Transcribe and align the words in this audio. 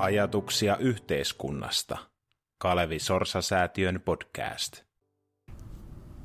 Ajatuksia 0.00 0.76
yhteiskunnasta. 0.76 1.98
Kalevi 2.58 2.98
Sorsa-säätiön 2.98 4.00
podcast. 4.04 4.82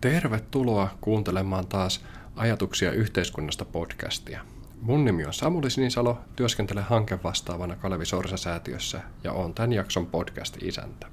Tervetuloa 0.01 0.97
kuuntelemaan 1.01 1.67
taas 1.67 2.05
Ajatuksia 2.35 2.91
yhteiskunnasta 2.91 3.65
podcastia. 3.65 4.41
Mun 4.81 5.05
nimi 5.05 5.25
on 5.25 5.33
Samuli 5.33 5.69
Sinisalo, 5.69 6.17
työskentelen 6.35 6.83
hankevastaavana 6.83 7.75
Kalevi 7.75 8.05
Sorsa-säätiössä 8.05 9.01
ja 9.23 9.31
on 9.31 9.53
tämän 9.53 9.73
jakson 9.73 10.05
podcast-isäntä. 10.05 11.07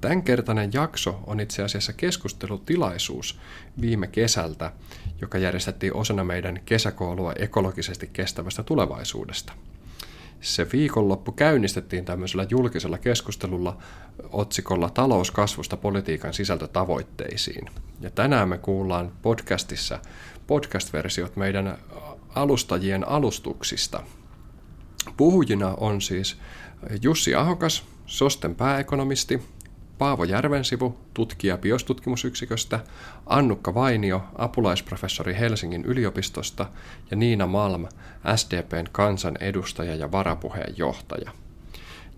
Tämänkertainen 0.00 0.70
jakso 0.72 1.20
on 1.26 1.40
itse 1.40 1.62
asiassa 1.62 1.92
keskustelutilaisuus 1.92 3.40
viime 3.80 4.06
kesältä, 4.06 4.72
joka 5.20 5.38
järjestettiin 5.38 5.94
osana 5.94 6.24
meidän 6.24 6.60
kesäkoulua 6.64 7.32
ekologisesti 7.32 8.10
kestävästä 8.12 8.62
tulevaisuudesta. 8.62 9.52
Se 10.42 10.66
viikonloppu 10.72 11.32
käynnistettiin 11.32 12.04
tämmöisellä 12.04 12.46
julkisella 12.50 12.98
keskustelulla 12.98 13.76
otsikolla 14.32 14.90
Talouskasvusta 14.90 15.76
politiikan 15.76 16.34
sisältötavoitteisiin. 16.34 17.66
Ja 18.00 18.10
tänään 18.10 18.48
me 18.48 18.58
kuullaan 18.58 19.12
podcastissa 19.22 19.98
podcast-versiot 20.46 21.36
meidän 21.36 21.78
alustajien 22.34 23.08
alustuksista. 23.08 24.02
Puhujina 25.16 25.74
on 25.76 26.00
siis 26.00 26.36
Jussi 27.02 27.34
Ahokas, 27.34 27.84
Sosten 28.06 28.54
pääekonomisti, 28.54 29.42
Paavo 30.02 30.24
Järvensivu, 30.24 30.98
tutkija 31.14 31.58
biostutkimusyksiköstä, 31.58 32.80
Annukka 33.26 33.74
Vainio, 33.74 34.22
apulaisprofessori 34.38 35.38
Helsingin 35.38 35.84
yliopistosta 35.84 36.66
ja 37.10 37.16
Niina 37.16 37.46
Malm, 37.46 37.86
SDPn 38.36 38.84
kansanedustaja 38.92 39.94
ja 39.94 40.12
varapuheenjohtaja. 40.12 41.30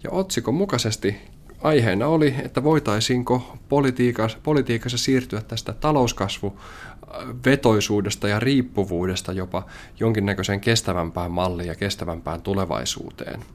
Ja 0.04 0.10
otsikon 0.10 0.54
mukaisesti 0.54 1.16
aiheena 1.60 2.06
oli, 2.06 2.34
että 2.44 2.62
voitaisiinko 2.62 3.58
politiikassa, 4.42 4.98
siirtyä 4.98 5.40
tästä 5.40 5.72
talouskasvuvetoisuudesta 5.72 8.28
ja 8.28 8.40
riippuvuudesta 8.40 9.32
jopa 9.32 9.66
jonkinnäköiseen 10.00 10.60
kestävämpään 10.60 11.30
malliin 11.30 11.68
ja 11.68 11.74
kestävämpään 11.74 12.42
tulevaisuuteen– 12.42 13.44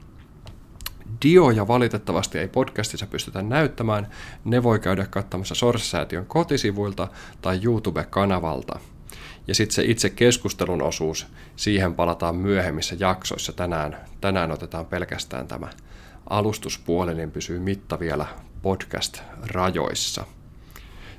Dioja 1.24 1.68
valitettavasti 1.68 2.38
ei 2.38 2.48
podcastissa 2.48 3.06
pystytä 3.06 3.42
näyttämään, 3.42 4.10
ne 4.44 4.62
voi 4.62 4.78
käydä 4.78 5.06
katsomassa 5.10 5.54
Source-säätiön 5.54 6.26
kotisivuilta 6.26 7.08
tai 7.42 7.60
YouTube-kanavalta. 7.62 8.78
Ja 9.46 9.54
sitten 9.54 9.74
se 9.74 9.84
itse 9.84 10.10
keskustelun 10.10 10.82
osuus, 10.82 11.26
siihen 11.56 11.94
palataan 11.94 12.36
myöhemmissä 12.36 12.96
jaksoissa. 12.98 13.52
Tänään, 13.52 13.96
tänään 14.20 14.50
otetaan 14.50 14.86
pelkästään 14.86 15.48
tämä 15.48 15.68
alustuspuoli, 16.30 17.14
niin 17.14 17.30
pysyy 17.30 17.58
mitta 17.58 18.00
vielä 18.00 18.26
podcast-rajoissa. 18.62 20.24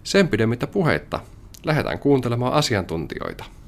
Sen 0.04 0.28
pidemmittä 0.28 0.68
puheitta, 0.68 1.20
lähdetään 1.64 2.00
kuuntelemaan 2.00 2.54
asiantuntijoita. 2.54 3.61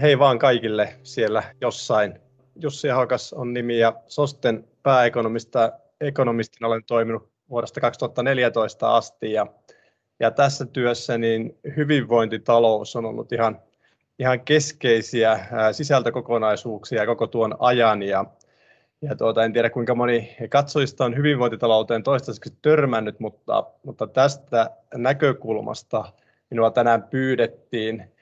Hei 0.00 0.18
vaan 0.18 0.38
kaikille 0.38 0.94
siellä 1.02 1.42
jossain. 1.60 2.20
Jussi 2.60 2.88
Hakas 2.88 3.32
on 3.32 3.52
nimi 3.52 3.78
ja 3.78 3.92
Sosten 4.06 4.64
pääekonomista 4.82 5.72
ekonomistina 6.00 6.68
olen 6.68 6.84
toiminut 6.84 7.30
vuodesta 7.50 7.80
2014 7.80 8.96
asti 8.96 9.32
ja, 9.32 9.46
ja 10.20 10.30
tässä 10.30 10.66
työssä 10.66 11.18
niin 11.18 11.58
hyvinvointitalous 11.76 12.96
on 12.96 13.04
ollut 13.04 13.32
ihan, 13.32 13.60
ihan 14.18 14.40
keskeisiä 14.40 15.46
sisältökokonaisuuksia 15.72 17.06
koko 17.06 17.26
tuon 17.26 17.56
ajan 17.58 18.02
ja, 18.02 18.24
ja 19.02 19.16
tuota, 19.16 19.44
en 19.44 19.52
tiedä 19.52 19.70
kuinka 19.70 19.94
moni 19.94 20.36
katsojista 20.48 21.04
on 21.04 21.16
hyvinvointitalouteen 21.16 22.02
toistaiseksi 22.02 22.54
törmännyt, 22.62 23.20
mutta, 23.20 23.64
mutta 23.82 24.06
tästä 24.06 24.70
näkökulmasta 24.94 26.04
minua 26.50 26.70
tänään 26.70 27.02
pyydettiin 27.02 28.15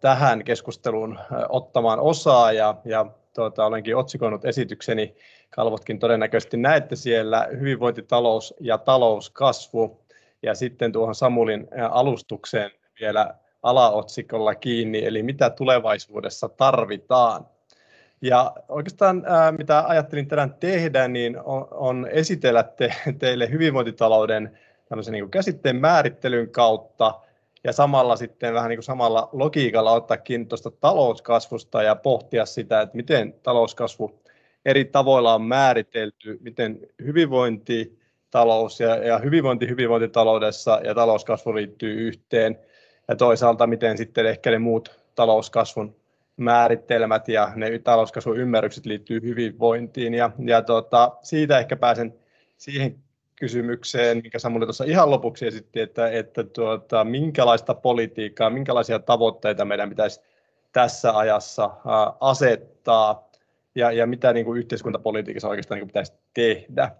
tähän 0.00 0.44
keskusteluun 0.44 1.18
ottamaan 1.48 2.00
osaa 2.00 2.52
ja, 2.52 2.74
ja 2.84 3.06
tuota, 3.34 3.66
olenkin 3.66 3.96
otsikoinut 3.96 4.44
esitykseni, 4.44 5.14
kalvotkin 5.50 5.98
todennäköisesti 5.98 6.56
näette 6.56 6.96
siellä, 6.96 7.48
hyvinvointitalous 7.60 8.54
ja 8.60 8.78
talouskasvu. 8.78 10.00
Ja 10.42 10.54
sitten 10.54 10.92
tuohon 10.92 11.14
Samulin 11.14 11.68
alustukseen 11.90 12.70
vielä 13.00 13.34
alaotsikolla 13.62 14.54
kiinni, 14.54 15.06
eli 15.06 15.22
mitä 15.22 15.50
tulevaisuudessa 15.50 16.48
tarvitaan. 16.48 17.46
Ja 18.22 18.52
oikeastaan 18.68 19.24
mitä 19.58 19.84
ajattelin 19.86 20.28
tänään 20.28 20.54
tehdä, 20.54 21.08
niin 21.08 21.36
on, 21.70 22.08
esitellä 22.10 22.62
te, 22.62 22.94
teille 23.18 23.50
hyvinvointitalouden 23.50 24.58
niin 25.10 25.30
käsitteen 25.30 25.76
määrittelyn 25.76 26.50
kautta– 26.50 27.14
ja 27.64 27.72
samalla 27.72 28.16
sitten 28.16 28.54
vähän 28.54 28.68
niin 28.68 28.76
kuin 28.76 28.84
samalla 28.84 29.28
logiikalla 29.32 29.92
ottaa 29.92 30.16
kiinni 30.16 30.46
tuosta 30.46 30.70
talouskasvusta 30.70 31.82
ja 31.82 31.96
pohtia 31.96 32.46
sitä, 32.46 32.80
että 32.80 32.96
miten 32.96 33.34
talouskasvu 33.42 34.20
eri 34.64 34.84
tavoilla 34.84 35.34
on 35.34 35.42
määritelty, 35.42 36.38
miten 36.40 36.80
hyvinvointi, 37.04 37.98
talous 38.30 38.80
ja, 38.80 38.96
ja 38.96 39.18
hyvinvointi 39.18 39.68
hyvinvointitaloudessa 39.68 40.80
ja 40.84 40.94
talouskasvu 40.94 41.54
liittyy 41.54 41.94
yhteen. 41.94 42.58
Ja 43.08 43.16
toisaalta 43.16 43.66
miten 43.66 43.98
sitten 43.98 44.26
ehkä 44.26 44.50
ne 44.50 44.58
muut 44.58 45.00
talouskasvun 45.14 45.96
määritelmät 46.36 47.28
ja 47.28 47.52
ne 47.56 47.78
talouskasvun 47.78 48.38
ymmärrykset 48.38 48.86
liittyy 48.86 49.22
hyvinvointiin. 49.22 50.14
Ja, 50.14 50.30
ja 50.44 50.62
tota, 50.62 51.16
siitä 51.22 51.58
ehkä 51.58 51.76
pääsen 51.76 52.14
siihen 52.56 52.98
kysymykseen, 53.40 54.20
mikä 54.22 54.38
Samuli 54.38 54.66
tuossa 54.66 54.84
ihan 54.84 55.10
lopuksi 55.10 55.46
esitti, 55.46 55.80
että, 55.80 56.08
että 56.08 56.44
tuota, 56.44 57.04
minkälaista 57.04 57.74
politiikkaa, 57.74 58.50
minkälaisia 58.50 58.98
tavoitteita 58.98 59.64
meidän 59.64 59.88
pitäisi 59.88 60.20
tässä 60.72 61.18
ajassa 61.18 61.70
asettaa 62.20 63.28
ja, 63.74 63.92
ja 63.92 64.06
mitä 64.06 64.32
niin 64.32 64.46
kuin 64.46 64.58
yhteiskuntapolitiikassa 64.58 65.48
oikeastaan 65.48 65.76
niin 65.76 65.82
kuin 65.82 65.88
pitäisi 65.88 66.12
tehdä. 66.34 66.90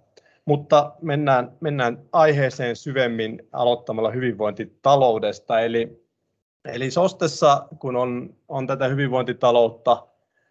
Mutta 0.45 0.93
mennään, 1.03 1.53
mennään 1.61 2.03
aiheeseen 2.13 2.77
syvemmin 2.77 3.49
aloittamalla 3.53 4.11
hyvinvointitaloudesta. 4.11 5.61
Eli, 5.61 6.05
eli 6.65 6.91
SOSTessa, 6.91 7.69
kun 7.79 7.97
on, 7.97 8.37
on 8.49 8.67
tätä 8.67 8.89
hyvinvointitaloutta 8.89 10.07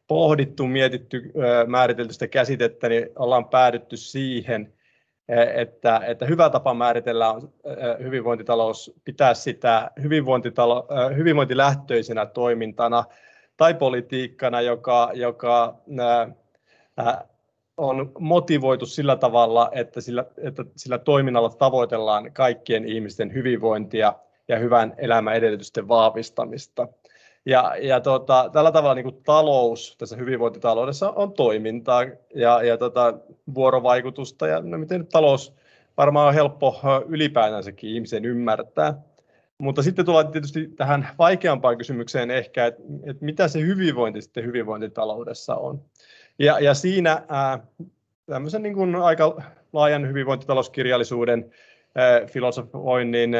pohdittu, 0.07 0.67
mietitty, 0.67 1.31
määritelty 1.67 2.13
sitä 2.13 2.27
käsitettä, 2.27 2.89
niin 2.89 3.09
ollaan 3.15 3.49
päädytty 3.49 3.97
siihen, 3.97 4.73
että, 5.55 6.01
että 6.07 6.25
hyvä 6.25 6.49
tapa 6.49 6.73
määritellä 6.73 7.31
on 7.31 7.53
hyvinvointitalous, 8.03 8.93
pitää 9.05 9.33
sitä 9.33 9.91
hyvinvointitalo, 10.01 10.87
hyvinvointilähtöisenä 11.15 12.25
toimintana 12.25 13.03
tai 13.57 13.73
politiikkana, 13.73 14.61
joka, 14.61 15.11
joka 15.13 15.75
on 17.77 18.11
motivoitu 18.19 18.85
sillä 18.85 19.15
tavalla, 19.15 19.69
että 19.71 20.01
sillä, 20.01 20.25
että 20.37 20.65
sillä 20.75 20.97
toiminnalla 20.97 21.49
tavoitellaan 21.49 22.33
kaikkien 22.33 22.85
ihmisten 22.85 23.33
hyvinvointia 23.33 24.13
ja 24.47 24.59
hyvän 24.59 24.93
elämän 24.97 25.35
edellytysten 25.35 25.87
vahvistamista. 25.87 26.87
Ja, 27.47 27.75
ja 27.81 27.99
tota, 27.99 28.49
tällä 28.53 28.71
tavalla 28.71 28.95
niin 28.95 29.03
kuin 29.03 29.23
talous 29.23 29.95
tässä 29.97 30.15
hyvinvointitaloudessa 30.15 31.11
on 31.11 31.33
toimintaa 31.33 32.03
ja, 32.35 32.63
ja 32.63 32.77
tota, 32.77 33.13
vuorovaikutusta 33.55 34.47
ja 34.47 34.61
no, 34.61 34.77
miten 34.77 35.07
talous 35.07 35.55
varmaan 35.97 36.27
on 36.27 36.33
helppo 36.33 36.81
ylipäätänsäkin 37.07 37.89
ihmisen 37.89 38.25
ymmärtää. 38.25 38.93
Mutta 39.57 39.83
sitten 39.83 40.05
tullaan 40.05 40.31
tietysti 40.31 40.67
tähän 40.67 41.07
vaikeampaan 41.19 41.77
kysymykseen 41.77 42.31
ehkä, 42.31 42.65
että, 42.65 42.83
että 43.03 43.25
mitä 43.25 43.47
se 43.47 43.61
hyvinvointi 43.61 44.21
sitten 44.21 44.45
hyvinvointitaloudessa 44.45 45.55
on. 45.55 45.81
Ja, 46.39 46.59
ja 46.59 46.73
siinä 46.73 47.23
ää, 47.29 47.59
tämmöisen 48.25 48.63
niin 48.63 48.75
kuin 48.75 48.95
aika 48.95 49.41
laajan 49.73 50.07
hyvinvointitalouskirjallisuuden 50.07 51.51
ää, 51.95 52.25
filosofoinnin 52.25 53.35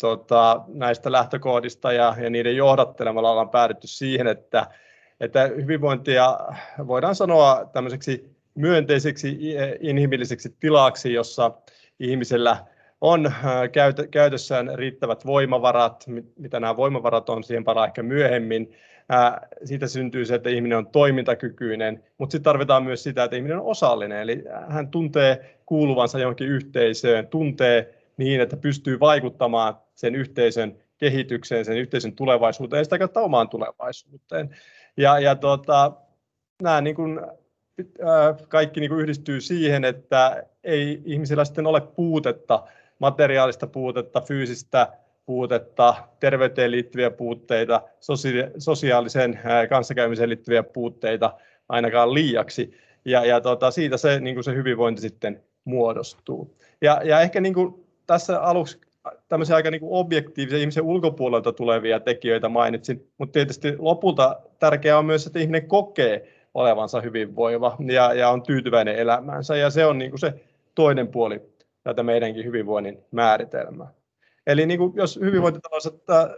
tota, 0.00 0.60
näistä 0.68 1.12
lähtökohdista 1.12 1.92
ja, 1.92 2.14
ja 2.22 2.30
niiden 2.30 2.56
johdattelemalla 2.56 3.30
ollaan 3.30 3.50
päädytty 3.50 3.86
siihen, 3.86 4.26
että, 4.26 4.66
että 5.20 5.42
hyvinvointia 5.42 6.38
voidaan 6.86 7.14
sanoa 7.14 7.70
tämmöiseksi 7.72 8.36
myönteiseksi 8.54 9.38
inhimilliseksi 9.80 10.56
tilaksi, 10.60 11.12
jossa 11.12 11.50
ihmisellä 12.00 12.56
on 13.00 13.26
äh, 13.26 13.34
käytössään 14.10 14.70
riittävät 14.74 15.26
voimavarat, 15.26 16.04
mitä 16.38 16.60
nämä 16.60 16.76
voimavarat 16.76 17.28
on, 17.28 17.44
siihen 17.44 17.64
palaan 17.64 17.88
ehkä 17.88 18.02
myöhemmin. 18.02 18.72
Siitä 19.64 19.86
syntyy 19.86 20.24
se, 20.24 20.34
että 20.34 20.50
ihminen 20.50 20.78
on 20.78 20.86
toimintakykyinen, 20.86 22.04
mutta 22.18 22.32
sitten 22.32 22.44
tarvitaan 22.44 22.84
myös 22.84 23.02
sitä, 23.02 23.24
että 23.24 23.36
ihminen 23.36 23.58
on 23.58 23.66
osallinen, 23.66 24.20
eli 24.20 24.44
hän 24.68 24.88
tuntee 24.88 25.58
kuuluvansa 25.66 26.18
johonkin 26.18 26.48
yhteisöön, 26.48 27.26
tuntee 27.26 27.99
niin, 28.20 28.40
että 28.40 28.56
pystyy 28.56 29.00
vaikuttamaan 29.00 29.74
sen 29.94 30.14
yhteisön 30.14 30.76
kehitykseen, 30.98 31.64
sen 31.64 31.76
yhteisön 31.76 32.12
tulevaisuuteen 32.12 32.80
ja 32.80 32.84
sitä 32.84 32.98
kautta 32.98 33.20
omaan 33.20 33.48
tulevaisuuteen. 33.48 34.56
Ja, 34.96 35.18
ja 35.18 35.34
tota, 35.34 35.92
nämä 36.62 36.80
niin 36.80 36.96
kuin, 36.96 37.20
kaikki 38.48 38.80
niin 38.80 38.90
kuin 38.90 39.00
yhdistyy 39.00 39.40
siihen, 39.40 39.84
että 39.84 40.46
ei 40.64 41.02
ihmisillä 41.04 41.44
sitten 41.44 41.66
ole 41.66 41.80
puutetta, 41.80 42.62
materiaalista 42.98 43.66
puutetta, 43.66 44.20
fyysistä 44.20 44.92
puutetta, 45.26 45.94
terveyteen 46.20 46.70
liittyviä 46.70 47.10
puutteita, 47.10 47.82
sosiaaliseen 48.58 49.40
kanssakäymiseen 49.68 50.28
liittyviä 50.28 50.62
puutteita 50.62 51.34
ainakaan 51.68 52.14
liiaksi. 52.14 52.74
Ja, 53.04 53.24
ja 53.24 53.40
tota, 53.40 53.70
siitä 53.70 53.96
se, 53.96 54.20
niin 54.20 54.36
kuin 54.36 54.44
se 54.44 54.54
hyvinvointi 54.54 55.00
sitten 55.00 55.42
muodostuu. 55.64 56.56
Ja, 56.80 57.00
ja 57.04 57.20
ehkä 57.20 57.40
niin 57.40 57.54
kuin 57.54 57.89
tässä 58.10 58.40
aluksi 58.40 58.80
tämmöisiä 59.28 59.56
aika 59.56 59.70
niin 59.70 59.80
kuin 59.80 59.92
objektiivisia 59.92 60.58
ihmisen 60.58 60.84
ulkopuolelta 60.84 61.52
tulevia 61.52 62.00
tekijöitä 62.00 62.48
mainitsin, 62.48 63.12
mutta 63.18 63.32
tietysti 63.32 63.74
lopulta 63.78 64.40
tärkeää 64.58 64.98
on 64.98 65.04
myös, 65.04 65.26
että 65.26 65.38
ihminen 65.38 65.68
kokee 65.68 66.28
olevansa 66.54 67.00
hyvinvoiva 67.00 67.76
ja, 67.86 68.14
ja 68.14 68.30
on 68.30 68.42
tyytyväinen 68.42 68.96
elämäänsä, 68.96 69.56
ja 69.56 69.70
se 69.70 69.86
on 69.86 69.98
niin 69.98 70.10
kuin 70.10 70.18
se 70.18 70.34
toinen 70.74 71.08
puoli 71.08 71.42
tätä 71.82 72.02
meidänkin 72.02 72.44
hyvinvoinnin 72.44 72.98
määritelmää. 73.10 73.88
Eli 74.46 74.66
niin 74.66 74.78
kuin 74.78 74.92
jos 74.96 75.20
hyvinvointitaloudessa 75.20 75.92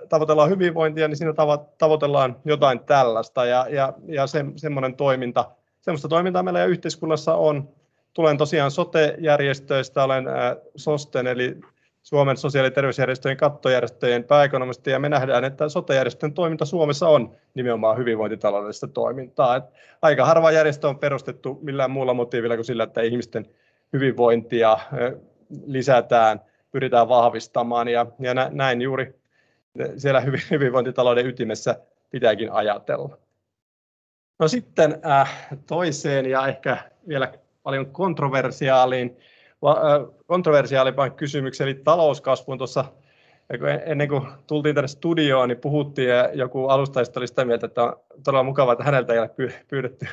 tavoitellaan 0.08 0.50
hyvinvointia, 0.50 1.08
niin 1.08 1.16
siinä 1.16 1.34
tavoitellaan 1.78 2.36
jotain 2.44 2.80
tällaista, 2.80 3.44
ja, 3.44 3.66
ja, 3.70 3.92
ja 4.06 4.26
se, 4.26 4.44
semmoinen 4.56 4.94
toiminta, 4.94 5.50
semmoista 5.80 6.08
toimintaa 6.08 6.42
meillä 6.42 6.64
yhteiskunnassa 6.64 7.34
on. 7.34 7.68
Tulen 8.14 8.38
tosiaan 8.38 8.70
sote-järjestöistä, 8.70 10.04
olen 10.04 10.24
SOSTEN, 10.76 11.26
eli 11.26 11.60
Suomen 12.02 12.36
sosiaali- 12.36 12.66
ja 12.66 12.70
terveysjärjestöjen 12.70 13.36
kattojärjestöjen 13.36 14.24
pääekonomisti, 14.24 14.90
ja 14.90 14.98
me 14.98 15.08
nähdään, 15.08 15.44
että 15.44 15.68
sote-järjestön 15.68 16.34
toiminta 16.34 16.64
Suomessa 16.64 17.08
on 17.08 17.36
nimenomaan 17.54 17.98
hyvinvointitaloudellista 17.98 18.88
toimintaa. 18.88 19.56
Et 19.56 19.64
aika 20.02 20.24
harva 20.24 20.50
järjestö 20.50 20.88
on 20.88 20.98
perustettu 20.98 21.58
millään 21.62 21.90
muulla 21.90 22.14
motiivilla 22.14 22.56
kuin 22.56 22.64
sillä, 22.64 22.84
että 22.84 23.02
ihmisten 23.02 23.46
hyvinvointia 23.92 24.78
lisätään, 25.66 26.40
pyritään 26.70 27.08
vahvistamaan, 27.08 27.88
ja, 27.88 28.06
ja 28.18 28.34
näin 28.50 28.82
juuri 28.82 29.14
siellä 29.96 30.22
hyvinvointitalouden 30.50 31.26
ytimessä 31.26 31.76
pitääkin 32.10 32.52
ajatella. 32.52 33.18
No 34.38 34.48
sitten 34.48 35.00
äh, 35.06 35.48
toiseen 35.66 36.26
ja 36.26 36.46
ehkä 36.46 36.76
vielä 37.08 37.32
paljon 37.62 37.86
kontroversiaaliin 37.86 39.16
kontroversiaalimpaan 40.26 41.12
kysymykseen, 41.12 41.68
eli 41.68 41.80
talouskasvuun 41.84 42.58
tuossa 42.58 42.84
ennen 43.84 44.08
kuin 44.08 44.22
tultiin 44.46 44.74
tänne 44.74 44.88
studioon, 44.88 45.48
niin 45.48 45.58
puhuttiin 45.58 46.08
ja 46.08 46.30
joku 46.34 46.68
alustajista 46.68 47.20
oli 47.20 47.26
sitä 47.26 47.44
mieltä, 47.44 47.66
että 47.66 47.82
on 47.82 47.96
todella 48.24 48.42
mukavaa, 48.42 48.72
että 48.72 48.84
häneltä 48.84 49.12
ei 49.12 49.18
ole 49.18 49.30
pyydetty 49.68 50.06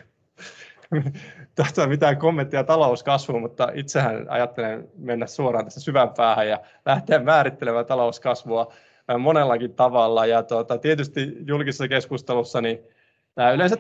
tästä 1.56 1.88
mitään 1.88 2.18
kommenttia 2.18 2.64
talouskasvuun, 2.64 3.42
mutta 3.42 3.68
itsehän 3.74 4.26
ajattelen 4.30 4.88
mennä 4.98 5.28
suoraan 5.28 5.66
tässä 5.66 5.80
syvän 5.80 6.10
päähän 6.10 6.50
ja 6.50 6.60
lähteä 6.86 7.20
määrittelemään 7.20 7.86
talouskasvua 7.86 8.74
monellakin 9.20 9.74
tavalla. 9.74 10.26
Ja 10.26 10.44
tuota, 10.44 10.78
tietysti 10.78 11.38
julkisessa 11.48 11.88
keskustelussa 11.88 12.62
niin 12.62 12.80
tämä 13.36 13.52
yleensä 13.52 13.78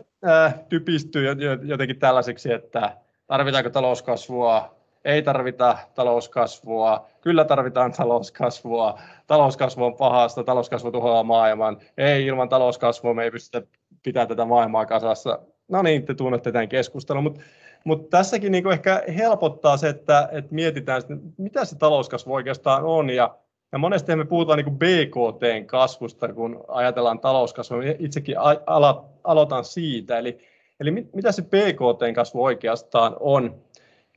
typistyy 0.69 1.27
jotenkin 1.63 1.99
tällaiseksi, 1.99 2.53
että 2.53 2.97
tarvitaanko 3.29 3.69
talouskasvua 3.69 4.75
ei 5.05 5.21
tarvita 5.21 5.77
talouskasvua, 5.95 7.05
kyllä 7.21 7.45
tarvitaan 7.45 7.91
talouskasvua, 7.91 8.99
talouskasvu 9.27 9.85
on 9.85 9.95
pahasta, 9.95 10.43
talouskasvu 10.43 10.91
tuhoaa 10.91 11.23
maailman, 11.23 11.77
ei 11.97 12.25
ilman 12.25 12.49
talouskasvua 12.49 13.13
me 13.13 13.23
ei 13.23 13.31
pystytä 13.31 13.67
pitämään 14.03 14.27
tätä 14.27 14.45
maailmaa 14.45 14.85
kasassa. 14.85 15.39
No 15.67 15.81
niin, 15.81 16.05
te 16.05 16.13
tunnette 16.13 16.51
tämän 16.51 16.69
keskustelun, 16.69 17.23
mutta 17.23 17.41
mutta 17.83 18.17
tässäkin 18.17 18.51
niin 18.51 18.71
ehkä 18.71 19.03
helpottaa 19.17 19.77
se, 19.77 19.89
että, 19.89 20.29
että 20.31 20.55
mietitään, 20.55 20.99
että 20.99 21.13
mitä 21.37 21.65
se 21.65 21.77
talouskasvu 21.77 22.33
oikeastaan 22.33 22.83
on. 22.83 23.09
Ja, 23.09 23.35
ja 23.71 23.77
monesti 23.77 24.15
me 24.15 24.25
puhutaan 24.25 24.57
niin 24.57 24.77
BKTn 24.77 25.65
kasvusta, 25.65 26.33
kun 26.33 26.63
ajatellaan 26.67 27.19
talouskasvua. 27.19 27.81
Itsekin 27.99 28.35
alo, 28.65 29.05
aloitan 29.23 29.63
siitä. 29.63 30.17
Eli, 30.17 30.37
eli 30.79 30.91
mitä 30.91 31.31
se 31.31 31.41
BKTn 31.41 32.13
kasvu 32.15 32.43
oikeastaan 32.43 33.15
on? 33.19 33.61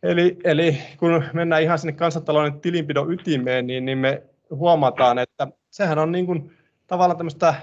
Eli, 0.03 0.39
eli 0.45 0.79
kun 0.99 1.25
mennään 1.33 1.63
ihan 1.63 1.79
sinne 1.79 1.93
kansantalouden 1.93 2.61
tilinpidon 2.61 3.13
ytimeen, 3.13 3.67
niin, 3.67 3.85
niin 3.85 3.99
me 3.99 4.23
huomataan, 4.51 5.19
että 5.19 5.49
sehän 5.71 5.99
on 5.99 6.13
niin 6.13 6.27
kuin 6.27 6.53
tavallaan 6.87 7.17
tämmöistä 7.17 7.55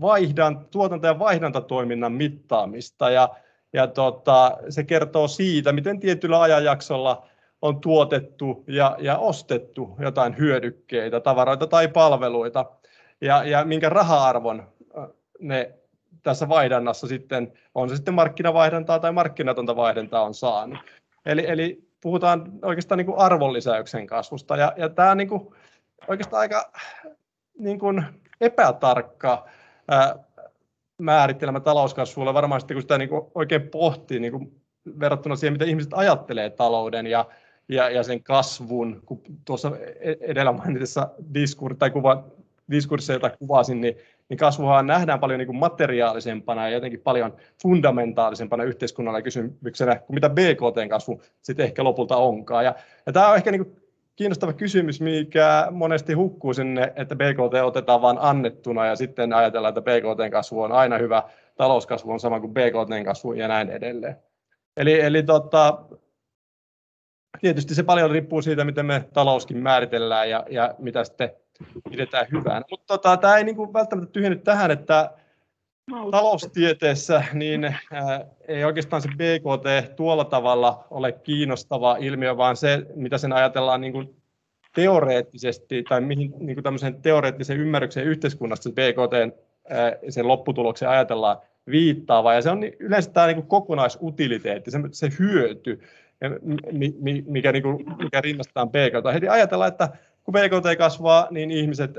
vaihdan, 0.00 0.66
tuotanto- 0.70 1.06
ja 1.06 1.18
vaihdantatoiminnan 1.18 2.12
mittaamista. 2.12 3.10
Ja, 3.10 3.28
ja 3.72 3.86
tota, 3.86 4.58
se 4.68 4.84
kertoo 4.84 5.28
siitä, 5.28 5.72
miten 5.72 6.00
tietyllä 6.00 6.40
ajanjaksolla 6.40 7.28
on 7.62 7.80
tuotettu 7.80 8.64
ja, 8.66 8.96
ja 9.00 9.18
ostettu 9.18 9.96
jotain 9.98 10.38
hyödykkeitä, 10.38 11.20
tavaroita 11.20 11.66
tai 11.66 11.88
palveluita, 11.88 12.66
ja, 13.20 13.44
ja 13.44 13.64
minkä 13.64 13.88
raha-arvon 13.88 14.68
ne 15.40 15.74
tässä 16.22 16.48
vaihdannassa 16.48 17.06
sitten, 17.06 17.52
on 17.74 17.88
se 17.88 17.96
sitten 17.96 18.14
markkinavaihdantaa 18.14 18.98
tai 18.98 19.12
markkinatonta 19.12 19.76
vaihdantaa 19.76 20.22
on 20.22 20.34
saanut. 20.34 20.78
Eli, 21.26 21.44
eli 21.46 21.88
puhutaan 22.00 22.52
oikeastaan 22.62 22.98
niin 22.98 23.06
kuin 23.06 23.18
arvonlisäyksen 23.18 24.06
kasvusta. 24.06 24.56
Ja, 24.56 24.72
ja 24.76 24.88
tämä 24.88 25.10
on 25.10 25.16
niin 25.16 25.28
kuin 25.28 25.54
oikeastaan 26.08 26.40
aika 26.40 26.72
niin 27.58 27.78
kuin 27.78 28.04
epätarkka 28.40 29.46
ää, 29.88 30.14
määritelmä 30.98 31.60
talouskasvulle 31.60 32.34
varmaan 32.34 32.60
sitten, 32.60 32.74
kun 32.74 32.82
sitä 32.82 32.98
niin 32.98 33.08
kuin 33.08 33.22
oikein 33.34 33.68
pohtii 33.68 34.20
niin 34.20 34.32
kuin 34.32 34.60
verrattuna 35.00 35.36
siihen, 35.36 35.52
mitä 35.52 35.64
ihmiset 35.64 35.92
ajattelee 35.94 36.50
talouden 36.50 37.06
ja, 37.06 37.24
ja, 37.68 37.90
ja 37.90 38.02
sen 38.02 38.22
kasvun, 38.22 39.02
kun 39.06 39.22
tuossa 39.44 39.72
e-, 40.00 40.14
edellä 40.20 40.52
mainitessa 40.52 41.10
diskur, 41.34 41.74
tai 41.74 41.90
kuva, 41.90 42.24
jota 43.12 43.30
kuvasin, 43.30 43.80
niin 43.80 43.96
niin 44.28 44.38
kasvuhan 44.38 44.86
nähdään 44.86 45.20
paljon 45.20 45.38
niin 45.38 45.56
materiaalisempana 45.56 46.68
ja 46.68 46.74
jotenkin 46.74 47.00
paljon 47.00 47.36
fundamentaalisempana 47.62 48.64
yhteiskunnalla 48.64 49.22
kysymyksenä 49.22 49.96
kuin 49.96 50.14
mitä 50.14 50.30
BKT-kasvu 50.30 51.22
sitten 51.42 51.64
ehkä 51.64 51.84
lopulta 51.84 52.16
onkaan. 52.16 52.64
Ja, 52.64 52.74
ja 53.06 53.12
tämä 53.12 53.28
on 53.28 53.36
ehkä 53.36 53.50
niin 53.50 53.76
kiinnostava 54.16 54.52
kysymys, 54.52 55.00
mikä 55.00 55.68
monesti 55.70 56.12
hukkuu 56.12 56.54
sinne, 56.54 56.92
että 56.96 57.16
BKT 57.16 57.54
otetaan 57.64 58.02
vain 58.02 58.18
annettuna 58.20 58.86
ja 58.86 58.96
sitten 58.96 59.32
ajatellaan, 59.32 59.78
että 59.78 59.90
BKT-kasvu 59.90 60.62
on 60.62 60.72
aina 60.72 60.98
hyvä, 60.98 61.22
talouskasvu 61.56 62.10
on 62.10 62.20
sama 62.20 62.40
kuin 62.40 62.54
BKT-kasvu 62.54 63.32
ja 63.32 63.48
näin 63.48 63.70
edelleen. 63.70 64.16
Eli, 64.76 65.00
eli 65.00 65.22
tota, 65.22 65.84
tietysti 67.40 67.74
se 67.74 67.82
paljon 67.82 68.10
riippuu 68.10 68.42
siitä, 68.42 68.64
miten 68.64 68.86
me 68.86 69.04
talouskin 69.12 69.58
määritellään 69.58 70.30
ja, 70.30 70.46
ja 70.50 70.74
mitä 70.78 71.04
sitten 71.04 71.30
pidetään 71.90 72.26
hyvänä. 72.32 72.62
Mutta 72.70 72.86
tota, 72.86 73.16
tämä 73.16 73.36
ei 73.36 73.44
niinku 73.44 73.72
välttämättä 73.72 74.12
tyhjenny 74.12 74.38
tähän, 74.38 74.70
että 74.70 75.10
taloustieteessä 76.10 77.24
niin 77.32 77.64
ää, 77.64 78.24
ei 78.48 78.64
oikeastaan 78.64 79.02
se 79.02 79.08
BKT 79.08 79.96
tuolla 79.96 80.24
tavalla 80.24 80.86
ole 80.90 81.12
kiinnostava 81.12 81.96
ilmiö, 82.00 82.36
vaan 82.36 82.56
se, 82.56 82.86
mitä 82.94 83.18
sen 83.18 83.32
ajatellaan 83.32 83.80
niin 83.80 83.92
kuin 83.92 84.16
teoreettisesti 84.74 85.82
tai 85.82 86.00
mihin 86.00 86.34
niin 86.38 86.56
kuin 86.56 86.64
tämmöisen 86.64 87.02
teoreettisen 87.02 87.60
ymmärryksen 87.60 88.04
yhteiskunnasta 88.04 88.62
se 88.62 88.70
BKT 88.70 89.38
sen 90.08 90.28
lopputuloksen 90.28 90.88
ajatellaan 90.88 91.38
viittaava. 91.70 92.34
Ja 92.34 92.42
se 92.42 92.50
on 92.50 92.60
yleensä 92.78 93.10
tämä 93.10 93.26
niin 93.26 93.36
kuin 93.36 93.46
kokonaisutiliteetti, 93.46 94.70
se, 94.70 94.78
se 94.92 95.08
hyöty, 95.18 95.80
mikä, 97.26 97.52
niin 97.52 97.62
kuin, 97.62 97.84
mikä 97.98 98.20
rinnastetaan 98.20 98.70
BKT. 98.70 99.14
Heti 99.14 99.28
ajatellaan, 99.28 99.68
että 99.68 99.88
kun 100.28 100.32
BKT 100.32 100.78
kasvaa, 100.78 101.28
niin 101.30 101.50
ihmiset 101.50 101.90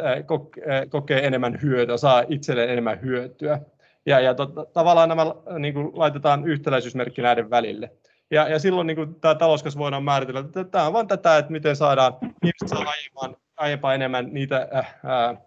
kokee 0.90 1.28
enemmän 1.28 1.60
hyötyä, 1.62 1.98
saa 1.98 2.24
itselleen 2.28 2.70
enemmän 2.70 3.02
hyötyä. 3.02 3.60
Ja, 4.06 4.20
ja 4.20 4.34
to, 4.34 4.46
tavallaan 4.74 5.10
nämä 5.10 5.26
niin 5.60 5.74
kuin 5.74 5.92
laitetaan 5.94 6.48
yhtäläisyysmerkki 6.48 7.22
näiden 7.22 7.50
välille. 7.50 7.92
Ja, 8.32 8.48
ja 8.48 8.60
silloin 8.60 8.88
niin 8.88 8.96
kuin, 8.96 9.16
tämä 9.16 9.36
talouskasvu 9.36 9.80
voidaan 9.80 10.04
määritellä, 10.04 10.40
että 10.40 10.64
tämä 10.64 10.88
on 10.88 10.94
vain 10.94 11.08
tätä, 11.08 11.38
että 11.38 11.52
miten 11.52 11.76
saadaan 11.76 12.14
ihmiset 12.22 12.68
saa 12.68 12.86
aiempaa, 12.88 13.42
aiempaa 13.58 13.94
enemmän 13.94 14.28
niitä 14.32 14.68
äh, 14.76 15.38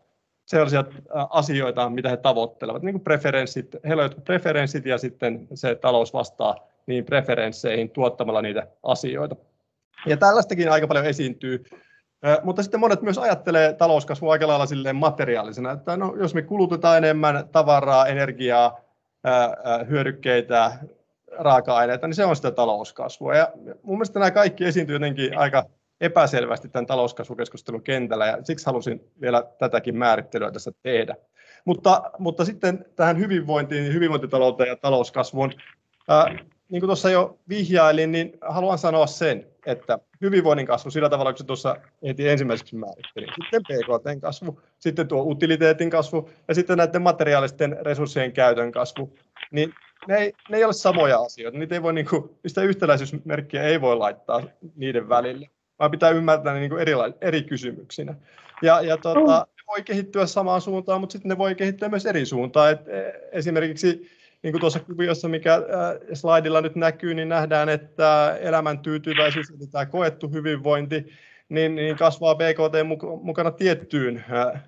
sellaisia 0.46 0.80
äh, 0.80 1.26
asioita, 1.30 1.90
mitä 1.90 2.08
he 2.08 2.16
tavoittelevat, 2.16 2.82
niin 2.82 2.94
kuin 2.94 3.04
preferenssit, 3.04 3.76
heillä 3.86 4.04
on 4.04 4.10
preferenssit 4.24 4.86
ja 4.86 4.98
sitten 4.98 5.48
se 5.54 5.74
talous 5.74 6.12
vastaa 6.12 6.56
niin 6.86 7.04
preferensseihin 7.04 7.90
tuottamalla 7.90 8.42
niitä 8.42 8.66
asioita. 8.82 9.36
Ja 10.06 10.16
tällaistakin 10.16 10.72
aika 10.72 10.86
paljon 10.86 11.06
esiintyy 11.06 11.64
mutta 12.42 12.62
sitten 12.62 12.80
monet 12.80 13.02
myös 13.02 13.18
ajattelee 13.18 13.72
talouskasvua 13.72 14.32
aika 14.32 14.48
lailla 14.48 14.66
silleen 14.66 14.96
materiaalisena, 14.96 15.70
että 15.70 15.96
no, 15.96 16.14
jos 16.16 16.34
me 16.34 16.42
kulutetaan 16.42 16.96
enemmän 16.96 17.48
tavaraa, 17.52 18.06
energiaa, 18.06 18.80
hyödykkeitä, 19.88 20.72
raaka-aineita, 21.38 22.06
niin 22.06 22.14
se 22.14 22.24
on 22.24 22.36
sitä 22.36 22.50
talouskasvua. 22.50 23.36
Ja 23.36 23.48
mun 23.82 23.96
mielestä 23.96 24.18
nämä 24.18 24.30
kaikki 24.30 24.64
esiintyy 24.64 24.96
jotenkin 24.96 25.38
aika 25.38 25.64
epäselvästi 26.00 26.68
tämän 26.68 26.86
talouskasvukeskustelun 26.86 27.82
kentällä 27.82 28.26
ja 28.26 28.38
siksi 28.42 28.66
halusin 28.66 29.10
vielä 29.20 29.44
tätäkin 29.58 29.96
määrittelyä 29.96 30.50
tässä 30.50 30.72
tehdä. 30.82 31.16
Mutta, 31.64 32.10
mutta 32.18 32.44
sitten 32.44 32.84
tähän 32.96 33.18
hyvinvointiin, 33.18 33.92
hyvinvointitalouteen 33.92 34.68
ja 34.68 34.76
talouskasvuun. 34.76 35.52
Ää, 36.08 36.26
niin 36.68 36.80
kuin 36.80 36.88
tuossa 36.88 37.10
jo 37.10 37.38
vihjailin, 37.48 38.12
niin 38.12 38.38
haluan 38.40 38.78
sanoa 38.78 39.06
sen, 39.06 39.46
että 39.66 39.98
hyvinvoinnin 40.20 40.66
kasvu 40.66 40.90
sillä 40.90 41.08
tavalla, 41.08 41.32
kun 41.32 41.38
se 41.38 41.44
tuossa 41.44 41.76
heti 42.06 42.28
ensimmäiseksi 42.28 42.76
määrittelin. 42.76 43.28
Sitten 43.28 43.62
PKT 43.62 44.20
kasvu, 44.20 44.60
sitten 44.78 45.08
tuo 45.08 45.22
utiliteetin 45.22 45.90
kasvu 45.90 46.30
ja 46.48 46.54
sitten 46.54 46.78
näiden 46.78 47.02
materiaalisten 47.02 47.76
resurssien 47.80 48.32
käytön 48.32 48.72
kasvu. 48.72 49.16
Niin 49.50 49.74
ne 50.08 50.16
ei, 50.16 50.32
ne 50.48 50.56
ei 50.56 50.64
ole 50.64 50.72
samoja 50.72 51.18
asioita. 51.18 51.58
Niitä 51.58 51.74
ei 51.74 51.82
voi, 51.82 51.92
niin 51.92 52.06
kuin, 52.10 52.30
niistä 52.42 52.62
yhtäläisyysmerkkiä 52.62 53.62
ei 53.62 53.80
voi 53.80 53.96
laittaa 53.96 54.42
niiden 54.76 55.08
välille, 55.08 55.50
vaan 55.78 55.90
pitää 55.90 56.10
ymmärtää 56.10 56.54
ne 56.54 56.60
niin 56.60 56.70
kuin 56.70 56.82
eri, 56.82 56.92
eri 57.20 57.42
kysymyksinä. 57.42 58.14
Ja, 58.62 58.80
ja 58.80 58.96
tota, 58.96 59.46
ne 59.56 59.62
voi 59.68 59.82
kehittyä 59.82 60.26
samaan 60.26 60.60
suuntaan, 60.60 61.00
mutta 61.00 61.12
sitten 61.12 61.28
ne 61.28 61.38
voi 61.38 61.54
kehittyä 61.54 61.88
myös 61.88 62.06
eri 62.06 62.26
suuntaan. 62.26 62.72
Et 62.72 62.88
e, 62.88 63.12
esimerkiksi 63.32 64.10
niin 64.42 64.52
kuin 64.52 64.60
tuossa 64.60 64.80
kuviossa, 64.80 65.28
mikä 65.28 65.54
äh, 65.54 65.62
slaidilla 66.12 66.60
nyt 66.60 66.76
näkyy, 66.76 67.14
niin 67.14 67.28
nähdään, 67.28 67.68
että 67.68 68.38
elämän 68.40 68.78
tyytyväisyys, 68.78 69.50
eli 69.50 69.66
tämä 69.66 69.86
koettu 69.86 70.28
hyvinvointi, 70.28 71.06
niin, 71.48 71.74
niin 71.74 71.96
kasvaa 71.96 72.34
BKT 72.34 72.74
mukana 73.22 73.50
tiettyyn, 73.50 74.24
äh, 74.32 74.62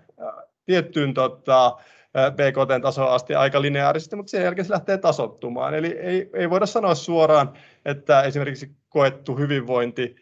tiettyyn 0.67 1.15
tota, 1.15 1.77
BKT-tasoon 2.15 3.13
asti 3.13 3.35
aika 3.35 3.63
lineaarisesti, 3.63 4.17
mutta 4.17 4.31
sen 4.31 4.43
jälkeen 4.43 4.65
se 4.65 4.73
lähtee 4.73 4.99
tasottumaan. 4.99 5.75
Eli 5.75 5.87
ei, 5.87 6.31
ei 6.35 6.51
voida 6.51 6.67
sanoa 6.67 6.95
suoraan, 6.95 7.53
että 7.85 8.23
esimerkiksi 8.23 8.71
koettu 8.89 9.37
hyvinvointi 9.37 10.17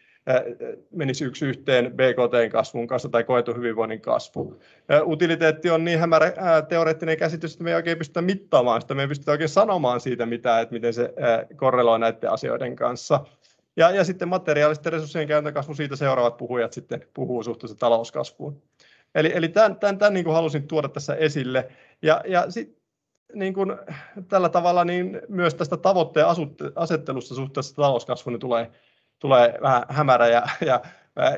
menisi 0.91 1.25
yksi 1.25 1.45
yhteen 1.45 1.91
BKT-kasvun 1.91 2.87
kanssa 2.87 3.09
tai 3.09 3.23
koetun 3.23 3.57
hyvinvoinnin 3.57 4.01
kasvu. 4.01 4.59
Utiliteetti 5.05 5.69
on 5.69 5.85
niin 5.85 5.99
hämärä 5.99 6.31
teoreettinen 6.69 7.17
käsitys, 7.17 7.53
että 7.53 7.63
me 7.63 7.69
ei 7.69 7.75
oikein 7.75 7.97
pystytä 7.97 8.21
mittaamaan 8.21 8.81
sitä, 8.81 8.93
me 8.93 9.01
ei 9.01 9.07
pystytä 9.07 9.31
oikein 9.31 9.49
sanomaan 9.49 9.99
siitä 9.99 10.25
mitään, 10.25 10.61
että 10.61 10.73
miten 10.73 10.93
se 10.93 11.13
korreloi 11.55 11.99
näiden 11.99 12.31
asioiden 12.31 12.75
kanssa. 12.75 13.25
Ja, 13.77 13.91
ja 13.91 14.03
sitten 14.03 14.27
materiaalisten 14.27 14.93
resurssien 14.93 15.27
käytön 15.27 15.53
kasvu, 15.53 15.73
siitä 15.73 15.95
seuraavat 15.95 16.37
puhujat 16.37 16.73
sitten 16.73 17.05
puhuu 17.13 17.43
suhteessa 17.43 17.77
talouskasvuun. 17.77 18.61
Eli, 19.15 19.31
eli 19.35 19.47
tämän, 19.47 19.75
tämän, 19.75 19.97
tämän 19.97 20.13
niin 20.13 20.23
kuin 20.23 20.33
halusin 20.33 20.67
tuoda 20.67 20.89
tässä 20.89 21.15
esille. 21.15 21.71
Ja, 22.01 22.21
ja 22.27 22.51
sit, 22.51 22.77
niin 23.33 23.53
kuin, 23.53 23.77
tällä 24.29 24.49
tavalla 24.49 24.85
niin 24.85 25.21
myös 25.27 25.55
tästä 25.55 25.77
tavoitteen 25.77 26.25
asettelusta 26.75 27.35
suhteessa 27.35 27.75
talouskasvuun 27.75 28.33
niin 28.33 28.39
tulee 28.39 28.71
tulee 29.23 29.57
vähän 29.61 29.83
hämärä 29.89 30.27
ja, 30.27 30.43
ja, 30.65 30.81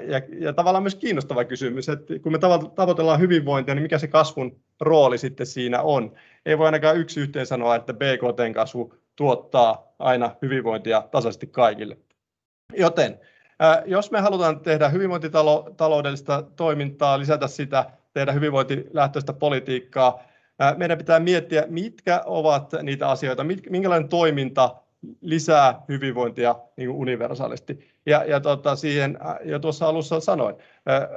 ja, 0.07 0.21
ja 0.39 0.53
tavallaan 0.53 0.83
myös 0.83 0.95
kiinnostava 0.95 1.43
kysymys, 1.43 1.89
että 1.89 2.19
kun 2.19 2.31
me 2.31 2.39
tavoitellaan 2.75 3.19
hyvinvointia, 3.19 3.75
niin 3.75 3.83
mikä 3.83 3.97
se 3.97 4.07
kasvun 4.07 4.59
rooli 4.81 5.17
sitten 5.17 5.45
siinä 5.45 5.81
on? 5.81 6.13
Ei 6.45 6.57
voi 6.57 6.65
ainakaan 6.65 6.97
yksi 6.97 7.19
yhteen 7.19 7.45
sanoa, 7.45 7.75
että 7.75 7.93
BKT-kasvu 7.93 8.93
tuottaa 9.15 9.93
aina 9.99 10.35
hyvinvointia 10.41 11.01
tasaisesti 11.11 11.47
kaikille. 11.47 11.97
Joten 12.77 13.19
jos 13.85 14.11
me 14.11 14.19
halutaan 14.19 14.59
tehdä 14.59 14.89
hyvinvointitaloudellista 14.89 16.43
toimintaa, 16.55 17.19
lisätä 17.19 17.47
sitä, 17.47 17.85
tehdä 18.13 18.31
hyvinvointilähtöistä 18.31 19.33
politiikkaa, 19.33 20.23
meidän 20.77 20.97
pitää 20.97 21.19
miettiä, 21.19 21.63
mitkä 21.67 22.21
ovat 22.25 22.71
niitä 22.83 23.09
asioita, 23.09 23.45
minkälainen 23.69 24.09
toiminta 24.09 24.75
lisää 25.21 25.81
hyvinvointia 25.89 26.55
niin 26.77 26.89
kuin 26.89 26.99
universaalisti. 26.99 27.87
Ja, 28.05 28.23
ja 28.23 28.39
tota, 28.39 28.75
siihen 28.75 29.17
jo 29.43 29.59
tuossa 29.59 29.87
alussa 29.87 30.19
sanoin, 30.19 30.55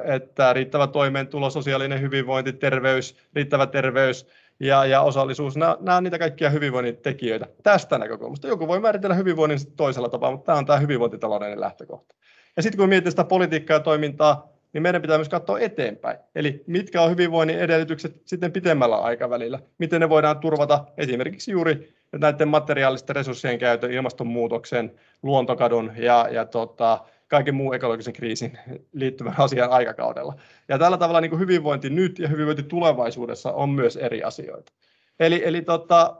että 0.04 0.52
riittävä 0.52 0.86
toimeentulo, 0.86 1.50
sosiaalinen 1.50 2.00
hyvinvointi, 2.00 2.52
terveys, 2.52 3.16
riittävä 3.34 3.66
terveys 3.66 4.26
ja, 4.60 4.84
ja 4.84 5.00
osallisuus, 5.00 5.56
nämä, 5.56 5.76
nämä 5.80 5.96
on 5.96 6.04
niitä 6.04 6.18
kaikkia 6.18 6.50
hyvinvoinnin 6.50 6.96
tekijöitä 6.96 7.46
tästä 7.62 7.98
näkökulmasta. 7.98 8.48
Joku 8.48 8.68
voi 8.68 8.80
määritellä 8.80 9.14
hyvinvoinnin 9.14 9.58
toisella 9.76 10.08
tapaa, 10.08 10.30
mutta 10.30 10.46
tämä 10.46 10.58
on 10.58 10.66
tämä 10.66 10.78
hyvinvointitaloudellinen 10.78 11.60
lähtökohta. 11.60 12.14
Ja 12.56 12.62
sitten 12.62 12.78
kun 12.78 12.88
miettii 12.88 13.10
sitä 13.10 13.24
politiikkaa 13.24 13.76
ja 13.76 13.80
toimintaa, 13.80 14.57
niin 14.72 14.82
meidän 14.82 15.02
pitää 15.02 15.18
myös 15.18 15.28
katsoa 15.28 15.58
eteenpäin. 15.60 16.18
Eli 16.34 16.64
mitkä 16.66 17.02
on 17.02 17.10
hyvinvoinnin 17.10 17.58
edellytykset 17.58 18.22
sitten 18.24 18.52
pitemmällä 18.52 18.96
aikavälillä? 18.96 19.58
Miten 19.78 20.00
ne 20.00 20.08
voidaan 20.08 20.38
turvata 20.38 20.84
esimerkiksi 20.96 21.50
juuri 21.50 21.94
näiden 22.12 22.48
materiaalisten 22.48 23.16
resurssien 23.16 23.58
käytön, 23.58 23.92
ilmastonmuutoksen, 23.92 24.94
luontokadon 25.22 25.92
ja, 25.96 26.28
ja 26.30 26.44
tota, 26.44 27.04
kaiken 27.28 27.54
muun 27.54 27.74
ekologisen 27.74 28.12
kriisin 28.12 28.58
liittyvän 28.92 29.34
asian 29.38 29.70
aikakaudella. 29.70 30.34
Ja 30.68 30.78
tällä 30.78 30.96
tavalla 30.96 31.20
niin 31.20 31.30
kuin 31.30 31.40
hyvinvointi 31.40 31.90
nyt 31.90 32.18
ja 32.18 32.28
hyvinvointi 32.28 32.62
tulevaisuudessa 32.62 33.52
on 33.52 33.70
myös 33.70 33.96
eri 33.96 34.22
asioita. 34.22 34.72
Eli, 35.20 35.42
eli 35.44 35.62
tota, 35.62 36.16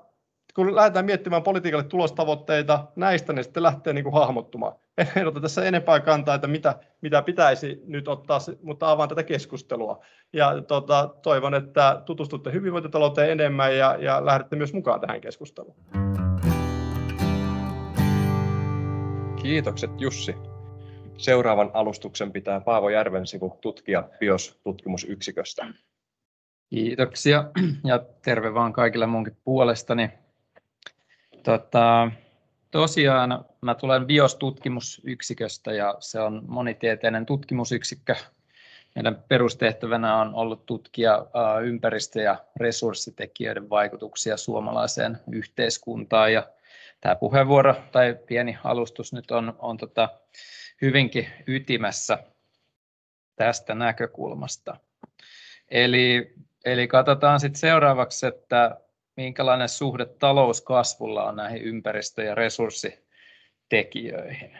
kun 0.58 0.76
lähdetään 0.76 1.04
miettimään 1.04 1.42
politiikalle 1.42 1.84
tulostavoitteita, 1.84 2.86
näistä 2.96 3.32
ne 3.32 3.42
sitten 3.42 3.62
lähtee 3.62 3.92
niin 3.92 4.04
kuin 4.04 4.14
hahmottumaan. 4.14 4.72
En 5.16 5.26
ota 5.26 5.40
tässä 5.40 5.64
enempää 5.64 6.00
kantaa, 6.00 6.34
että 6.34 6.46
mitä, 6.46 6.78
mitä 7.00 7.22
pitäisi 7.22 7.82
nyt 7.86 8.08
ottaa, 8.08 8.38
mutta 8.62 8.90
avaan 8.90 9.08
tätä 9.08 9.22
keskustelua. 9.22 10.04
Ja 10.32 10.62
tota, 10.62 11.14
toivon, 11.22 11.54
että 11.54 12.02
tutustutte 12.04 12.52
hyvinvointitalouteen 12.52 13.30
enemmän 13.30 13.76
ja, 13.76 13.96
ja 14.00 14.26
lähdette 14.26 14.56
myös 14.56 14.72
mukaan 14.72 15.00
tähän 15.00 15.20
keskusteluun. 15.20 15.76
Kiitokset 19.42 20.00
Jussi. 20.00 20.34
Seuraavan 21.18 21.70
alustuksen 21.74 22.32
pitää 22.32 22.60
Paavo 22.60 22.88
Järvensivu, 22.88 23.58
tutkija 23.60 24.08
BIOS-tutkimusyksiköstä. 24.18 25.66
Kiitoksia 26.70 27.44
ja 27.84 27.98
terve 28.24 28.54
vaan 28.54 28.72
kaikille 28.72 29.06
munkin 29.06 29.36
puolestani. 29.44 30.10
Tota, 31.42 32.11
tosiaan 32.71 33.45
mä 33.61 33.75
tulen 33.75 34.07
BIOS-tutkimusyksiköstä 34.07 35.73
ja 35.73 35.95
se 36.00 36.21
on 36.21 36.42
monitieteinen 36.47 37.26
tutkimusyksikkö. 37.26 38.14
Meidän 38.95 39.25
perustehtävänä 39.28 40.16
on 40.16 40.35
ollut 40.35 40.66
tutkia 40.66 41.26
ympäristö- 41.64 42.23
ja 42.23 42.45
resurssitekijöiden 42.57 43.71
vaikutuksia 43.71 44.37
suomalaiseen 44.37 45.18
yhteiskuntaan. 45.33 46.33
Ja 46.33 46.49
tämä 47.00 47.14
puheenvuoro 47.14 47.75
tai 47.92 48.16
pieni 48.26 48.59
alustus 48.64 49.12
nyt 49.12 49.30
on, 49.30 49.57
on 49.59 49.76
tota 49.76 50.09
hyvinkin 50.83 51.26
ytimessä 51.47 52.18
tästä 53.37 53.75
näkökulmasta. 53.75 54.76
Eli, 55.68 56.35
eli 56.64 56.88
katsotaan 56.88 57.40
sitten 57.40 57.61
seuraavaksi, 57.61 58.26
että 58.26 58.80
minkälainen 59.18 59.68
suhde 59.68 60.06
talouskasvulla 60.06 61.25
on 61.25 61.37
näihin 61.37 61.62
ympäristö- 61.62 62.22
ja 62.22 62.34
resurssitekijöihin. 62.34 64.58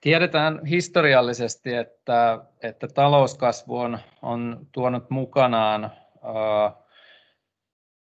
Tiedetään 0.00 0.66
historiallisesti, 0.66 1.74
että, 1.74 2.38
että 2.62 2.88
talouskasvu 2.88 3.78
on, 3.78 3.98
on 4.22 4.66
tuonut 4.72 5.10
mukanaan 5.10 5.84
uh, 5.84 5.90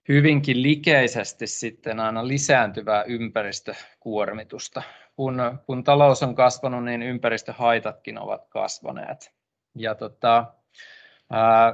hyvinkin 0.07 0.61
likeisesti 0.61 1.47
sitten 1.47 1.99
aina 1.99 2.27
lisääntyvää 2.27 3.03
ympäristökuormitusta. 3.03 4.83
Kun, 5.15 5.59
kun 5.65 5.83
talous 5.83 6.23
on 6.23 6.35
kasvanut, 6.35 6.83
niin 6.83 7.03
ympäristöhaitatkin 7.03 8.19
ovat 8.19 8.47
kasvaneet. 8.49 9.33
Ja 9.75 9.95
tota, 9.95 10.53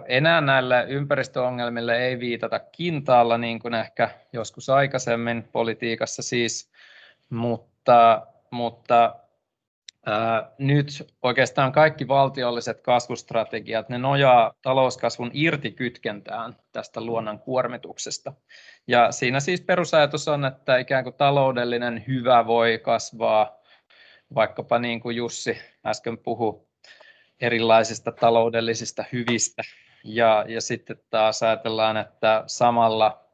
enää 0.08 0.42
näille 0.42 0.86
ympäristöongelmille 0.88 1.98
ei 1.98 2.20
viitata 2.20 2.60
kintaalla 2.60 3.38
niin 3.38 3.60
kuin 3.60 3.74
ehkä 3.74 4.10
joskus 4.34 4.70
aikaisemmin 4.70 5.44
politiikassa 5.52 6.22
siis, 6.22 6.72
mutta, 7.30 8.28
mutta 8.52 9.16
ää, 10.06 10.52
nyt 10.58 10.88
oikeastaan 11.22 11.72
kaikki 11.72 12.08
valtiolliset 12.08 12.82
kasvustrategiat, 12.82 13.90
ne 13.90 13.98
nojaa 13.98 14.54
talouskasvun 14.62 15.32
irtikytkentään 15.34 16.56
tästä 16.72 17.02
luonnon 17.02 17.40
kuormituksesta. 17.40 18.34
Ja 18.88 19.12
siinä 19.12 19.40
siis 19.40 19.62
perusajatus 19.62 20.28
on, 20.28 20.46
että 20.46 20.78
ikään 20.78 21.04
kuin 21.04 21.16
taloudellinen 21.16 22.04
hyvä 22.08 22.48
voi 22.48 22.80
kasvaa 22.84 23.58
vaikkapa 24.36 24.80
niin 24.80 25.00
kuin 25.00 25.16
Jussi 25.16 25.58
äsken 25.86 26.18
puhui, 26.18 26.67
erilaisista 27.41 28.12
taloudellisista 28.12 29.03
hyvistä. 29.12 29.63
Ja, 30.03 30.46
ja 30.48 30.62
sitten 30.62 31.00
taas 31.10 31.44
ajatellaan, 31.44 31.98
että 31.98 32.44
samalla 32.48 33.25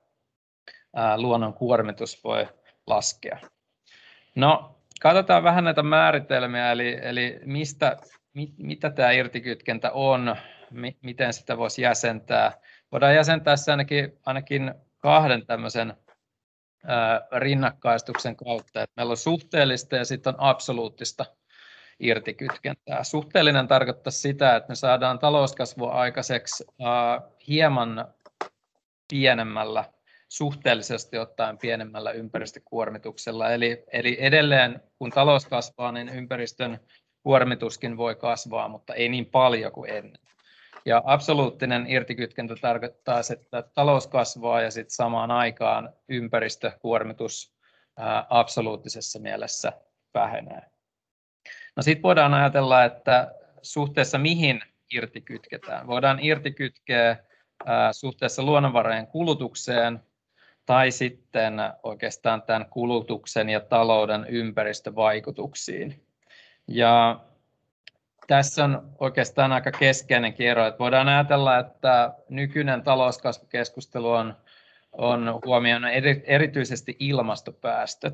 ää, 0.95 1.21
luonnon 1.21 1.53
kuormitus 1.53 2.23
voi 2.23 2.47
laskea. 2.87 3.39
No, 4.35 4.79
katsotaan 5.01 5.43
vähän 5.43 5.63
näitä 5.63 5.83
määritelmiä, 5.83 6.71
eli, 6.71 6.99
eli 7.01 7.39
mistä, 7.45 7.97
mit, 8.33 8.53
mitä 8.57 8.89
tämä 8.89 9.11
irtikytkentä 9.11 9.91
on, 9.91 10.35
mi, 10.71 10.97
miten 11.01 11.33
sitä 11.33 11.57
voisi 11.57 11.81
jäsentää. 11.81 12.51
Voidaan 12.91 13.15
jäsentää 13.15 13.55
se 13.55 13.71
ainakin, 13.71 14.19
ainakin 14.25 14.73
kahden 14.97 15.45
tämmöisen 15.45 15.93
ää, 16.85 17.27
rinnakkaistuksen 17.37 18.35
kautta, 18.35 18.81
että 18.81 18.93
meillä 18.95 19.11
on 19.11 19.17
suhteellista 19.17 19.95
ja 19.95 20.05
sitten 20.05 20.33
on 20.33 20.39
absoluuttista 20.39 21.25
irtikytkentää. 22.05 23.03
Suhteellinen 23.03 23.67
tarkoittaa 23.67 24.11
sitä, 24.11 24.55
että 24.55 24.69
me 24.69 24.75
saadaan 24.75 25.19
talouskasvua 25.19 25.91
aikaiseksi 25.91 26.63
hieman 27.47 28.07
pienemmällä, 29.09 29.85
suhteellisesti 30.29 31.17
ottaen 31.17 31.57
pienemmällä 31.57 32.11
ympäristökuormituksella. 32.11 33.49
Eli, 33.49 33.83
eli 33.93 34.17
edelleen 34.19 34.81
kun 34.99 35.09
talous 35.09 35.45
kasvaa, 35.45 35.91
niin 35.91 36.09
ympäristön 36.09 36.79
kuormituskin 37.23 37.97
voi 37.97 38.15
kasvaa, 38.15 38.67
mutta 38.67 38.93
ei 38.93 39.09
niin 39.09 39.25
paljon 39.25 39.71
kuin 39.71 39.89
ennen. 39.89 40.19
Ja 40.85 41.01
absoluuttinen 41.05 41.85
irtikytkentä 41.87 42.55
tarkoittaa, 42.61 43.19
että 43.33 43.63
talous 43.73 44.07
kasvaa 44.07 44.61
ja 44.61 44.71
sitten 44.71 44.95
samaan 44.95 45.31
aikaan 45.31 45.93
ympäristökuormitus 46.09 47.53
absoluuttisessa 48.29 49.19
mielessä 49.19 49.73
vähenee. 50.13 50.61
No 51.75 51.83
sitten 51.83 52.03
voidaan 52.03 52.33
ajatella, 52.33 52.83
että 52.83 53.35
suhteessa 53.61 54.17
mihin 54.17 54.61
irtikytketään. 54.93 55.87
Voidaan 55.87 56.19
irtikytkeä 56.21 57.17
ää, 57.65 57.93
suhteessa 57.93 58.43
luonnonvarojen 58.43 59.07
kulutukseen 59.07 59.99
tai 60.65 60.91
sitten 60.91 61.53
oikeastaan 61.83 62.41
tämän 62.41 62.65
kulutuksen 62.69 63.49
ja 63.49 63.59
talouden 63.59 64.25
ympäristövaikutuksiin. 64.29 66.05
Ja 66.67 67.19
tässä 68.27 68.63
on 68.63 68.95
oikeastaan 68.99 69.51
aika 69.51 69.71
keskeinen 69.71 70.35
ero, 70.39 70.67
että 70.67 70.79
voidaan 70.79 71.09
ajatella, 71.09 71.59
että 71.59 72.13
nykyinen 72.29 72.83
talouskasvukeskustelu 72.83 74.09
on, 74.09 74.37
on 74.91 75.39
huomioinut 75.45 75.91
erityisesti 76.25 76.95
ilmastopäästöt 76.99 78.13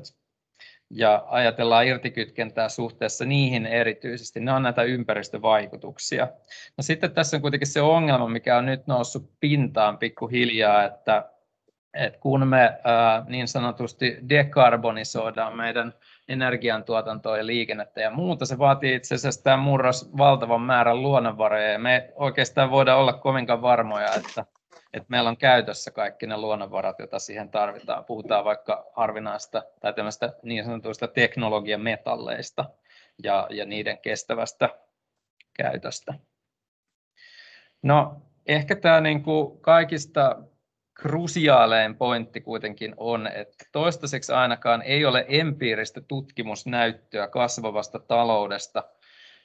ja 0.90 1.24
ajatellaan 1.26 1.86
irtikytkentää 1.86 2.68
suhteessa 2.68 3.24
niihin 3.24 3.66
erityisesti. 3.66 4.40
Ne 4.40 4.52
on 4.52 4.62
näitä 4.62 4.82
ympäristövaikutuksia. 4.82 6.28
No 6.76 6.82
sitten 6.82 7.10
tässä 7.10 7.36
on 7.36 7.40
kuitenkin 7.40 7.68
se 7.68 7.80
ongelma, 7.80 8.28
mikä 8.28 8.56
on 8.56 8.66
nyt 8.66 8.86
noussut 8.86 9.30
pintaan 9.40 9.98
pikkuhiljaa, 9.98 10.84
että, 10.84 11.30
että 11.94 12.18
kun 12.18 12.48
me 12.48 12.78
ää, 12.84 13.24
niin 13.28 13.48
sanotusti 13.48 14.18
dekarbonisoidaan 14.28 15.56
meidän 15.56 15.94
energiantuotantoa 16.28 17.38
ja 17.38 17.46
liikennettä 17.46 18.00
ja 18.00 18.10
muuta. 18.10 18.46
Se 18.46 18.58
vaatii 18.58 18.94
itse 18.94 19.14
asiassa 19.14 19.42
tämä 19.44 19.56
murros 19.56 20.10
valtavan 20.18 20.60
määrän 20.60 21.02
luonnonvaroja 21.02 21.72
ja 21.72 21.78
me 21.78 22.12
oikeastaan 22.14 22.70
voidaan 22.70 22.98
olla 22.98 23.12
kovinkaan 23.12 23.62
varmoja, 23.62 24.14
että, 24.14 24.44
että 24.92 25.06
meillä 25.08 25.30
on 25.30 25.36
käytössä 25.36 25.90
kaikki 25.90 26.26
ne 26.26 26.36
luonnonvarat, 26.36 26.98
joita 26.98 27.18
siihen 27.18 27.50
tarvitaan. 27.50 28.04
Puhutaan 28.04 28.44
vaikka 28.44 28.90
harvinaista 28.92 29.62
tai 29.80 29.94
tämmöistä 29.94 30.32
niin 30.42 30.64
sanotuista 30.64 31.08
teknologiametalleista 31.08 32.64
ja, 33.22 33.46
ja 33.50 33.64
niiden 33.64 33.98
kestävästä 33.98 34.68
käytöstä. 35.56 36.14
No, 37.82 38.22
ehkä 38.46 38.76
tämä 38.76 39.00
niin 39.00 39.22
kuin 39.22 39.60
kaikista 39.60 40.42
krusiaalein 40.94 41.96
pointti 41.96 42.40
kuitenkin 42.40 42.94
on, 42.96 43.26
että 43.26 43.64
toistaiseksi 43.72 44.32
ainakaan 44.32 44.82
ei 44.82 45.04
ole 45.04 45.24
empiiristä 45.28 46.00
tutkimusnäyttöä 46.00 47.28
kasvavasta 47.28 47.98
taloudesta, 47.98 48.84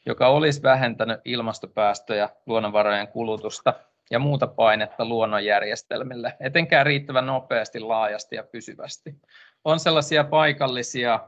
joka 0.06 0.28
olisi 0.28 0.64
vähentänyt 0.64 1.20
ilmastopäästöjä, 1.26 2.30
luonnonvarojen 2.46 3.08
kulutusta 3.08 3.74
ja 4.12 4.20
muuta 4.20 4.48
painetta 4.48 5.06
luonnonjärjestelmille, 5.06 6.34
etenkään 6.40 6.86
riittävän 6.86 7.26
nopeasti, 7.26 7.80
laajasti 7.80 8.36
ja 8.36 8.44
pysyvästi. 8.44 9.16
On 9.64 9.80
sellaisia 9.80 10.24
paikallisia, 10.24 11.20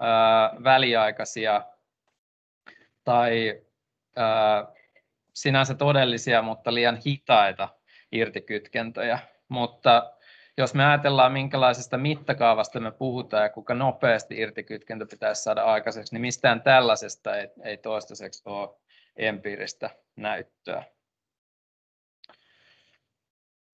ää, 0.00 0.50
väliaikaisia 0.64 1.62
tai 3.04 3.62
ää, 4.16 4.66
sinänsä 5.34 5.74
todellisia, 5.74 6.42
mutta 6.42 6.74
liian 6.74 6.98
hitaita 7.06 7.68
irtikytkentöjä, 8.12 9.18
mutta 9.48 10.12
jos 10.56 10.74
me 10.74 10.84
ajatellaan, 10.84 11.32
minkälaisesta 11.32 11.98
mittakaavasta 11.98 12.80
me 12.80 12.90
puhutaan 12.90 13.42
ja 13.42 13.48
kuinka 13.48 13.74
nopeasti 13.74 14.38
irtikytkentä 14.38 15.06
pitäisi 15.10 15.42
saada 15.42 15.62
aikaiseksi, 15.62 16.14
niin 16.14 16.20
mistään 16.20 16.62
tällaisesta 16.62 17.36
ei, 17.36 17.48
ei 17.64 17.76
toistaiseksi 17.76 18.42
ole 18.46 18.68
empiiristä 19.16 19.90
näyttöä. 20.16 20.84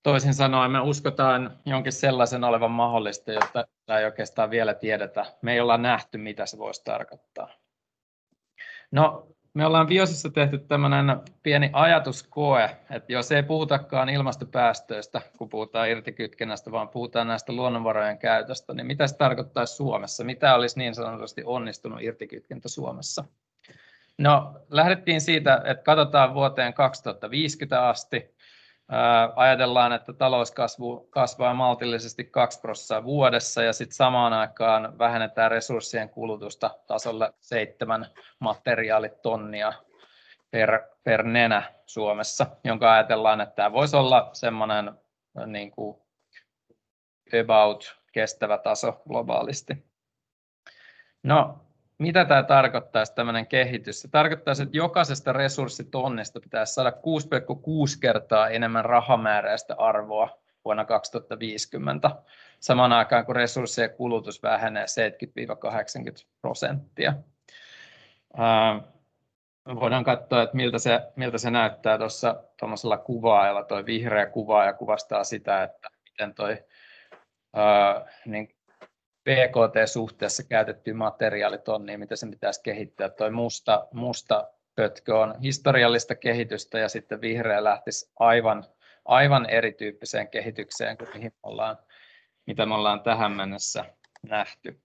Toisin 0.04 0.34
sanoen 0.34 0.70
me 0.70 0.80
uskotaan 0.80 1.58
jonkin 1.66 1.92
sellaisen 1.92 2.44
olevan 2.44 2.70
mahdollista, 2.70 3.32
jotta 3.32 3.66
ei 3.98 4.04
oikeastaan 4.04 4.50
vielä 4.50 4.74
tiedetä. 4.74 5.26
Me 5.42 5.52
ei 5.52 5.60
olla 5.60 5.78
nähty, 5.78 6.18
mitä 6.18 6.46
se 6.46 6.58
voisi 6.58 6.84
tarkoittaa. 6.84 7.48
No, 8.90 9.28
me 9.54 9.66
ollaan 9.66 9.86
Biosissa 9.86 10.30
tehty 10.30 10.58
tämmöinen 10.58 11.20
pieni 11.42 11.70
ajatuskoe, 11.72 12.76
että 12.90 13.12
jos 13.12 13.32
ei 13.32 13.42
puhutakaan 13.42 14.08
ilmastopäästöistä, 14.08 15.20
kun 15.38 15.48
puhutaan 15.48 15.88
irtikytkennästä, 15.88 16.72
vaan 16.72 16.88
puhutaan 16.88 17.26
näistä 17.28 17.52
luonnonvarojen 17.52 18.18
käytöstä, 18.18 18.74
niin 18.74 18.86
mitä 18.86 19.06
se 19.06 19.16
tarkoittaa 19.16 19.66
Suomessa? 19.66 20.24
Mitä 20.24 20.54
olisi 20.54 20.78
niin 20.78 20.94
sanotusti 20.94 21.42
onnistunut 21.44 22.02
irtikytkentä 22.02 22.68
Suomessa? 22.68 23.24
No, 24.18 24.60
lähdettiin 24.70 25.20
siitä, 25.20 25.62
että 25.64 25.84
katsotaan 25.84 26.34
vuoteen 26.34 26.74
2050 26.74 27.88
asti, 27.88 28.33
ajatellaan, 29.36 29.92
että 29.92 30.12
talouskasvu 30.12 31.06
kasvaa 31.10 31.54
maltillisesti 31.54 32.24
2 32.24 32.60
prosenttia 32.60 33.04
vuodessa 33.04 33.62
ja 33.62 33.72
sitten 33.72 33.96
samaan 33.96 34.32
aikaan 34.32 34.98
vähennetään 34.98 35.50
resurssien 35.50 36.08
kulutusta 36.08 36.70
tasolle 36.86 37.32
7 37.40 38.06
materiaalitonnia 38.38 39.72
per, 40.50 40.80
per 41.04 41.22
nenä 41.22 41.62
Suomessa, 41.86 42.46
jonka 42.64 42.92
ajatellaan, 42.92 43.40
että 43.40 43.54
tämä 43.54 43.72
voisi 43.72 43.96
olla 43.96 44.30
semmoinen 44.32 44.92
niin 45.46 45.70
kuin 45.70 45.96
about 47.40 48.00
kestävä 48.12 48.58
taso 48.58 49.02
globaalisti. 49.08 49.86
No, 51.22 51.60
mitä 51.98 52.24
tämä 52.24 52.42
tarkoittaisi, 52.42 53.14
tämmöinen 53.14 53.46
kehitys? 53.46 54.00
Se 54.00 54.08
tarkoittaisi, 54.08 54.62
että 54.62 54.76
jokaisesta 54.76 55.32
resurssitonnista 55.32 56.40
pitäisi 56.40 56.74
saada 56.74 56.90
6,6 56.90 56.96
kertaa 58.00 58.48
enemmän 58.48 58.84
rahamääräistä 58.84 59.74
arvoa 59.78 60.38
vuonna 60.64 60.84
2050, 60.84 62.10
samaan 62.60 62.92
aikaan 62.92 63.26
kun 63.26 63.36
resurssien 63.36 63.90
kulutus 63.90 64.42
vähenee 64.42 64.84
70-80 66.22 66.26
prosenttia. 66.40 67.14
voidaan 69.80 70.04
katsoa, 70.04 70.42
että 70.42 70.56
miltä 70.56 70.78
se, 70.78 71.00
miltä 71.16 71.38
se 71.38 71.50
näyttää 71.50 71.98
tuossa 71.98 72.44
tuollaisella 72.58 72.98
kuvaajalla. 72.98 73.64
Tuo 73.64 73.86
vihreä 73.86 74.26
kuvaaja 74.26 74.72
kuvastaa 74.72 75.24
sitä, 75.24 75.62
että 75.62 75.88
miten 76.04 76.34
ää, 77.54 78.06
niin 78.26 78.54
PKT-suhteessa 79.24 80.42
käytettyyn 80.42 80.96
materiaalitonniin, 80.96 82.00
mitä 82.00 82.16
sen 82.16 82.30
pitäisi 82.30 82.62
kehittää. 82.62 83.08
Tuo 83.08 83.30
musta, 83.30 83.86
musta 83.92 84.48
pötkö 84.74 85.18
on 85.18 85.34
historiallista 85.42 86.14
kehitystä 86.14 86.78
ja 86.78 86.88
sitten 86.88 87.20
vihreä 87.20 87.64
lähtisi 87.64 88.10
aivan, 88.18 88.64
aivan 89.04 89.50
erityyppiseen 89.50 90.28
kehitykseen 90.28 90.98
kuin 90.98 91.08
mihin 91.14 91.32
ollaan, 91.42 91.78
mitä 92.46 92.66
me 92.66 92.74
ollaan 92.74 93.02
tähän 93.02 93.32
mennessä 93.32 93.84
nähty. 94.28 94.80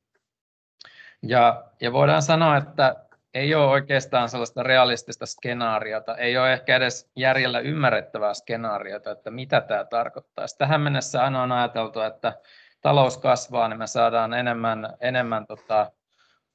Ja, 1.21 1.63
ja 1.82 1.93
voidaan 1.93 2.21
sanoa, 2.21 2.58
että 2.58 2.95
ei 3.34 3.56
ole 3.56 3.65
oikeastaan 3.65 4.30
sellaista 4.30 4.63
realistista 4.63 5.25
skenaariota, 5.25 6.17
ei 6.17 6.38
ole 6.38 6.54
ehkä 6.54 6.75
edes 6.75 7.12
järjellä 7.15 7.60
ymmärrettävää 7.60 8.34
skenaariota, 8.34 9.12
että 9.12 9.32
mitä 9.32 9.62
tämä 9.62 9.84
tarkoittaa. 9.84 10.45
Tähän 10.58 10.82
mennessä 10.82 11.23
aina 11.23 11.43
on 11.43 11.52
ajateltu, 11.52 12.02
että 12.02 12.34
talous 12.81 13.17
kasvaa, 13.17 13.67
niin 13.67 13.77
me 13.79 13.87
saadaan 13.87 14.33
enemmän, 14.33 14.97
enemmän 15.01 15.45
tota, 15.47 15.91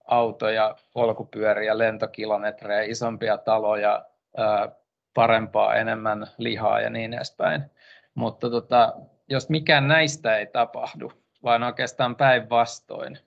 autoja, 0.04 0.76
polkupyöriä, 0.92 1.78
lentokilometrejä, 1.78 2.82
isompia 2.82 3.38
taloja, 3.38 4.04
ää, 4.36 4.68
parempaa, 5.14 5.74
enemmän 5.74 6.26
lihaa 6.38 6.80
ja 6.80 6.90
niin 6.90 7.14
edespäin. 7.14 7.70
Mutta 8.14 8.50
tota, 8.50 8.94
jos 9.28 9.48
mikään 9.48 9.88
näistä 9.88 10.36
ei 10.36 10.46
tapahdu, 10.46 11.12
vaan 11.42 11.62
oikeastaan 11.62 12.16
päinvastoin, 12.16 13.18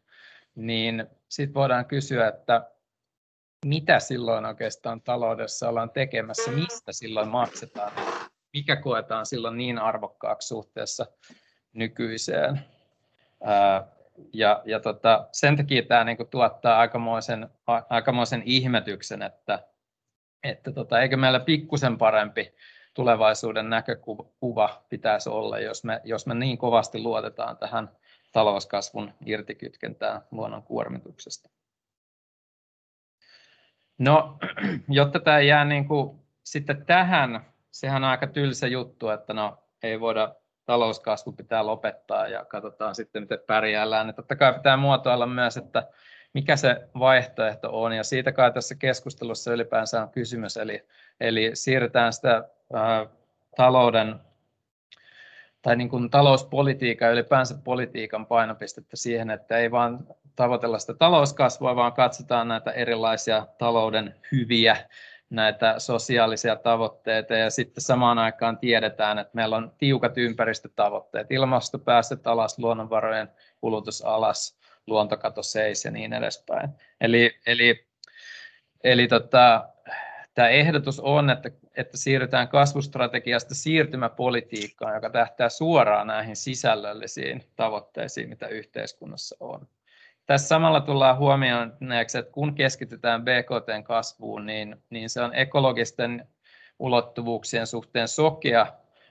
niin 0.56 1.08
sitten 1.30 1.54
voidaan 1.54 1.86
kysyä, 1.86 2.28
että 2.28 2.72
mitä 3.66 4.00
silloin 4.00 4.46
oikeastaan 4.46 5.02
taloudessa 5.02 5.70
ollaan 5.70 5.92
tekemässä, 5.92 6.52
mistä 6.52 6.92
silloin 6.92 7.28
maksetaan, 7.28 7.92
mikä 8.54 8.76
koetaan 8.76 9.26
silloin 9.26 9.58
niin 9.58 9.80
arvokkaaksi 9.80 10.48
suhteessa 10.48 11.06
nykyiseen. 11.74 12.60
Ja, 14.34 14.62
ja 14.66 14.80
tota, 14.80 15.28
sen 15.32 15.58
takia 15.58 15.84
tämä 15.84 16.04
niin 16.04 16.18
kuin 16.18 16.30
tuottaa 16.30 16.80
aikamoisen, 16.80 17.50
aikamoisen 17.90 18.42
ihmetyksen, 18.46 19.22
että, 19.22 19.64
että 20.44 20.72
tota, 20.72 21.02
eikö 21.02 21.18
meillä 21.18 21.40
pikkusen 21.40 21.98
parempi 21.98 22.54
tulevaisuuden 22.94 23.70
näkökuva 23.70 24.86
pitäisi 24.90 25.30
olla, 25.30 25.60
jos 25.60 25.84
me, 25.84 26.02
jos 26.04 26.28
me 26.28 26.34
niin 26.34 26.58
kovasti 26.58 27.00
luotetaan 27.02 27.58
tähän 27.58 27.90
talouskasvun 28.32 29.14
irtikytkentään 29.26 30.22
luonnon 30.32 30.64
kuormituksesta. 30.64 31.50
No, 33.98 34.38
jotta 34.90 35.20
tämä 35.20 35.40
jää 35.40 35.66
niin 35.66 35.88
kuin 35.88 36.20
sitten 36.44 36.86
tähän, 36.86 37.46
sehän 37.72 38.04
on 38.04 38.10
aika 38.10 38.28
tylsä 38.28 38.68
juttu, 38.68 39.10
että 39.10 39.34
no 39.34 39.64
ei 39.84 40.00
voida 40.00 40.36
talouskasvu 40.68 41.32
pitää 41.32 41.66
lopettaa 41.66 42.28
ja 42.28 42.46
katsotaan 42.46 42.96
sitten, 42.96 43.24
miten 43.24 43.40
pärjäällään. 43.48 44.14
Totta 44.16 44.36
kai 44.36 44.54
pitää 44.54 44.78
muotoilla 44.78 45.28
myös, 45.28 45.58
että 45.58 45.88
mikä 46.34 46.56
se 46.56 46.90
vaihtoehto 47.00 47.82
on, 47.82 47.94
ja 47.94 48.04
siitä 48.04 48.32
kai 48.32 48.52
tässä 48.52 48.76
keskustelussa 48.76 49.54
ylipäänsä 49.54 50.02
on 50.02 50.10
kysymys, 50.10 50.58
eli, 50.58 50.88
eli 51.20 51.52
siirretään 51.54 52.14
sitä 52.14 52.50
ää, 52.74 53.06
talouden 53.56 54.16
tai 55.62 55.76
niin 55.76 55.90
kuin 55.90 56.10
talouspolitiikan 56.10 57.06
ja 57.06 57.12
ylipäänsä 57.12 57.56
politiikan 57.64 58.26
painopistettä 58.26 58.98
siihen, 58.98 59.30
että 59.30 59.58
ei 59.58 59.72
vaan 59.72 60.08
tavoitella 60.36 60.80
sitä 60.80 60.94
talouskasvua, 60.94 61.76
vaan 61.76 61.94
katsotaan 61.94 62.48
näitä 62.48 62.72
erilaisia 62.72 63.48
talouden 63.58 64.16
hyviä, 64.32 64.78
näitä 65.30 65.76
sosiaalisia 65.78 66.56
tavoitteita 66.56 67.34
ja 67.34 67.50
sitten 67.50 67.84
samaan 67.84 68.18
aikaan 68.18 68.58
tiedetään, 68.58 69.20
että 69.20 69.32
meillä 69.34 69.56
on 69.58 69.72
tiukat 69.78 70.18
ympäristötavoitteet, 70.18 71.32
ilmastopäästöt 71.32 72.28
alas, 72.28 72.60
luonnonvarojen 72.60 73.30
kulutus 73.62 74.02
alas, 74.02 74.58
luontokato 74.88 75.44
seis 75.44 75.86
ja 75.86 75.92
niin 75.92 76.14
edespäin. 76.14 76.70
Eli, 77.02 77.40
eli, 77.46 77.88
eli 78.84 79.08
tota, 79.08 79.70
tämä 80.34 80.50
ehdotus 80.50 81.00
on, 81.00 81.30
että, 81.30 81.50
että 81.78 81.98
siirrytään 81.98 82.48
kasvustrategiasta 82.48 83.56
siirtymäpolitiikkaan, 83.56 84.96
joka 84.96 85.10
tähtää 85.10 85.50
suoraan 85.50 86.08
näihin 86.08 86.36
sisällöllisiin 86.36 87.44
tavoitteisiin, 87.56 88.30
mitä 88.30 88.48
yhteiskunnassa 88.48 89.36
on. 89.40 89.68
Tässä 90.28 90.48
samalla 90.48 90.82
tullaan 90.82 91.18
huomioineeksi, 91.18 92.18
että 92.18 92.32
kun 92.32 92.56
keskitytään 92.56 93.24
BKTn 93.24 93.84
kasvuun, 93.84 94.46
niin, 94.46 94.84
niin 94.90 95.10
se 95.10 95.22
on 95.22 95.36
ekologisten 95.36 96.28
ulottuvuuksien 96.80 97.68
suhteen 97.68 98.08
sokea 98.08 98.68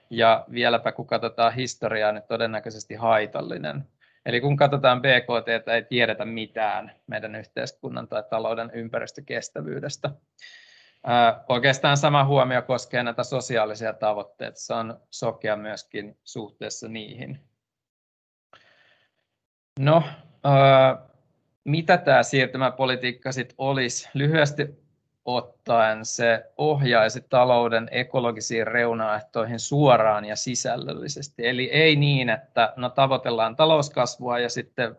ja 0.09 0.45
vieläpä 0.51 0.91
kun 0.91 1.07
katsotaan 1.07 1.53
historiaa, 1.53 2.11
niin 2.11 2.23
todennäköisesti 2.27 2.95
haitallinen. 2.95 3.87
Eli 4.25 4.41
kun 4.41 4.57
katsotaan 4.57 5.01
BKT, 5.01 5.67
ei 5.67 5.83
tiedetä 5.83 6.25
mitään 6.25 6.91
meidän 7.07 7.35
yhteiskunnan 7.35 8.07
tai 8.07 8.23
talouden 8.29 8.71
ympäristökestävyydestä. 8.73 10.11
Oikeastaan 11.49 11.97
sama 11.97 12.25
huomio 12.25 12.61
koskee 12.61 13.03
näitä 13.03 13.23
sosiaalisia 13.23 13.93
tavoitteita. 13.93 14.59
Se 14.59 14.73
on 14.73 14.99
sokea 15.09 15.55
myöskin 15.55 16.17
suhteessa 16.23 16.87
niihin. 16.87 17.39
No, 19.79 20.03
mitä 21.67 21.97
tämä 21.97 22.23
siirtymäpolitiikka 22.23 23.31
sitten 23.31 23.55
olisi? 23.57 24.09
Lyhyesti 24.13 24.67
ottaen 25.25 26.05
se 26.05 26.51
ohjaisi 26.57 27.21
talouden 27.29 27.87
ekologisiin 27.91 28.67
reunaehtoihin 28.67 29.59
suoraan 29.59 30.25
ja 30.25 30.35
sisällöllisesti. 30.35 31.47
Eli 31.47 31.69
ei 31.71 31.95
niin, 31.95 32.29
että 32.29 32.73
no, 32.75 32.89
tavoitellaan 32.89 33.55
talouskasvua 33.55 34.39
ja 34.39 34.49
sitten 34.49 34.95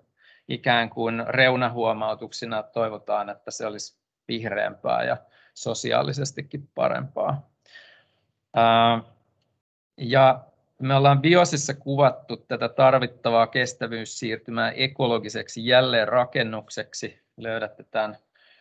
ikään 0.49 0.91
kuin 0.91 1.25
reunahuomautuksina 1.27 2.63
toivotaan, 2.63 3.31
että 3.31 3.51
se 3.51 3.67
olisi 3.67 3.99
vihreämpää 4.29 5.05
ja 5.05 5.17
sosiaalisestikin 5.55 6.69
parempaa. 6.75 7.51
Ja 9.97 10.45
me 10.79 10.95
ollaan 10.95 11.23
Biosissa 11.23 11.75
kuvattu 11.75 12.37
tätä 12.37 12.69
tarvittavaa 12.69 13.47
kestävyyssiirtymää 13.47 14.71
ekologiseksi 14.71 15.67
jälleenrakennukseksi. 15.67 17.21
Löydätte 17.37 17.85
tämän 17.91 18.17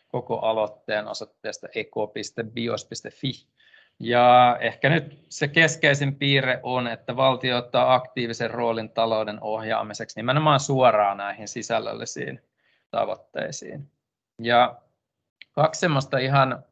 koko 0.08 0.40
aloitteen 0.40 1.08
osoitteesta 1.08 1.68
eko.bios.fi. 1.76 3.48
Ja 4.00 4.58
ehkä 4.60 4.90
nyt 4.90 5.26
se 5.30 5.48
keskeisin 5.48 6.16
piirre 6.16 6.60
on, 6.64 6.88
että 6.88 7.16
valtio 7.16 7.58
ottaa 7.58 7.94
aktiivisen 7.94 8.52
roolin 8.52 8.90
talouden 8.90 9.38
ohjaamiseksi 9.42 10.20
nimenomaan 10.20 10.60
suoraan 10.60 11.18
näihin 11.18 11.48
sisällöllisiin 11.48 12.42
tavoitteisiin. 12.92 13.92
Ja 14.42 14.82
kaksi 15.52 15.80
semmoista 15.80 16.18
ihan 16.18 16.64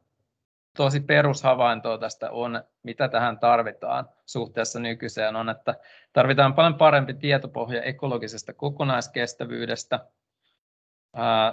tosi 0.76 1.00
perushavaintoa 1.00 1.98
tästä 1.98 2.30
on, 2.30 2.64
mitä 2.82 3.08
tähän 3.08 3.38
tarvitaan 3.38 4.08
suhteessa 4.26 4.80
nykyiseen, 4.80 5.36
on, 5.36 5.48
että 5.48 5.74
tarvitaan 6.12 6.54
paljon 6.54 6.74
parempi 6.74 7.14
tietopohja 7.14 7.82
ekologisesta 7.82 8.52
kokonaiskestävyydestä. 8.52 10.00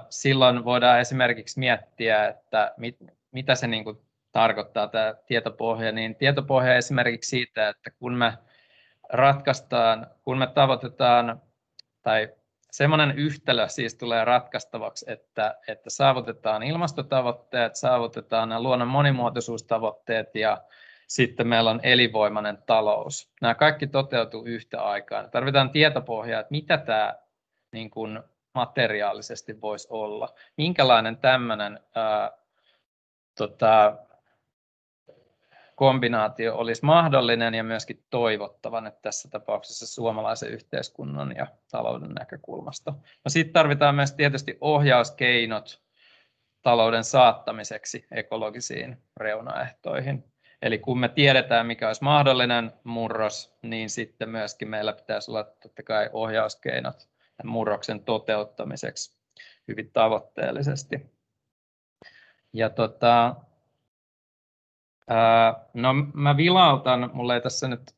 Silloin 0.09 0.65
voidaan 0.65 0.99
esimerkiksi 0.99 1.59
miettiä, 1.59 2.27
että 2.27 2.73
mit, 2.77 2.97
mitä 3.31 3.55
se 3.55 3.67
niin 3.67 3.83
kuin 3.83 3.97
tarkoittaa 4.31 4.88
tämä 4.88 5.15
tietopohja, 5.27 5.91
niin 5.91 6.15
tietopohja 6.15 6.75
esimerkiksi 6.75 7.29
siitä, 7.29 7.69
että 7.69 7.91
kun 7.91 8.13
me 8.13 8.38
ratkaistaan, 9.09 10.07
kun 10.23 10.38
me 10.38 10.47
tavoitetaan 10.47 11.41
tai 12.01 12.29
semmoinen 12.73 13.17
yhtälö 13.17 13.67
siis 13.67 13.95
tulee 13.95 14.25
ratkaistavaksi, 14.25 15.05
että, 15.12 15.57
että 15.67 15.89
saavutetaan 15.89 16.63
ilmastotavoitteet, 16.63 17.75
saavutetaan 17.75 18.49
nämä 18.49 18.62
luonnon 18.62 18.88
monimuotoisuustavoitteet 18.88 20.36
ja 20.36 20.57
sitten 21.07 21.47
meillä 21.47 21.69
on 21.69 21.79
elinvoimainen 21.83 22.57
talous. 22.65 23.31
Nämä 23.41 23.55
kaikki 23.55 23.88
toteutuu 23.88 24.45
yhtä 24.45 24.81
aikaa. 24.81 25.27
Tarvitaan 25.27 25.69
tietopohjaa, 25.69 26.39
että 26.39 26.51
mitä 26.51 26.77
tämä 26.77 27.15
niin 27.71 27.89
kuin 27.89 28.19
materiaalisesti 28.53 29.62
voisi 29.62 29.88
olla. 29.91 30.29
Minkälainen 30.57 31.17
tämmöinen 31.17 31.79
ää, 31.95 32.31
tota, 33.38 33.97
kombinaatio 35.75 36.55
olisi 36.55 36.86
mahdollinen 36.86 37.53
ja 37.53 37.63
myöskin 37.63 38.03
toivottava 38.09 38.81
nyt 38.81 39.01
tässä 39.01 39.29
tapauksessa 39.29 39.88
suomalaisen 39.88 40.49
yhteiskunnan 40.49 41.36
ja 41.36 41.47
talouden 41.71 42.13
näkökulmasta. 42.13 42.91
No 43.25 43.29
sitten 43.29 43.53
tarvitaan 43.53 43.95
myös 43.95 44.12
tietysti 44.12 44.57
ohjauskeinot 44.62 45.81
talouden 46.62 47.03
saattamiseksi 47.03 48.05
ekologisiin 48.12 48.97
reunaehtoihin. 49.17 50.23
Eli 50.62 50.79
kun 50.79 50.99
me 50.99 51.09
tiedetään, 51.09 51.67
mikä 51.67 51.88
olisi 51.88 52.03
mahdollinen 52.03 52.73
murros, 52.83 53.57
niin 53.62 53.89
sitten 53.89 54.29
myöskin 54.29 54.67
meillä 54.67 54.93
pitäisi 54.93 55.31
olla 55.31 55.43
totta 55.43 55.83
kai 55.83 56.09
ohjauskeinot 56.13 57.07
murroksen 57.43 57.99
toteuttamiseksi 58.03 59.17
hyvin 59.67 59.91
tavoitteellisesti. 59.91 61.13
Ja 62.53 62.69
tota, 62.69 63.36
No 65.73 65.93
mä 66.13 66.37
vilautan, 66.37 67.09
mulla 67.13 67.35
ei 67.35 67.41
tässä 67.41 67.67
nyt 67.67 67.95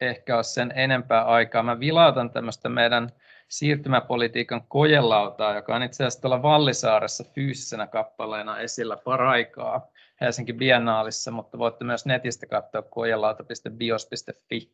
ehkä 0.00 0.34
ole 0.34 0.42
sen 0.42 0.72
enempää 0.76 1.24
aikaa, 1.24 1.62
mä 1.62 1.80
vilautan 1.80 2.30
tämmöistä 2.30 2.68
meidän 2.68 3.08
siirtymäpolitiikan 3.48 4.62
kojelautaa, 4.68 5.54
joka 5.54 5.76
on 5.76 5.82
itse 5.82 6.02
asiassa 6.02 6.20
tuolla 6.20 6.42
Vallisaaressa 6.42 7.24
fyysisenä 7.34 7.86
kappaleena 7.86 8.58
esillä 8.58 8.96
paraikaa 8.96 9.86
Helsinki 10.20 10.52
Biennaalissa, 10.52 11.30
mutta 11.30 11.58
voitte 11.58 11.84
myös 11.84 12.06
netistä 12.06 12.46
katsoa 12.46 12.82
kojelauta.bios.fi. 12.82 14.72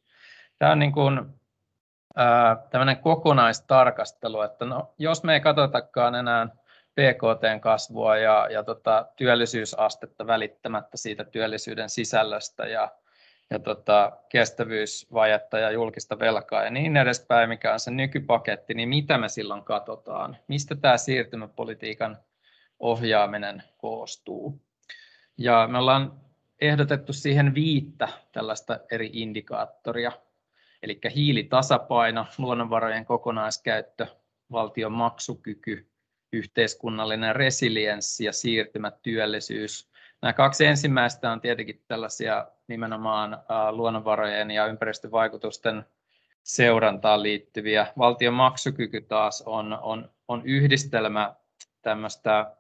Tämä 0.59 0.73
on 0.73 0.79
niin 0.79 0.93
kuin, 0.93 1.21
tämmöinen 2.71 2.97
kokonaistarkastelu, 2.97 4.43
että 4.43 4.65
no, 4.65 4.95
jos 4.99 5.25
me 5.25 5.35
ei 5.35 5.41
katsotakaan 5.41 6.15
enää 6.15 6.49
PKTn 6.95 7.61
kasvua 7.61 8.17
ja, 8.17 8.49
ja 8.51 8.63
tota, 8.65 9.07
työllisyysastetta 9.17 10.27
välittämättä 10.27 10.97
siitä 10.97 11.25
työllisyyden 11.25 11.91
sisällöstä 11.91 12.67
ja, 12.67 12.93
ja 13.51 13.59
tota, 13.59 14.13
kestävyysvajetta 14.29 15.59
ja 15.59 15.71
julkista 15.71 16.19
velkaa 16.19 16.65
ja 16.65 16.71
niin 16.71 16.97
edespäin, 16.97 17.49
mikä 17.49 17.73
on 17.73 17.81
se 17.81 17.91
nykypaketti, 17.91 18.75
niin 18.75 18.89
mitä 18.89 19.19
me 19.19 19.29
silloin 19.29 19.65
katsotaan? 19.65 20.37
Mistä 20.49 20.75
tämä 20.75 20.97
siirtymäpolitiikan 20.97 22.19
ohjaaminen 22.81 23.63
koostuu? 23.79 24.63
Ja 25.39 25.69
me 25.71 25.79
ollaan 25.79 26.21
ehdotettu 26.61 27.13
siihen 27.13 27.55
viittä 27.55 28.09
tällaista 28.33 28.81
eri 28.91 29.11
indikaattoria, 29.13 30.13
eli 30.83 31.01
hiilitasapaino, 31.15 32.27
luonnonvarojen 32.39 33.05
kokonaiskäyttö, 33.05 34.07
valtion 34.53 34.93
maksukyky, 34.93 35.92
yhteiskunnallinen 36.33 37.37
resilienssi 37.37 38.25
ja 38.25 38.33
siirtymätyöllisyys. 38.33 39.89
Nämä 40.23 40.33
kaksi 40.33 40.67
ensimmäistä 40.67 41.33
on 41.33 41.41
tietenkin 41.41 41.83
tällaisia 41.89 42.47
nimenomaan 42.69 43.43
luonnonvarojen 43.71 44.51
ja 44.51 44.67
ympäristövaikutusten 44.67 45.85
seurantaan 46.43 47.23
liittyviä. 47.23 47.87
Valtion 47.99 48.35
maksukyky 48.35 49.01
taas 49.01 49.43
on, 49.47 49.79
on, 49.83 50.11
on 50.29 50.43
yhdistelmä 50.45 51.35
tämmöistä 51.83 52.57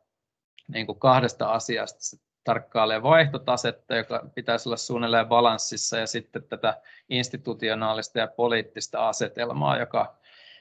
niin 0.68 0.86
kuin 0.86 0.98
kahdesta 0.98 1.52
asiasta. 1.52 2.16
Tarkkailee 2.44 3.02
vaihtotasetta, 3.02 3.96
joka 3.96 4.26
pitäisi 4.34 4.68
olla 4.68 4.76
suunnilleen 4.76 5.26
balanssissa, 5.26 5.98
ja 5.98 6.06
sitten 6.06 6.42
tätä 6.42 6.80
institutionaalista 7.08 8.18
ja 8.18 8.26
poliittista 8.26 9.08
asetelmaa, 9.08 9.78
joka, 9.78 10.16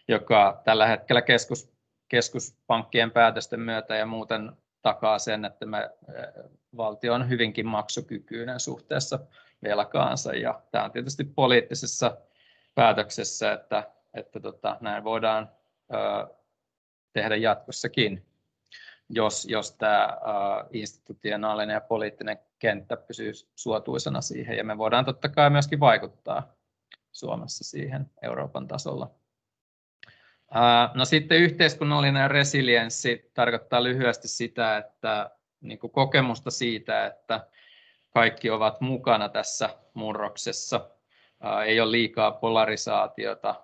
joka 0.07 0.61
tällä 0.65 0.87
hetkellä 0.87 1.21
keskus, 1.21 1.71
keskuspankkien 2.11 3.11
päätösten 3.11 3.59
myötä 3.59 3.95
ja 3.95 4.05
muuten 4.05 4.51
takaa 4.81 5.19
sen, 5.19 5.45
että 5.45 5.65
me, 5.65 5.89
valtio 6.77 7.13
on 7.13 7.29
hyvinkin 7.29 7.67
maksukykyinen 7.67 8.59
suhteessa 8.59 9.19
velkaansa. 9.63 10.33
Ja 10.33 10.61
tämä 10.71 10.83
on 10.85 10.91
tietysti 10.91 11.23
poliittisessa 11.23 12.17
päätöksessä, 12.75 13.53
että, 13.53 13.91
että 14.13 14.39
tota, 14.39 14.77
näin 14.81 15.03
voidaan 15.03 15.51
ö, 15.93 16.27
tehdä 17.13 17.35
jatkossakin, 17.35 18.25
jos, 19.09 19.47
jos 19.49 19.71
tämä 19.71 20.05
ö, 20.05 20.67
institutionaalinen 20.71 21.73
ja 21.73 21.81
poliittinen 21.81 22.39
kenttä 22.59 22.97
pysyy 22.97 23.31
suotuisena 23.55 24.21
siihen. 24.21 24.57
Ja 24.57 24.63
me 24.63 24.77
voidaan 24.77 25.05
totta 25.05 25.29
kai 25.29 25.49
myöskin 25.49 25.79
vaikuttaa 25.79 26.53
Suomessa 27.11 27.63
siihen 27.63 28.11
Euroopan 28.21 28.67
tasolla. 28.67 29.20
No 30.93 31.05
sitten 31.05 31.37
yhteiskunnallinen 31.37 32.31
resilienssi 32.31 33.31
tarkoittaa 33.33 33.83
lyhyesti 33.83 34.27
sitä, 34.27 34.77
että 34.77 35.31
niin 35.61 35.79
kuin 35.79 35.91
kokemusta 35.91 36.51
siitä, 36.51 37.05
että 37.05 37.47
kaikki 38.09 38.49
ovat 38.49 38.81
mukana 38.81 39.29
tässä 39.29 39.69
murroksessa, 39.93 40.89
ei 41.65 41.79
ole 41.79 41.91
liikaa 41.91 42.31
polarisaatiota 42.31 43.55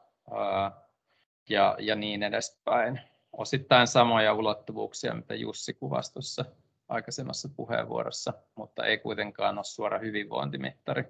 ja, 1.49 1.75
ja 1.79 1.95
niin 1.95 2.23
edespäin. 2.23 3.01
Osittain 3.31 3.87
samoja 3.87 4.33
ulottuvuuksia, 4.33 5.13
mitä 5.13 5.35
Jussi 5.35 5.73
kuvasi 5.73 6.13
tuossa 6.13 6.45
aikaisemmassa 6.87 7.49
puheenvuorossa, 7.55 8.33
mutta 8.55 8.85
ei 8.85 8.97
kuitenkaan 8.97 9.57
ole 9.57 9.63
suora 9.65 9.99
hyvinvointimittari. 9.99 11.03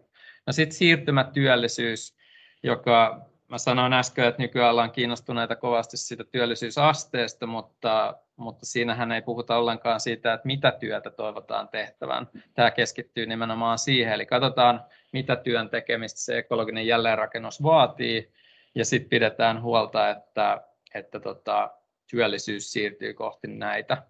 No 0.47 0.53
sitten 0.53 0.77
siirtymätyöllisyys, 0.77 2.15
joka 2.63 3.25
mä 3.47 3.57
sanoin 3.57 3.93
äsken, 3.93 4.25
että 4.25 4.41
nykyään 4.41 4.71
ollaan 4.71 4.91
kiinnostuneita 4.91 5.55
kovasti 5.55 5.97
siitä 5.97 6.23
työllisyysasteesta, 6.23 7.47
mutta, 7.47 8.17
mutta 8.36 8.65
siinähän 8.65 9.12
ei 9.12 9.21
puhuta 9.21 9.57
ollenkaan 9.57 9.99
siitä, 9.99 10.33
että 10.33 10.47
mitä 10.47 10.71
työtä 10.71 11.10
toivotaan 11.10 11.69
tehtävän. 11.69 12.27
Tämä 12.53 12.71
keskittyy 12.71 13.25
nimenomaan 13.25 13.79
siihen, 13.79 14.13
eli 14.13 14.25
katsotaan, 14.25 14.86
mitä 15.13 15.36
työn 15.36 15.69
tekemistä 15.69 16.19
se 16.19 16.38
ekologinen 16.38 16.88
jälleenrakennus 16.88 17.63
vaatii, 17.63 18.33
ja 18.75 18.86
sitten 18.86 19.10
pidetään 19.10 19.62
huolta, 19.62 20.10
että, 20.10 20.62
että 20.93 21.19
tota, 21.19 21.71
työllisyys 22.12 22.71
siirtyy 22.71 23.13
kohti 23.13 23.47
näitä, 23.47 24.03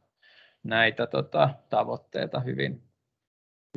näitä 0.64 1.08
tota, 1.08 1.50
tavoitteita 1.70 2.40
hyvin, 2.40 2.84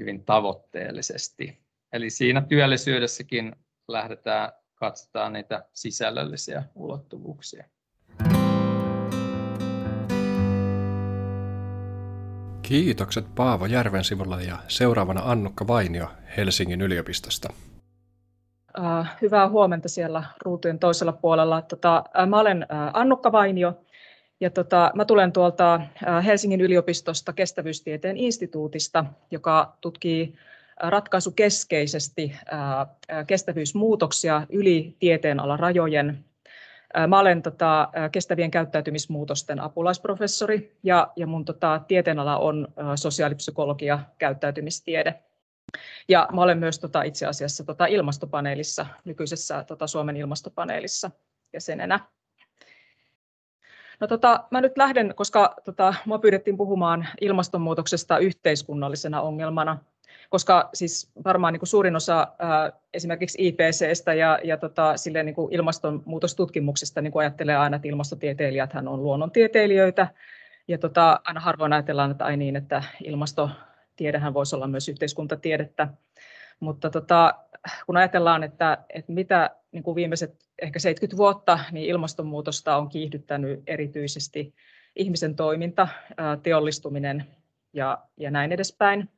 hyvin 0.01 0.25
tavoitteellisesti. 0.25 1.61
Eli 1.93 2.11
siinä 2.11 2.41
työllisyydessäkin 2.41 3.57
lähdetään 3.89 4.53
katsotaan 4.81 5.33
niitä 5.33 5.65
sisällöllisiä 5.73 6.63
ulottuvuuksia. 6.75 7.65
Kiitokset 12.63 13.35
Paavo 13.35 13.67
Järvensivulla 13.67 14.41
ja 14.41 14.59
seuraavana 14.69 15.21
Annukka 15.25 15.67
Vainio 15.67 16.09
Helsingin 16.37 16.81
yliopistosta. 16.81 17.53
Hyvää 19.23 19.49
huomenta 19.49 19.89
siellä 19.89 20.25
ruutujen 20.45 20.79
toisella 20.79 21.13
puolella. 21.13 21.63
Tota, 21.63 22.05
mä 22.27 22.41
olen 22.41 22.67
Annukka 22.93 23.33
Vainio 23.33 23.81
ja 24.41 24.51
tota, 24.51 24.91
mä 24.95 25.05
tulen 25.05 25.33
tuolta 25.33 25.81
Helsingin 26.25 26.61
yliopistosta 26.61 27.33
kestävyystieteen 27.33 28.17
instituutista, 28.17 29.05
joka 29.31 29.77
tutkii 29.81 30.35
ratkaisukeskeisesti 30.83 32.37
kestävyysmuutoksia 33.27 34.47
yli 34.49 34.97
tieteenalan 34.99 35.59
rajojen. 35.59 36.25
Mä 37.09 37.19
olen 37.19 37.43
tota, 37.43 37.89
kestävien 38.13 38.51
käyttäytymismuutosten 38.51 39.61
apulaisprofessori 39.61 40.77
ja, 40.83 41.13
ja 41.17 41.27
mun 41.27 41.45
tota, 41.45 41.81
tieteenala 41.89 42.39
on 42.39 42.69
sosiaalipsykologia, 42.97 43.99
käyttäytymistiede. 44.19 45.21
Ja 46.09 46.29
mä 46.33 46.43
olen 46.43 46.59
myös 46.59 46.79
tota, 46.79 47.03
itse 47.03 47.27
asiassa 47.27 47.65
tota, 47.65 47.87
ilmastopaneelissa, 47.87 48.87
nykyisessä 49.05 49.65
tota, 49.65 49.87
Suomen 49.87 50.17
ilmastopaneelissa 50.17 51.11
jäsenenä. 51.53 52.01
No, 54.01 54.07
tota, 54.07 54.45
mä 54.51 54.61
nyt 54.61 54.79
lähden, 54.79 55.15
koska 55.17 55.55
tota, 55.65 55.95
mua 56.05 56.19
pyydettiin 56.19 56.57
puhumaan 56.57 57.09
ilmastonmuutoksesta 57.21 58.19
yhteiskunnallisena 58.19 59.21
ongelmana 59.21 59.79
koska 60.31 60.71
siis 60.75 61.11
varmaan 61.25 61.53
niin 61.53 61.61
kuin 61.61 61.69
suurin 61.69 61.97
osa 61.97 62.29
ää, 62.39 62.73
esimerkiksi 62.95 63.39
IPCstä 63.47 64.15
ja, 64.15 64.39
ja 64.45 64.57
tota, 64.57 64.97
silleen 64.97 65.27
niin 65.27 65.35
kuin 65.35 65.53
ilmastonmuutostutkimuksesta 65.53 67.01
niin 67.01 67.13
kuin 67.13 67.21
ajattelee 67.21 67.57
aina, 67.57 67.77
että 67.77 67.89
ilmastotieteilijät 67.89 68.75
on 68.75 69.03
luonnontieteilijöitä, 69.03 70.09
ja 70.69 70.79
tota, 70.79 71.21
aina 71.25 71.41
harvoin 71.41 71.73
ajatellaan, 71.73 72.11
että 72.11 72.25
ai 72.25 72.37
niin, 72.37 72.57
että 72.57 72.83
ilmastotiedehän 73.05 74.35
voisi 74.35 74.57
olla 74.57 74.67
myös 74.67 74.89
yhteiskuntatiedettä, 74.89 75.89
mutta 76.61 76.91
tota, 76.91 77.35
kun 77.87 77.97
ajatellaan, 77.97 78.43
että, 78.43 78.79
että 78.95 79.13
mitä 79.13 79.51
niin 79.73 79.83
kuin 79.83 79.95
viimeiset 79.95 80.35
ehkä 80.63 80.79
70 80.79 81.17
vuotta, 81.17 81.59
niin 81.73 81.87
ilmastonmuutosta 81.87 82.77
on 82.77 82.89
kiihdyttänyt 82.89 83.63
erityisesti 83.67 84.55
ihmisen 84.97 85.37
toiminta, 85.37 85.89
teollistuminen 86.43 87.27
ja, 87.73 87.99
ja 88.17 88.31
näin 88.31 88.53
edespäin 88.53 89.09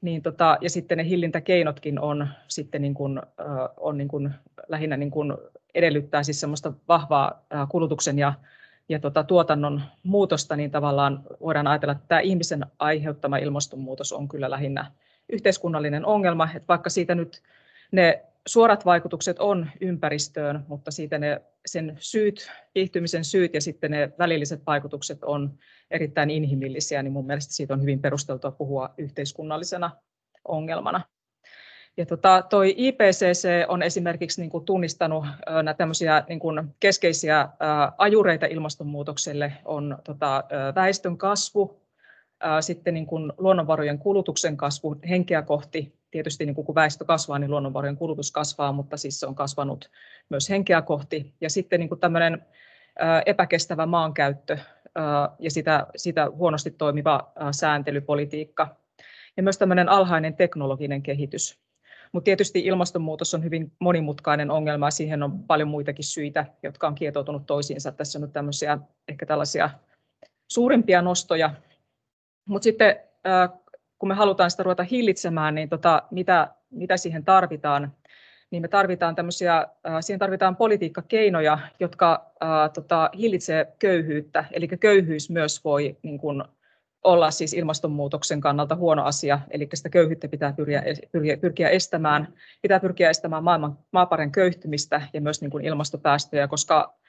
niin 0.00 0.22
tota, 0.22 0.58
ja 0.60 0.70
sitten 0.70 0.98
ne 0.98 1.04
hillintäkeinotkin 1.04 2.00
on 2.00 2.28
sitten 2.48 2.82
niin 2.82 2.94
kuin, 2.94 3.22
on 3.76 3.98
niin 3.98 4.08
kuin, 4.08 4.30
lähinnä 4.68 4.96
niin 4.96 5.10
kuin 5.10 5.32
edellyttää 5.74 6.22
siis 6.22 6.40
semmoista 6.40 6.72
vahvaa 6.88 7.44
kulutuksen 7.68 8.18
ja, 8.18 8.32
ja 8.88 8.98
tota, 8.98 9.24
tuotannon 9.24 9.82
muutosta, 10.02 10.56
niin 10.56 10.70
tavallaan 10.70 11.22
voidaan 11.40 11.66
ajatella, 11.66 11.92
että 11.92 12.04
tämä 12.08 12.20
ihmisen 12.20 12.66
aiheuttama 12.78 13.36
ilmastonmuutos 13.36 14.12
on 14.12 14.28
kyllä 14.28 14.50
lähinnä 14.50 14.92
yhteiskunnallinen 15.28 16.06
ongelma, 16.06 16.48
että 16.54 16.68
vaikka 16.68 16.90
siitä 16.90 17.14
nyt 17.14 17.42
ne 17.92 18.24
suorat 18.48 18.84
vaikutukset 18.84 19.38
on 19.38 19.70
ympäristöön, 19.80 20.64
mutta 20.68 20.90
siitä 20.90 21.18
ne, 21.18 21.40
sen 21.66 21.96
syyt, 22.00 22.50
kiihtymisen 22.74 23.24
syyt 23.24 23.54
ja 23.54 23.60
sitten 23.60 23.90
ne 23.90 24.12
välilliset 24.18 24.62
vaikutukset 24.66 25.24
on 25.24 25.58
erittäin 25.90 26.30
inhimillisiä, 26.30 27.02
niin 27.02 27.12
mun 27.12 27.26
mielestä 27.26 27.54
siitä 27.54 27.74
on 27.74 27.82
hyvin 27.82 28.02
perusteltua 28.02 28.50
puhua 28.50 28.94
yhteiskunnallisena 28.98 29.90
ongelmana. 30.48 31.00
Ja 31.96 32.06
tota, 32.06 32.42
toi 32.50 32.74
IPCC 32.76 33.48
on 33.68 33.82
esimerkiksi 33.82 34.40
niin 34.40 34.50
kuin 34.50 34.64
tunnistanut 34.64 35.24
näitä 35.62 35.78
tämmöisiä 35.78 36.24
niin 36.28 36.40
kuin 36.40 36.74
keskeisiä 36.80 37.48
ajureita 37.98 38.46
ilmastonmuutokselle, 38.46 39.52
on 39.64 39.98
tota, 40.04 40.44
väestön 40.74 41.18
kasvu, 41.18 41.82
sitten 42.60 42.94
niin 42.94 43.06
kuin 43.06 43.32
luonnonvarojen 43.38 43.98
kulutuksen 43.98 44.56
kasvu 44.56 44.96
henkeä 45.08 45.42
kohti. 45.42 45.99
Tietysti 46.10 46.46
niin 46.46 46.54
kun 46.54 46.74
väestö 46.74 47.04
kasvaa, 47.04 47.38
niin 47.38 47.50
luonnonvarojen 47.50 47.96
kulutus 47.96 48.32
kasvaa, 48.32 48.72
mutta 48.72 48.96
siis 48.96 49.20
se 49.20 49.26
on 49.26 49.34
kasvanut 49.34 49.90
myös 50.28 50.50
henkeä 50.50 50.82
kohti. 50.82 51.34
Ja 51.40 51.50
sitten 51.50 51.80
niin 51.80 52.00
tämmöinen 52.00 52.46
epäkestävä 53.26 53.86
maankäyttö 53.86 54.58
ja 55.38 55.50
sitä, 55.50 55.86
sitä 55.96 56.30
huonosti 56.30 56.70
toimiva 56.70 57.32
sääntelypolitiikka. 57.50 58.76
Ja 59.36 59.42
myös 59.42 59.58
tämmöinen 59.58 59.88
alhainen 59.88 60.36
teknologinen 60.36 61.02
kehitys. 61.02 61.60
Mutta 62.12 62.24
tietysti 62.24 62.60
ilmastonmuutos 62.60 63.34
on 63.34 63.44
hyvin 63.44 63.72
monimutkainen 63.78 64.50
ongelma 64.50 64.86
ja 64.86 64.90
siihen 64.90 65.22
on 65.22 65.42
paljon 65.42 65.68
muitakin 65.68 66.04
syitä, 66.04 66.46
jotka 66.62 66.86
on 66.86 66.94
kietoutunut 66.94 67.46
toisiinsa. 67.46 67.92
Tässä 67.92 68.18
on 68.18 68.22
nyt 68.22 68.32
tämmöisiä 68.32 68.78
ehkä 69.08 69.26
tällaisia 69.26 69.70
suurimpia 70.48 71.02
nostoja, 71.02 71.54
mutta 72.44 72.64
sitten 72.64 72.96
kun 74.00 74.08
me 74.08 74.14
halutaan 74.14 74.50
sitä 74.50 74.62
ruveta 74.62 74.82
hillitsemään, 74.82 75.54
niin 75.54 75.68
tota, 75.68 76.02
mitä, 76.10 76.48
mitä 76.70 76.96
siihen 76.96 77.24
tarvitaan, 77.24 77.92
niin 78.50 78.62
me 78.62 78.68
tarvitaan 78.68 79.14
tämmöisiä, 79.14 79.66
siihen 80.00 80.18
tarvitaan 80.18 80.56
politiikkakeinoja, 80.56 81.58
jotka 81.80 82.32
ää, 82.40 82.68
tota, 82.68 83.10
hillitsee 83.18 83.72
köyhyyttä. 83.78 84.44
Eli 84.52 84.68
köyhyys 84.68 85.30
myös 85.30 85.64
voi 85.64 85.96
niin 86.02 86.18
kun, 86.18 86.44
olla 87.04 87.30
siis 87.30 87.52
ilmastonmuutoksen 87.52 88.40
kannalta 88.40 88.76
huono 88.76 89.04
asia, 89.04 89.40
eli 89.50 89.68
sitä 89.74 89.88
köyhyyttä 89.88 90.28
pitää 90.28 90.52
pyrkiä, 90.52 90.82
pyrkiä, 91.12 91.36
pyrkiä 91.36 91.68
estämään. 91.68 92.34
Pitää 92.62 92.80
pyrkiä 92.80 93.10
estämään 93.10 93.44
maailman 93.44 93.78
maaparen 93.92 94.32
köyhtymistä 94.32 95.02
ja 95.12 95.20
myös 95.20 95.40
niin 95.40 95.50
kuin 95.50 95.64
ilmastopäästöjä, 95.64 96.48
koska 96.48 96.99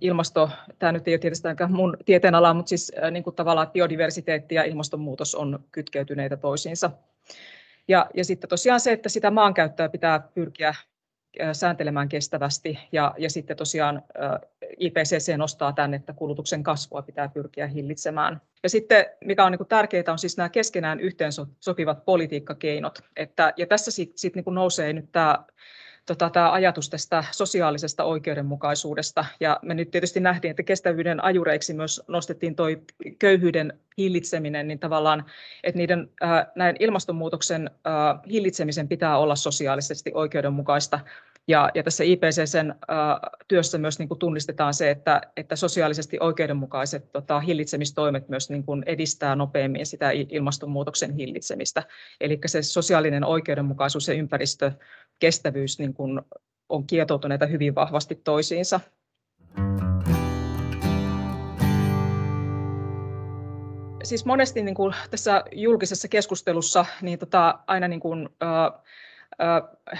ilmasto, 0.00 0.50
tämä 0.78 0.92
nyt 0.92 1.08
ei 1.08 1.14
ole 1.14 1.18
tietystikään 1.18 1.72
mun 1.72 1.96
tieteenala, 2.04 2.54
mutta 2.54 2.68
siis 2.68 2.92
niin 3.10 3.24
kuin 3.24 3.36
tavallaan 3.36 3.70
biodiversiteetti 3.70 4.54
ja 4.54 4.62
ilmastonmuutos 4.64 5.34
on 5.34 5.64
kytkeytyneitä 5.72 6.36
toisiinsa. 6.36 6.90
Ja, 7.88 8.06
ja 8.14 8.24
sitten 8.24 8.50
tosiaan 8.50 8.80
se, 8.80 8.92
että 8.92 9.08
sitä 9.08 9.30
maankäyttöä 9.30 9.88
pitää 9.88 10.20
pyrkiä 10.34 10.74
sääntelemään 11.52 12.08
kestävästi 12.08 12.78
ja, 12.92 13.14
ja 13.18 13.30
sitten 13.30 13.56
tosiaan 13.56 14.02
IPCC 14.78 15.36
nostaa 15.36 15.72
tämän, 15.72 15.94
että 15.94 16.12
kulutuksen 16.12 16.62
kasvua 16.62 17.02
pitää 17.02 17.28
pyrkiä 17.28 17.66
hillitsemään. 17.66 18.40
Ja 18.62 18.68
sitten 18.68 19.06
mikä 19.24 19.44
on 19.44 19.52
niin 19.52 19.66
tärkeää 19.68 20.04
on 20.08 20.18
siis 20.18 20.36
nämä 20.36 20.48
keskenään 20.48 21.00
yhteen 21.00 21.32
sopivat 21.60 22.04
politiikkakeinot. 22.04 22.98
Että, 23.16 23.52
ja 23.56 23.66
tässä 23.66 23.90
sitten 23.90 24.18
sit 24.18 24.34
niin 24.34 24.44
nousee 24.50 24.92
nyt 24.92 25.12
tämä 25.12 25.44
tota, 26.06 26.30
tämä 26.30 26.52
ajatus 26.52 26.90
tästä 26.90 27.24
sosiaalisesta 27.30 28.04
oikeudenmukaisuudesta. 28.04 29.24
Ja 29.40 29.58
me 29.62 29.74
nyt 29.74 29.90
tietysti 29.90 30.20
nähtiin, 30.20 30.50
että 30.50 30.62
kestävyyden 30.62 31.24
ajureiksi 31.24 31.74
myös 31.74 32.02
nostettiin 32.08 32.56
tuo 32.56 32.66
köyhyyden 33.18 33.80
hillitseminen, 33.98 34.68
niin 34.68 34.78
tavallaan, 34.78 35.24
että 35.64 35.78
niiden 35.78 36.10
äh, 36.22 36.46
näin 36.54 36.76
ilmastonmuutoksen 36.80 37.70
äh, 37.86 38.20
hillitsemisen 38.30 38.88
pitää 38.88 39.18
olla 39.18 39.36
sosiaalisesti 39.36 40.10
oikeudenmukaista. 40.14 41.00
Ja, 41.48 41.70
ja 41.74 41.82
tässä 41.82 42.04
IPCCn 42.04 42.74
työssä 43.48 43.78
myös 43.78 43.98
niin 43.98 44.08
kuin 44.08 44.18
tunnistetaan 44.18 44.74
se, 44.74 44.90
että, 44.90 45.20
että 45.36 45.56
sosiaalisesti 45.56 46.16
oikeudenmukaiset 46.20 47.12
tota, 47.12 47.40
hillitsemistoimet 47.40 48.28
myös 48.28 48.50
niin 48.50 48.64
kuin 48.64 48.82
edistää 48.86 49.36
nopeammin 49.36 49.86
sitä 49.86 50.10
ilmastonmuutoksen 50.10 51.14
hillitsemistä. 51.14 51.82
Eli 52.20 52.40
se 52.46 52.62
sosiaalinen 52.62 53.24
oikeudenmukaisuus 53.24 54.08
ja 54.08 54.14
ympäristökestävyys 54.14 55.78
niin 55.78 55.94
kuin 55.94 56.20
on 56.68 56.86
kietoutuneita 56.86 57.46
hyvin 57.46 57.74
vahvasti 57.74 58.14
toisiinsa. 58.14 58.80
Siis 64.02 64.24
monesti 64.24 64.62
niin 64.62 64.74
kuin 64.74 64.94
tässä 65.10 65.44
julkisessa 65.52 66.08
keskustelussa 66.08 66.86
niin 67.02 67.18
tota, 67.18 67.58
aina 67.66 67.88
niin 67.88 68.00
kuin, 68.00 68.28
äh, 68.42 68.82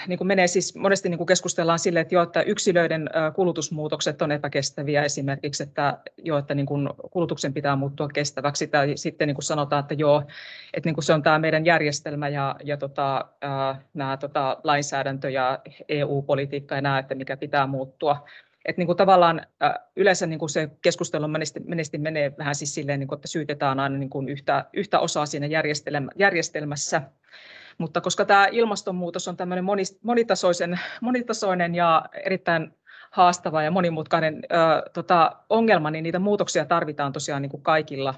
niin 0.06 0.18
kuin 0.18 0.28
menee 0.28 0.46
siis 0.46 0.76
monesti 0.76 1.08
niin 1.08 1.18
kuin 1.18 1.26
keskustellaan 1.26 1.78
sille, 1.78 2.00
että, 2.00 2.14
jo, 2.14 2.22
että 2.22 2.42
yksilöiden 2.42 3.10
kulutusmuutokset 3.34 4.22
on 4.22 4.32
epäkestäviä 4.32 5.04
esimerkiksi, 5.04 5.62
että, 5.62 5.98
jo, 6.24 6.38
että 6.38 6.54
niin 6.54 6.66
kuin 6.66 6.88
kulutuksen 7.10 7.54
pitää 7.54 7.76
muuttua 7.76 8.08
kestäväksi, 8.08 8.66
tai 8.66 8.92
sitten 8.96 9.28
niin 9.28 9.34
kuin 9.34 9.44
sanotaan, 9.44 9.80
että 9.80 9.94
joo, 9.94 10.22
että 10.74 10.88
niin 10.88 10.94
kuin 10.94 11.04
se 11.04 11.12
on 11.12 11.22
tämä 11.22 11.38
meidän 11.38 11.66
järjestelmä 11.66 12.28
ja, 12.28 12.56
ja 12.64 12.76
tota, 12.76 13.28
nämä 13.94 14.16
tota, 14.16 14.56
lainsäädäntö 14.64 15.30
ja 15.30 15.58
EU-politiikka 15.88 16.74
ja 16.74 16.80
nämä, 16.80 16.98
että 16.98 17.14
mikä 17.14 17.36
pitää 17.36 17.66
muuttua. 17.66 18.28
Et 18.64 18.76
niin 18.76 18.86
kuin 18.86 18.96
tavallaan 18.96 19.46
yleensä 19.96 20.26
niin 20.26 20.50
se 20.50 20.68
keskustelu 20.82 21.28
monesti, 21.28 21.60
monesti 21.60 21.98
menee 21.98 22.32
vähän 22.38 22.54
siis 22.54 22.74
silleen, 22.74 23.00
niin 23.00 23.08
kuin, 23.08 23.16
että 23.16 23.28
syytetään 23.28 23.80
aina 23.80 23.96
niin 23.96 24.28
yhtä, 24.28 24.64
yhtä 24.72 25.00
osaa 25.00 25.26
siinä 25.26 25.46
järjestelmässä, 26.16 27.02
mutta 27.80 28.00
koska 28.00 28.24
tämä 28.24 28.48
ilmastonmuutos 28.52 29.28
on 29.28 29.36
tämmöinen 29.36 29.64
monitasoisen, 30.02 30.80
monitasoinen 31.00 31.74
ja 31.74 32.04
erittäin 32.24 32.74
haastava 33.10 33.62
ja 33.62 33.70
monimutkainen 33.70 34.42
ö, 34.44 34.90
tota, 34.90 35.36
ongelma, 35.48 35.90
niin 35.90 36.02
niitä 36.02 36.18
muutoksia 36.18 36.64
tarvitaan 36.64 37.12
tosiaan 37.12 37.42
niin 37.42 37.50
kuin 37.50 37.62
kaikilla 37.62 38.14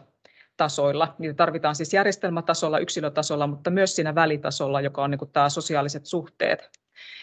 tasoilla. 0.56 1.14
Niitä 1.18 1.34
tarvitaan 1.34 1.74
siis 1.74 1.94
järjestelmätasolla, 1.94 2.78
yksilötasolla, 2.78 3.46
mutta 3.46 3.70
myös 3.70 3.96
siinä 3.96 4.14
välitasolla, 4.14 4.80
joka 4.80 5.02
on 5.02 5.10
niin 5.10 5.18
kuin 5.18 5.30
tämä 5.30 5.48
sosiaaliset 5.48 6.06
suhteet. 6.06 6.70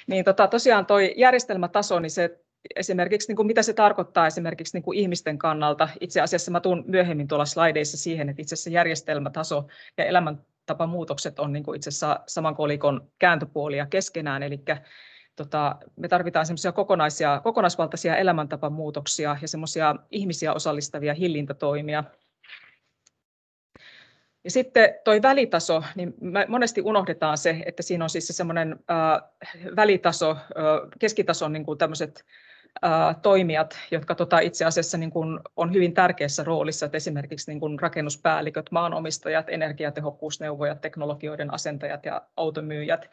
Niin 0.08 0.26
tota, 0.26 0.48
tosiaan 0.48 0.86
tuo 0.86 1.00
järjestelmätaso, 1.00 2.00
niin 2.00 2.12
se 2.12 2.40
esimerkiksi 2.76 3.28
niin 3.28 3.36
kuin 3.36 3.48
mitä 3.48 3.64
se 3.64 3.74
tarkoittaa 3.74 4.28
esimerkiksi 4.28 4.78
niin 4.78 4.84
kuin 4.84 4.98
ihmisten 4.98 5.38
kannalta. 5.38 5.90
Itse 6.00 6.22
asiassa 6.22 6.52
mä 6.52 6.60
tuun 6.60 6.84
myöhemmin 6.88 7.28
tuolla 7.28 7.46
slaideissa 7.46 7.98
siihen, 7.98 8.30
että 8.30 8.42
itse 8.42 8.56
asiassa 8.56 8.70
järjestelmätaso 8.70 9.68
ja 9.98 10.06
elämäntapamuutokset 10.70 11.40
on 11.40 11.54
niin 11.54 11.64
kuin 11.64 11.76
itse 11.76 11.90
asiassa 11.90 12.20
saman 12.28 12.56
kolikon 12.56 13.12
kääntöpuolia 13.20 13.86
keskenään, 13.86 14.44
eli 14.44 14.64
tota, 15.36 15.76
me 15.96 16.08
tarvitaan 16.08 16.46
semmoisia 16.46 16.72
kokonaisia, 16.72 17.42
kokonaisvaltaisia 17.44 18.18
elämäntapamuutoksia 18.18 19.38
ja 19.42 19.48
semmoisia 19.48 19.96
ihmisiä 20.12 20.54
osallistavia 20.54 21.14
hillintätoimia. 21.14 22.04
Ja 24.44 24.52
sitten 24.52 24.96
tuo 25.04 25.14
välitaso, 25.22 25.84
niin 25.96 26.14
monesti 26.48 26.82
unohdetaan 26.82 27.38
se, 27.38 27.64
että 27.66 27.84
siinä 27.84 28.06
on 28.06 28.10
siis 28.10 28.28
se 28.28 28.34
semmoinen 28.34 28.80
välitaso, 29.76 30.32
äh, 30.32 30.38
keskitason 31.00 31.54
niin 31.54 31.66
kuin 31.66 31.78
tämmöiset 31.78 32.26
toimijat, 33.22 33.78
jotka 33.92 34.16
tota 34.16 34.40
itse 34.40 34.66
asiassa 34.66 34.98
niin 34.98 35.12
kuin 35.12 35.40
on 35.56 35.74
hyvin 35.74 35.94
tärkeässä 35.94 36.44
roolissa, 36.44 36.86
että 36.86 36.98
esimerkiksi 36.98 37.52
niin 37.52 37.60
kuin 37.60 37.80
rakennuspäälliköt, 37.80 38.72
maanomistajat, 38.72 39.50
energiatehokkuusneuvojat, 39.50 40.82
teknologioiden 40.82 41.54
asentajat 41.54 42.06
ja 42.06 42.22
automyyjät. 42.38 43.10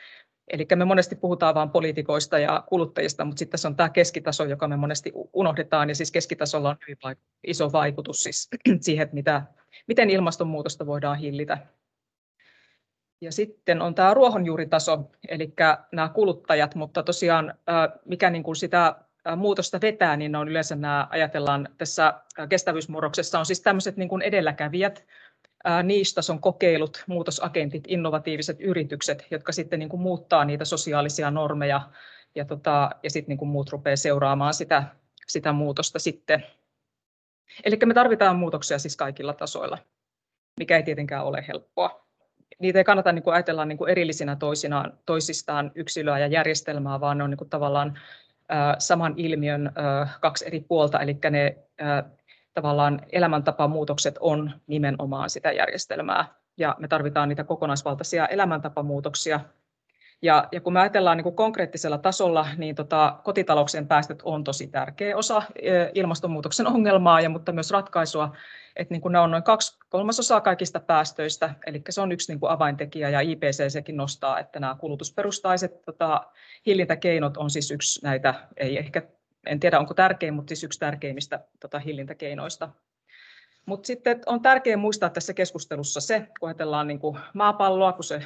Eli 0.49 0.67
me 0.75 0.85
monesti 0.85 1.17
puhutaan 1.17 1.55
vain 1.55 1.71
poliitikoista 1.71 2.39
ja 2.39 2.65
kuluttajista, 2.69 3.25
mutta 3.25 3.39
sitten 3.39 3.53
tässä 3.53 3.69
on 3.69 3.77
tämä 3.77 3.89
keskitaso, 3.89 4.45
joka 4.45 4.69
me 4.69 4.77
monesti 4.77 5.13
unohdetaan, 5.33 5.89
ja 5.89 5.95
siis 5.95 6.13
keskitasolla 6.13 6.71
on 6.71 6.77
hyvin 6.89 7.17
iso 7.47 7.73
vaikutus 7.73 8.17
siis 8.17 8.49
siihen, 8.81 9.03
että 9.03 9.15
mitä, 9.15 9.43
miten 9.87 10.11
ilmastonmuutosta 10.11 10.87
voidaan 10.87 11.19
hillitä. 11.19 11.59
Ja 13.21 13.33
sitten 13.33 13.83
on 13.83 13.95
tämä 13.95 14.15
ruohonjuuritaso, 14.15 15.11
eli 15.29 15.53
nämä 15.93 16.09
kuluttajat, 16.09 16.75
mutta 16.75 17.03
tosiaan 17.03 17.55
mikä 18.05 18.31
niin 18.31 18.43
kuin 18.43 18.57
sitä 18.57 19.06
muutosta 19.37 19.81
vetää, 19.81 20.17
niin 20.17 20.37
on 20.37 20.49
yleensä 20.49 20.77
nämä, 20.77 21.07
ajatellaan 21.11 21.69
tässä 21.79 22.15
kestävyysmurroksessa, 22.49 23.39
on 23.39 23.47
siis 23.47 23.61
tämmöiset 23.61 23.97
niin 23.97 24.09
kuin 24.09 24.23
edelläkävijät, 24.23 25.07
niistason 25.83 26.41
kokeilut, 26.41 27.05
muutosagentit, 27.07 27.85
innovatiiviset 27.89 28.61
yritykset, 28.61 29.27
jotka 29.31 29.53
sitten 29.53 29.79
niin 29.79 29.89
kuin 29.89 30.03
muuttaa 30.03 30.45
niitä 30.45 30.65
sosiaalisia 30.65 31.31
normeja 31.31 31.81
ja, 32.35 32.45
tota, 32.45 32.91
ja 33.03 33.11
sitten 33.11 33.29
niin 33.29 33.39
kuin 33.39 33.49
muut 33.49 33.71
rupeaa 33.71 33.97
seuraamaan 33.97 34.55
sitä, 34.55 34.83
sitä 35.27 35.53
muutosta 35.53 35.99
sitten. 35.99 36.47
Eli 37.65 37.79
me 37.87 37.95
tarvitaan 37.95 38.37
muutoksia 38.37 38.79
siis 38.79 38.97
kaikilla 38.97 39.33
tasoilla, 39.33 39.79
mikä 40.61 40.77
ei 40.77 40.83
tietenkään 40.83 41.25
ole 41.25 41.45
helppoa. 41.49 42.07
Niitä 42.59 42.79
ei 42.79 42.85
kannata 42.85 43.13
niin 43.13 43.23
kuin 43.23 43.35
ajatella 43.35 43.65
niin 43.65 43.79
kuin 43.79 43.91
erillisinä 43.91 44.37
toisinaan, 44.37 44.99
toisistaan 45.07 45.73
yksilöä 45.75 46.19
ja 46.19 46.27
järjestelmää, 46.27 47.01
vaan 47.01 47.19
ne 47.19 47.25
on 47.25 47.31
niin 47.31 47.39
kuin 47.39 47.51
tavallaan 47.51 47.99
saman 48.79 49.15
ilmiön 49.17 49.73
kaksi 50.21 50.47
eri 50.47 50.61
puolta, 50.61 51.01
eli 51.01 51.19
ne 51.31 51.57
tavallaan 52.55 53.01
elämäntapamuutokset 53.13 54.19
on 54.21 54.51
nimenomaan 54.67 55.31
sitä 55.31 55.53
järjestelmää, 55.53 56.25
ja 56.57 56.77
me 56.79 56.89
tarvitaan 56.89 57.29
niitä 57.29 57.45
kokonaisvaltaisia 57.45 58.27
elämäntapamuutoksia. 58.27 59.41
Ja, 60.23 60.49
ja 60.53 60.61
kun 60.61 60.73
me 60.73 60.81
ajatellaan 60.81 61.17
niin 61.17 61.23
kuin 61.23 61.37
konkreettisella 61.37 61.99
tasolla, 61.99 62.47
niin 62.57 62.75
tota, 62.75 63.19
kotitalouksien 63.25 63.89
päästöt 63.89 64.23
on 64.23 64.45
tosi 64.45 64.67
tärkeä 64.67 65.17
osa 65.17 65.43
ilmastonmuutoksen 65.95 66.67
ongelmaa, 66.67 67.21
ja, 67.21 67.29
mutta 67.29 67.53
myös 67.53 67.71
ratkaisua 67.71 68.33
että 68.77 68.95
niin 68.95 69.13
ne 69.13 69.19
on 69.19 69.31
noin 69.31 69.43
kaksi 69.43 69.79
kolmasosaa 69.89 70.41
kaikista 70.41 70.81
päästöistä, 70.81 71.55
eli 71.67 71.83
se 71.91 72.01
on 72.01 72.13
yksi 72.13 72.33
niin 72.33 72.41
kuin 72.41 72.51
avaintekijä, 72.51 73.09
ja 73.09 73.21
IPCCkin 73.21 73.97
nostaa, 73.97 74.39
että 74.39 74.61
nämä 74.61 74.77
kulutusperustaiset 74.81 75.83
tota, 75.83 76.27
hillintäkeinot 76.67 77.37
on 77.37 77.51
siis 77.51 77.71
yksi 77.71 78.05
näitä, 78.05 78.35
ei 78.57 78.79
ehkä, 78.79 79.03
en 79.47 79.61
tiedä 79.61 79.79
onko 79.79 79.95
tärkein, 79.95 80.35
mutta 80.35 80.49
siis 80.49 80.65
yksi 80.65 80.79
tärkeimmistä 80.79 81.45
tota, 81.61 81.79
hillintäkeinoista. 81.79 82.69
Mutta 83.67 83.87
sitten 83.87 84.21
on 84.27 84.43
tärkeää 84.43 84.77
muistaa 84.77 85.11
tässä 85.11 85.35
keskustelussa 85.35 86.01
se, 86.01 86.27
kun 86.41 86.49
ajatellaan 86.49 86.87
niin 86.87 86.99
kuin 86.99 87.19
maapalloa, 87.35 87.93
kun 87.93 88.05
se 88.05 88.23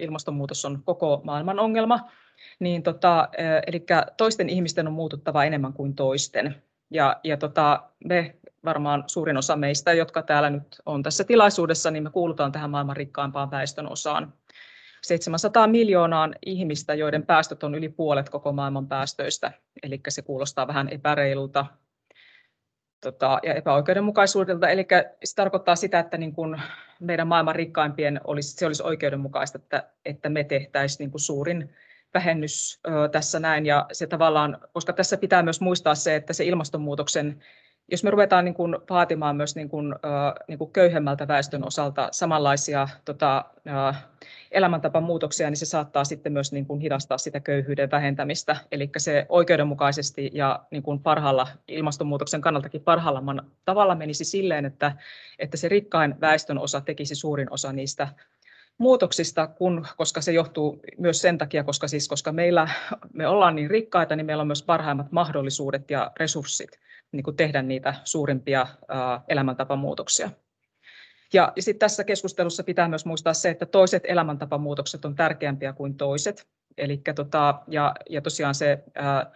ilmastonmuutos 0.00 0.64
on 0.64 0.82
koko 0.84 1.20
maailman 1.24 1.58
ongelma, 1.58 2.10
niin 2.58 2.82
tota, 2.82 3.28
eli 3.66 3.86
toisten 4.16 4.48
ihmisten 4.48 4.86
on 4.86 4.92
muututtava 4.92 5.44
enemmän 5.44 5.72
kuin 5.72 5.94
toisten. 5.94 6.62
Ja, 6.90 7.20
ja 7.24 7.36
tota, 7.36 7.82
me 8.04 8.36
varmaan 8.64 9.04
suurin 9.06 9.36
osa 9.36 9.56
meistä, 9.56 9.92
jotka 9.92 10.22
täällä 10.22 10.50
nyt 10.50 10.80
on 10.86 11.02
tässä 11.02 11.24
tilaisuudessa, 11.24 11.90
niin 11.90 12.02
me 12.02 12.10
kuulutaan 12.10 12.52
tähän 12.52 12.70
maailman 12.70 12.96
rikkaimpaan 12.96 13.50
väestön 13.50 13.92
osaan. 13.92 14.32
700 15.02 15.66
miljoonaa 15.66 16.28
ihmistä, 16.46 16.94
joiden 16.94 17.26
päästöt 17.26 17.62
on 17.62 17.74
yli 17.74 17.88
puolet 17.88 18.28
koko 18.28 18.52
maailman 18.52 18.88
päästöistä, 18.88 19.52
eli 19.82 20.00
se 20.08 20.22
kuulostaa 20.22 20.66
vähän 20.66 20.88
epäreilulta 20.88 21.66
tota, 23.00 23.38
ja 23.42 23.54
epäoikeudenmukaisuudelta. 23.54 24.68
Eli 24.68 24.86
se 25.24 25.34
tarkoittaa 25.34 25.76
sitä, 25.76 25.98
että 25.98 26.18
niin 26.18 26.32
kun 26.32 26.60
meidän 27.00 27.28
maailman 27.28 27.54
rikkaimpien 27.54 28.20
olisi, 28.24 28.56
se 28.56 28.66
olisi 28.66 28.82
oikeudenmukaista, 28.82 29.58
että, 29.58 29.88
että 30.04 30.28
me 30.28 30.44
tehtäisiin 30.44 30.98
niin 30.98 31.10
kuin 31.10 31.20
suurin 31.20 31.74
vähennys 32.14 32.80
ö, 32.86 33.08
tässä 33.08 33.40
näin. 33.40 33.66
Ja 33.66 33.86
se 33.92 34.06
tavallaan, 34.06 34.58
koska 34.72 34.92
tässä 34.92 35.16
pitää 35.16 35.42
myös 35.42 35.60
muistaa 35.60 35.94
se, 35.94 36.16
että 36.16 36.32
se 36.32 36.44
ilmastonmuutoksen 36.44 37.42
jos 37.88 38.04
me 38.04 38.10
ruvetaan 38.10 38.44
niin 38.44 38.54
kuin 38.54 38.76
vaatimaan 38.90 39.36
myös 39.36 39.56
niin 39.56 39.68
kuin, 39.68 39.94
niin 40.48 40.58
kuin 40.58 40.72
köyhemmältä 40.72 41.28
väestön 41.28 41.66
osalta 41.66 42.08
samanlaisia 42.12 42.88
tota, 43.04 43.44
elämäntapamuutoksia, 44.50 45.50
niin 45.50 45.56
se 45.56 45.66
saattaa 45.66 46.04
sitten 46.04 46.32
myös 46.32 46.52
niin 46.52 46.66
kuin 46.66 46.80
hidastaa 46.80 47.18
sitä 47.18 47.40
köyhyyden 47.40 47.90
vähentämistä. 47.90 48.56
Eli 48.72 48.90
se 48.96 49.26
oikeudenmukaisesti 49.28 50.30
ja 50.34 50.60
niin 50.70 50.82
kuin 50.82 51.00
parhaalla 51.00 51.48
ilmastonmuutoksen 51.68 52.40
kannaltakin 52.40 52.80
parhaalla 52.80 53.44
tavalla 53.64 53.94
menisi 53.94 54.24
silleen, 54.24 54.64
että, 54.64 54.92
että 55.38 55.56
se 55.56 55.68
rikkain 55.68 56.20
väestön 56.20 56.58
osa 56.58 56.80
tekisi 56.80 57.14
suurin 57.14 57.52
osa 57.52 57.72
niistä 57.72 58.08
muutoksista, 58.80 59.46
kun, 59.46 59.86
koska 59.96 60.20
se 60.20 60.32
johtuu 60.32 60.80
myös 60.98 61.20
sen 61.20 61.38
takia, 61.38 61.64
koska, 61.64 61.88
siis, 61.88 62.08
koska 62.08 62.32
meillä, 62.32 62.68
me 63.12 63.26
ollaan 63.26 63.56
niin 63.56 63.70
rikkaita, 63.70 64.16
niin 64.16 64.26
meillä 64.26 64.40
on 64.40 64.46
myös 64.46 64.62
parhaimmat 64.62 65.12
mahdollisuudet 65.12 65.90
ja 65.90 66.10
resurssit 66.16 66.80
niin 67.12 67.22
kuin 67.22 67.36
tehdä 67.36 67.62
niitä 67.62 67.94
suurimpia 68.04 68.66
elämäntapamuutoksia. 69.28 70.30
Ja 71.32 71.52
sitten 71.58 71.78
tässä 71.78 72.04
keskustelussa 72.04 72.64
pitää 72.64 72.88
myös 72.88 73.04
muistaa 73.06 73.34
se, 73.34 73.50
että 73.50 73.66
toiset 73.66 74.02
elämäntapamuutokset 74.06 75.04
on 75.04 75.14
tärkeämpiä 75.14 75.72
kuin 75.72 75.94
toiset. 75.94 76.46
Elikkä 76.78 77.14
tota, 77.14 77.54
ja, 77.68 77.94
ja 78.10 78.20
tosiaan 78.20 78.54
se 78.54 78.84
ää, 78.94 79.30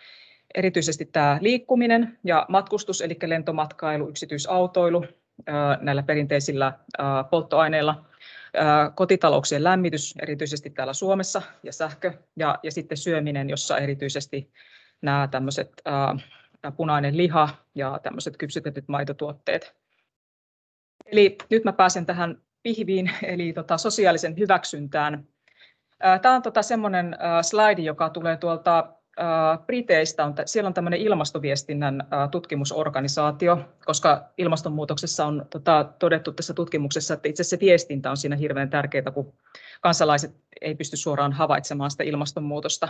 erityisesti 0.55 1.05
tämä 1.05 1.39
liikkuminen 1.41 2.19
ja 2.25 2.47
matkustus, 2.49 3.01
eli 3.01 3.17
lentomatkailu, 3.27 4.09
yksityisautoilu 4.09 5.05
ää, 5.47 5.79
näillä 5.81 6.03
perinteisillä 6.03 6.73
ää, 6.99 7.25
polttoaineilla, 7.25 8.05
ää, 8.05 8.15
kotitalouksien 8.95 9.65
lämmitys, 9.65 10.15
erityisesti 10.23 10.71
täällä 10.71 10.93
Suomessa, 10.93 11.43
ja 11.63 11.73
sähkö, 11.73 12.13
ja, 12.37 12.59
ja 12.63 12.71
sitten 12.73 12.99
syöminen, 12.99 13.51
jossa 13.51 13.79
erityisesti 13.79 14.53
nämä 15.03 15.29
tämmöiset 15.31 15.73
ää, 15.85 16.17
punainen 16.77 17.17
liha 17.17 17.49
ja 17.75 18.01
tämmöiset 18.03 18.37
kypsytetyt 18.37 18.89
maitotuotteet. 18.89 19.75
Eli 21.07 21.37
nyt 21.51 21.65
mä 21.65 21.73
pääsen 21.73 22.07
tähän 22.07 22.43
pihviin, 22.63 23.11
eli 23.23 23.53
tota, 23.53 23.79
sosiaalisen 23.79 24.39
hyväksyntään. 24.39 25.25
Tämä 26.23 26.35
on 26.35 26.43
tota 26.43 26.63
semmoinen 26.63 27.17
slaidi, 27.43 27.85
joka 27.85 28.11
tulee 28.11 28.37
tuolta 28.37 28.95
Briteistä. 29.67 30.25
On, 30.25 30.35
siellä 30.47 30.69
on 30.69 30.75
tämmöinen 30.75 31.01
ilmastoviestinnän 31.01 32.07
tutkimusorganisaatio, 32.31 33.59
koska 33.85 34.25
ilmastonmuutoksessa 34.39 35.27
on 35.27 35.47
tota, 35.51 35.93
todettu 35.99 36.33
tässä 36.33 36.55
tutkimuksessa, 36.55 37.15
että 37.15 37.29
itse 37.29 37.45
se 37.45 37.59
viestintä 37.61 38.11
on 38.11 38.17
siinä 38.17 38.37
hirveän 38.37 38.71
tärkeää, 38.71 39.11
kun 39.15 39.33
kansalaiset 39.81 40.35
ei 40.61 40.75
pysty 40.75 40.97
suoraan 40.97 41.33
havaitsemaan 41.33 41.91
sitä 41.91 42.05
ilmastonmuutosta. 42.05 42.89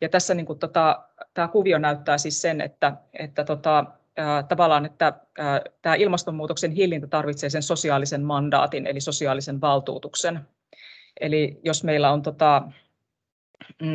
Ja 0.00 0.08
tässä 0.08 0.34
niin 0.34 0.46
kuin, 0.46 0.58
tota, 0.58 1.02
tämä 1.34 1.48
kuvio 1.48 1.78
näyttää 1.78 2.18
siis 2.18 2.42
sen, 2.42 2.60
että, 2.60 2.92
että 3.12 3.44
tota, 3.44 3.84
tavallaan, 4.48 4.86
että 4.86 5.12
tämä 5.82 5.94
ilmastonmuutoksen 5.94 6.70
hillintä 6.70 7.06
tarvitsee 7.06 7.50
sen 7.50 7.62
sosiaalisen 7.62 8.22
mandaatin, 8.22 8.86
eli 8.86 9.00
sosiaalisen 9.00 9.60
valtuutuksen. 9.60 10.40
Eli 11.20 11.60
jos 11.64 11.84
meillä 11.84 12.12
on, 12.12 12.22
tota, 12.22 12.62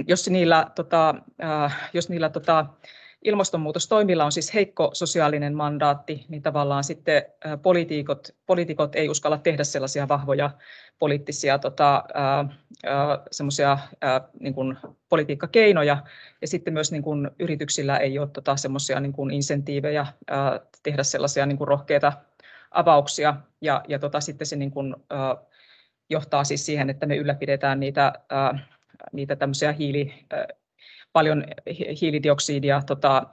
jos 0.07 0.29
niillä, 0.29 0.71
tota, 0.75 1.15
ää, 1.39 1.71
jos 1.93 2.09
niillä 2.09 2.29
tota, 2.29 2.65
ilmastonmuutostoimilla 3.25 4.25
on 4.25 4.31
siis 4.31 4.53
heikko 4.53 4.89
sosiaalinen 4.93 5.55
mandaatti, 5.55 6.25
niin 6.29 6.41
tavallaan 6.41 6.83
sitten 6.83 7.23
poliitikot, 7.61 8.27
poliitikot 8.45 8.95
ei 8.95 9.09
uskalla 9.09 9.37
tehdä 9.37 9.63
sellaisia 9.63 10.07
vahvoja 10.07 10.49
poliittisia 10.99 11.59
tota, 11.59 12.03
semmoisia 13.31 13.77
niin 14.39 14.55
politiikkakeinoja, 15.09 15.97
ja 16.41 16.47
sitten 16.47 16.73
myös 16.73 16.91
niin 16.91 17.03
kuin, 17.03 17.31
yrityksillä 17.39 17.97
ei 17.97 18.19
ole 18.19 18.27
tota, 18.33 18.55
semmoisia 18.55 18.99
niin 18.99 19.13
kuin 19.13 19.31
insentiivejä 19.31 20.05
ää, 20.27 20.59
tehdä 20.83 21.03
sellaisia 21.03 21.45
niin 21.45 21.57
kuin 21.57 21.67
rohkeita 21.67 22.13
avauksia, 22.71 23.35
ja, 23.61 23.83
ja 23.87 23.99
tota, 23.99 24.21
sitten 24.21 24.47
se 24.47 24.55
niin 24.55 24.71
kuin, 24.71 24.95
ää, 25.09 25.37
johtaa 26.09 26.43
siis 26.43 26.65
siihen, 26.65 26.89
että 26.89 27.05
me 27.05 27.15
ylläpidetään 27.15 27.79
niitä, 27.79 28.13
ää, 28.29 28.59
niitä 29.11 29.35
tämmöisiä 29.35 29.71
hiili, 29.71 30.13
paljon 31.13 31.43
hiilidioksidia 32.01 32.81
tota, 32.87 33.23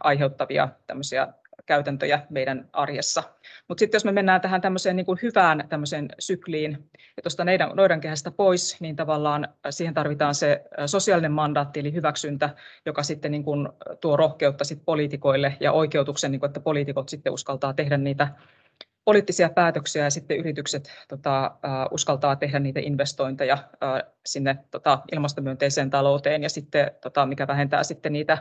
aiheuttavia 0.00 0.68
tämmöisiä 0.86 1.28
käytäntöjä 1.66 2.20
meidän 2.30 2.68
arjessa. 2.72 3.22
Mutta 3.68 3.80
sitten 3.80 3.96
jos 3.96 4.04
me 4.04 4.12
mennään 4.12 4.40
tähän 4.40 4.60
tämmöiseen 4.60 4.96
niin 4.96 5.06
kuin 5.06 5.18
hyvään 5.22 5.64
tämmöiseen 5.68 6.08
sykliin 6.18 6.90
ja 7.16 7.22
tuosta 7.22 7.44
noidankehästä 7.74 8.30
pois, 8.30 8.80
niin 8.80 8.96
tavallaan 8.96 9.48
siihen 9.70 9.94
tarvitaan 9.94 10.34
se 10.34 10.64
sosiaalinen 10.86 11.32
mandaatti 11.32 11.80
eli 11.80 11.92
hyväksyntä, 11.92 12.50
joka 12.86 13.02
sitten 13.02 13.30
niin 13.30 13.44
kuin 13.44 13.68
tuo 14.00 14.16
rohkeutta 14.16 14.64
sit 14.64 14.82
poliitikoille 14.84 15.56
ja 15.60 15.72
oikeutuksen, 15.72 16.32
niin 16.32 16.40
kuin, 16.40 16.48
että 16.48 16.60
poliitikot 16.60 17.08
sitten 17.08 17.32
uskaltaa 17.32 17.74
tehdä 17.74 17.96
niitä 17.96 18.28
poliittisia 19.04 19.48
päätöksiä 19.48 20.04
ja 20.04 20.10
sitten 20.10 20.36
yritykset 20.36 20.90
tota, 21.08 21.56
uh, 21.56 21.94
uskaltaa 21.94 22.36
tehdä 22.36 22.58
niitä 22.58 22.80
investointeja 22.80 23.54
uh, 23.54 24.12
sinne 24.26 24.58
tota, 24.70 24.98
ilmastomyönteiseen 25.12 25.90
talouteen 25.90 26.42
ja 26.42 26.48
sitten 26.48 26.90
tota, 27.00 27.26
mikä 27.26 27.46
vähentää 27.46 27.84
sitten 27.84 28.12
niitä 28.12 28.38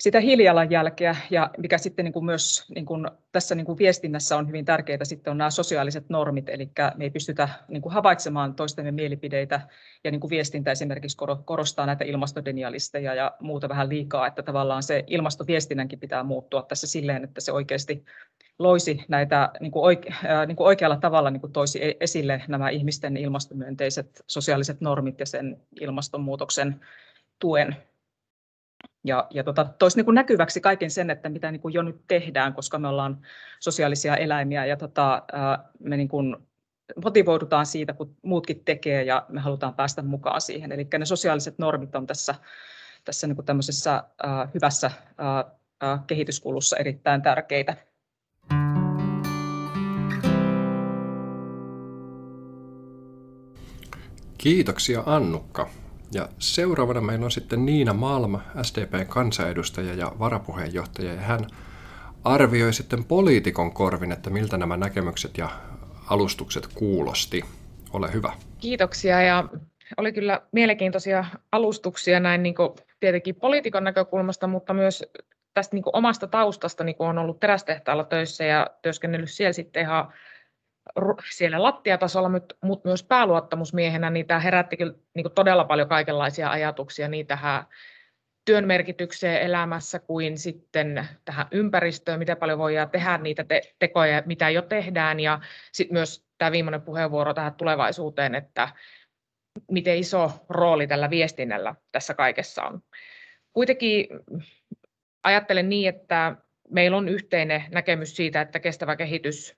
sitä 0.00 0.20
hiilijalanjälkeä 0.20 1.16
ja 1.30 1.50
mikä 1.58 1.78
sitten 1.78 2.04
niin 2.04 2.12
kuin 2.12 2.24
myös 2.24 2.64
niin 2.74 2.86
kuin 2.86 3.06
tässä 3.32 3.54
niin 3.54 3.66
kuin 3.66 3.78
viestinnässä 3.78 4.36
on 4.36 4.48
hyvin 4.48 4.64
tärkeää 4.64 5.04
sitten 5.04 5.30
on 5.30 5.38
nämä 5.38 5.50
sosiaaliset 5.50 6.04
normit, 6.08 6.48
eli 6.48 6.70
me 6.96 7.04
ei 7.04 7.10
pystytä 7.10 7.48
niin 7.68 7.82
kuin 7.82 7.92
havaitsemaan 7.92 8.54
toistemme 8.54 8.92
mielipideitä 8.92 9.60
ja 10.04 10.10
niin 10.10 10.20
kuin 10.20 10.30
viestintä 10.30 10.70
esimerkiksi 10.70 11.16
korostaa 11.44 11.86
näitä 11.86 12.04
ilmastodenialisteja 12.04 13.14
ja 13.14 13.32
muuta 13.40 13.68
vähän 13.68 13.88
liikaa, 13.88 14.26
että 14.26 14.42
tavallaan 14.42 14.82
se 14.82 15.04
ilmastoviestinnänkin 15.06 16.00
pitää 16.00 16.22
muuttua 16.22 16.62
tässä 16.62 16.86
silleen, 16.86 17.24
että 17.24 17.40
se 17.40 17.52
oikeasti 17.52 18.04
loisi 18.58 19.04
näitä 19.08 19.50
niin 19.60 19.72
kuin 19.72 19.84
oike, 19.84 20.14
niin 20.46 20.56
kuin 20.56 20.66
oikealla 20.66 20.96
tavalla 20.96 21.30
niin 21.30 21.40
kuin 21.40 21.52
toisi 21.52 21.84
e-, 21.84 21.96
esille 22.00 22.42
nämä 22.48 22.70
ihmisten 22.70 23.16
ilmastomyönteiset 23.16 24.24
sosiaaliset 24.26 24.80
normit 24.80 25.20
ja 25.20 25.26
sen 25.26 25.60
ilmastonmuutoksen 25.80 26.80
tuen 27.38 27.76
ja, 29.04 29.26
ja 29.30 29.44
tota, 29.44 29.64
toisi 29.78 30.02
niin 30.02 30.14
näkyväksi 30.14 30.60
kaiken 30.60 30.90
sen, 30.90 31.10
että 31.10 31.28
mitä 31.28 31.50
niin 31.50 31.60
kuin 31.60 31.74
jo 31.74 31.82
nyt 31.82 32.00
tehdään, 32.08 32.54
koska 32.54 32.78
me 32.78 32.88
ollaan 32.88 33.20
sosiaalisia 33.60 34.16
eläimiä 34.16 34.66
ja 34.66 34.76
tota, 34.76 35.22
me 35.78 35.96
niin 35.96 36.08
kuin 36.08 36.36
motivoidutaan 37.04 37.66
siitä, 37.66 37.92
kun 37.92 38.16
muutkin 38.22 38.64
tekee 38.64 39.02
ja 39.02 39.26
me 39.28 39.40
halutaan 39.40 39.74
päästä 39.74 40.02
mukaan 40.02 40.40
siihen. 40.40 40.72
Eli 40.72 40.88
ne 40.98 41.04
sosiaaliset 41.04 41.58
normit 41.58 41.96
on 41.96 42.06
tässä, 42.06 42.34
tässä 43.04 43.26
niin 43.26 43.36
kuin 43.36 43.46
tämmöisessä 43.46 44.04
hyvässä 44.54 44.90
kehityskulussa 46.06 46.76
erittäin 46.76 47.22
tärkeitä. 47.22 47.76
Kiitoksia 54.38 55.02
Annukka. 55.06 55.83
Ja 56.14 56.28
seuraavana 56.38 57.00
meillä 57.00 57.24
on 57.24 57.30
sitten 57.30 57.66
Niina 57.66 57.92
Malm, 57.92 58.40
SDPn 58.62 59.06
kansanedustaja 59.06 59.94
ja 59.94 60.12
varapuheenjohtaja, 60.18 61.14
ja 61.14 61.20
hän 61.20 61.46
arvioi 62.24 62.72
sitten 62.72 63.04
poliitikon 63.04 63.72
korvin, 63.72 64.12
että 64.12 64.30
miltä 64.30 64.58
nämä 64.58 64.76
näkemykset 64.76 65.38
ja 65.38 65.48
alustukset 66.10 66.68
kuulosti. 66.74 67.44
Ole 67.92 68.12
hyvä. 68.12 68.32
Kiitoksia 68.60 69.22
ja 69.22 69.44
oli 69.96 70.12
kyllä 70.12 70.40
mielenkiintoisia 70.52 71.24
alustuksia 71.52 72.20
näin 72.20 72.42
niin 72.42 72.54
kuin 72.54 72.70
tietenkin 73.00 73.34
poliitikon 73.34 73.84
näkökulmasta, 73.84 74.46
mutta 74.46 74.74
myös 74.74 75.04
tästä 75.54 75.76
niin 75.76 75.82
kuin 75.82 75.96
omasta 75.96 76.26
taustasta, 76.26 76.84
niin 76.84 76.96
kuin 76.96 77.08
on 77.08 77.18
ollut 77.18 77.40
terästehtaalla 77.40 78.04
töissä 78.04 78.44
ja 78.44 78.66
työskennellyt 78.82 79.30
siellä 79.30 79.52
sitten 79.52 79.82
ihan 79.82 80.12
siellä 81.30 81.62
lattiatasolla, 81.62 82.28
mutta 82.28 82.88
myös 82.88 83.02
pääluottamusmiehenä, 83.02 84.10
niin 84.10 84.26
tämä 84.26 84.40
herätti 84.40 84.76
kyllä 84.76 84.94
niin 85.14 85.32
todella 85.34 85.64
paljon 85.64 85.88
kaikenlaisia 85.88 86.50
ajatuksia 86.50 87.08
niin 87.08 87.26
tähän 87.26 87.64
työn 88.44 88.66
merkitykseen 88.66 89.42
elämässä 89.42 89.98
kuin 89.98 90.38
sitten 90.38 91.08
tähän 91.24 91.46
ympäristöön, 91.50 92.18
miten 92.18 92.36
paljon 92.36 92.58
voidaan 92.58 92.90
tehdä 92.90 93.18
niitä 93.18 93.44
te- 93.44 93.74
tekoja, 93.78 94.22
mitä 94.26 94.50
jo 94.50 94.62
tehdään, 94.62 95.20
ja 95.20 95.40
sitten 95.72 95.94
myös 95.94 96.26
tämä 96.38 96.52
viimeinen 96.52 96.82
puheenvuoro 96.82 97.34
tähän 97.34 97.54
tulevaisuuteen, 97.54 98.34
että 98.34 98.68
miten 99.70 99.96
iso 99.96 100.32
rooli 100.48 100.86
tällä 100.86 101.10
viestinnällä 101.10 101.74
tässä 101.92 102.14
kaikessa 102.14 102.62
on. 102.62 102.80
Kuitenkin 103.52 104.06
ajattelen 105.22 105.68
niin, 105.68 105.88
että 105.88 106.36
meillä 106.70 106.96
on 106.96 107.08
yhteinen 107.08 107.64
näkemys 107.72 108.16
siitä, 108.16 108.40
että 108.40 108.60
kestävä 108.60 108.96
kehitys 108.96 109.56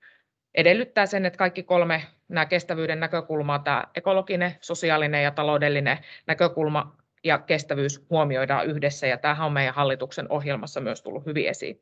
edellyttää 0.57 1.05
sen, 1.05 1.25
että 1.25 1.37
kaikki 1.37 1.63
kolme 1.63 2.03
nämä 2.27 2.45
kestävyyden 2.45 2.99
näkökulmaa, 2.99 3.59
tämä 3.59 3.83
ekologinen, 3.95 4.55
sosiaalinen 4.61 5.23
ja 5.23 5.31
taloudellinen 5.31 5.97
näkökulma 6.27 6.97
ja 7.23 7.37
kestävyys 7.37 8.05
huomioidaan 8.09 8.65
yhdessä, 8.65 9.07
ja 9.07 9.17
tämähän 9.17 9.45
on 9.45 9.53
meidän 9.53 9.73
hallituksen 9.73 10.31
ohjelmassa 10.31 10.81
myös 10.81 11.01
tullut 11.01 11.25
hyvin 11.25 11.49
esiin. 11.49 11.81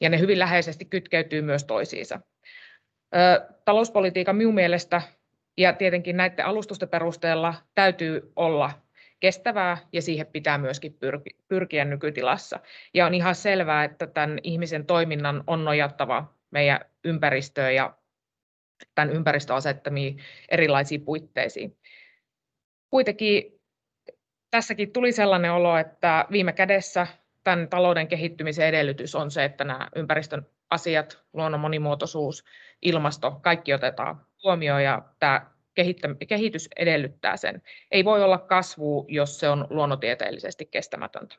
Ja 0.00 0.10
ne 0.10 0.18
hyvin 0.18 0.38
läheisesti 0.38 0.84
kytkeytyy 0.84 1.42
myös 1.42 1.64
toisiinsa. 1.64 2.20
Talouspolitiikan 3.64 4.36
minun 4.36 4.54
mielestä 4.54 5.02
ja 5.58 5.72
tietenkin 5.72 6.16
näiden 6.16 6.46
alustusten 6.46 6.88
perusteella 6.88 7.54
täytyy 7.74 8.32
olla 8.36 8.70
kestävää 9.20 9.78
ja 9.92 10.02
siihen 10.02 10.26
pitää 10.26 10.58
myöskin 10.58 10.98
pyrkiä 11.48 11.84
nykytilassa. 11.84 12.60
Ja 12.94 13.06
on 13.06 13.14
ihan 13.14 13.34
selvää, 13.34 13.84
että 13.84 14.06
tämän 14.06 14.38
ihmisen 14.42 14.86
toiminnan 14.86 15.44
on 15.46 15.64
nojattava 15.64 16.34
meidän 16.52 16.80
ympäristöön 17.04 17.74
ja 17.74 17.96
tämän 18.94 19.10
ympäristön 19.10 19.56
asettamiin 19.56 20.18
erilaisiin 20.48 21.04
puitteisiin. 21.04 21.76
Kuitenkin 22.90 23.60
tässäkin 24.50 24.92
tuli 24.92 25.12
sellainen 25.12 25.52
olo, 25.52 25.76
että 25.76 26.26
viime 26.30 26.52
kädessä 26.52 27.06
tämän 27.44 27.68
talouden 27.68 28.08
kehittymisen 28.08 28.66
edellytys 28.66 29.14
on 29.14 29.30
se, 29.30 29.44
että 29.44 29.64
nämä 29.64 29.88
ympäristön 29.96 30.46
asiat, 30.70 31.22
luonnon 31.32 31.60
monimuotoisuus, 31.60 32.44
ilmasto, 32.82 33.30
kaikki 33.42 33.74
otetaan 33.74 34.26
huomioon 34.44 34.82
ja 34.82 35.02
tämä 35.18 35.50
kehitys 36.28 36.68
edellyttää 36.76 37.36
sen. 37.36 37.62
Ei 37.90 38.04
voi 38.04 38.22
olla 38.22 38.38
kasvu, 38.38 39.06
jos 39.08 39.40
se 39.40 39.48
on 39.48 39.66
luonnontieteellisesti 39.70 40.66
kestämätöntä. 40.66 41.36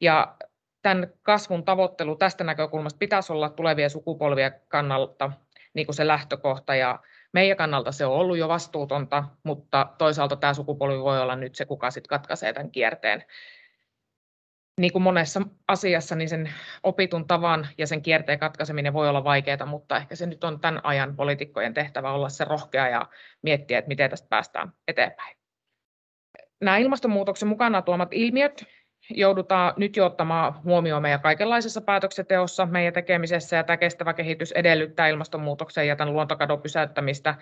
Ja 0.00 0.36
tämän 0.82 1.12
kasvun 1.22 1.64
tavoittelu 1.64 2.16
tästä 2.16 2.44
näkökulmasta 2.44 2.98
pitäisi 2.98 3.32
olla 3.32 3.48
tulevia 3.48 3.88
sukupolvia 3.88 4.50
kannalta 4.50 5.32
niin 5.74 5.86
kuin 5.86 5.96
se 5.96 6.06
lähtökohta 6.06 6.74
ja 6.74 6.98
meidän 7.32 7.56
kannalta 7.56 7.92
se 7.92 8.06
on 8.06 8.12
ollut 8.12 8.38
jo 8.38 8.48
vastuutonta, 8.48 9.24
mutta 9.42 9.86
toisaalta 9.98 10.36
tämä 10.36 10.54
sukupolvi 10.54 11.00
voi 11.00 11.20
olla 11.20 11.36
nyt 11.36 11.54
se, 11.54 11.64
kuka 11.64 11.90
sitten 11.90 12.08
katkaisee 12.08 12.52
tämän 12.52 12.70
kierteen. 12.70 13.24
Niin 14.80 14.92
kuin 14.92 15.02
monessa 15.02 15.42
asiassa, 15.68 16.16
niin 16.16 16.28
sen 16.28 16.52
opitun 16.82 17.26
tavan 17.26 17.68
ja 17.78 17.86
sen 17.86 18.02
kierteen 18.02 18.38
katkaiseminen 18.38 18.92
voi 18.92 19.08
olla 19.08 19.24
vaikeaa, 19.24 19.66
mutta 19.66 19.96
ehkä 19.96 20.16
se 20.16 20.26
nyt 20.26 20.44
on 20.44 20.60
tämän 20.60 20.80
ajan 20.82 21.16
poliitikkojen 21.16 21.74
tehtävä 21.74 22.12
olla 22.12 22.28
se 22.28 22.44
rohkea 22.44 22.88
ja 22.88 23.06
miettiä, 23.42 23.78
että 23.78 23.88
miten 23.88 24.10
tästä 24.10 24.28
päästään 24.28 24.72
eteenpäin. 24.88 25.36
Nämä 26.60 26.76
ilmastonmuutoksen 26.76 27.48
mukana 27.48 27.82
tuomat 27.82 28.08
ilmiöt 28.12 28.64
joudutaan 29.10 29.74
nyt 29.76 29.96
jo 29.96 30.06
ottamaan 30.06 30.54
huomioon 30.64 31.02
meidän 31.02 31.20
kaikenlaisessa 31.20 31.80
päätöksenteossa, 31.80 32.66
meidän 32.66 32.92
tekemisessä, 32.92 33.56
ja 33.56 33.64
tämä 33.64 33.76
kestävä 33.76 34.12
kehitys 34.12 34.52
edellyttää 34.52 35.08
ilmastonmuutoksen 35.08 35.88
ja 35.88 35.96
tämän 35.96 36.14
luontokadon 36.14 36.62
pysäyttämistä. 36.62 37.34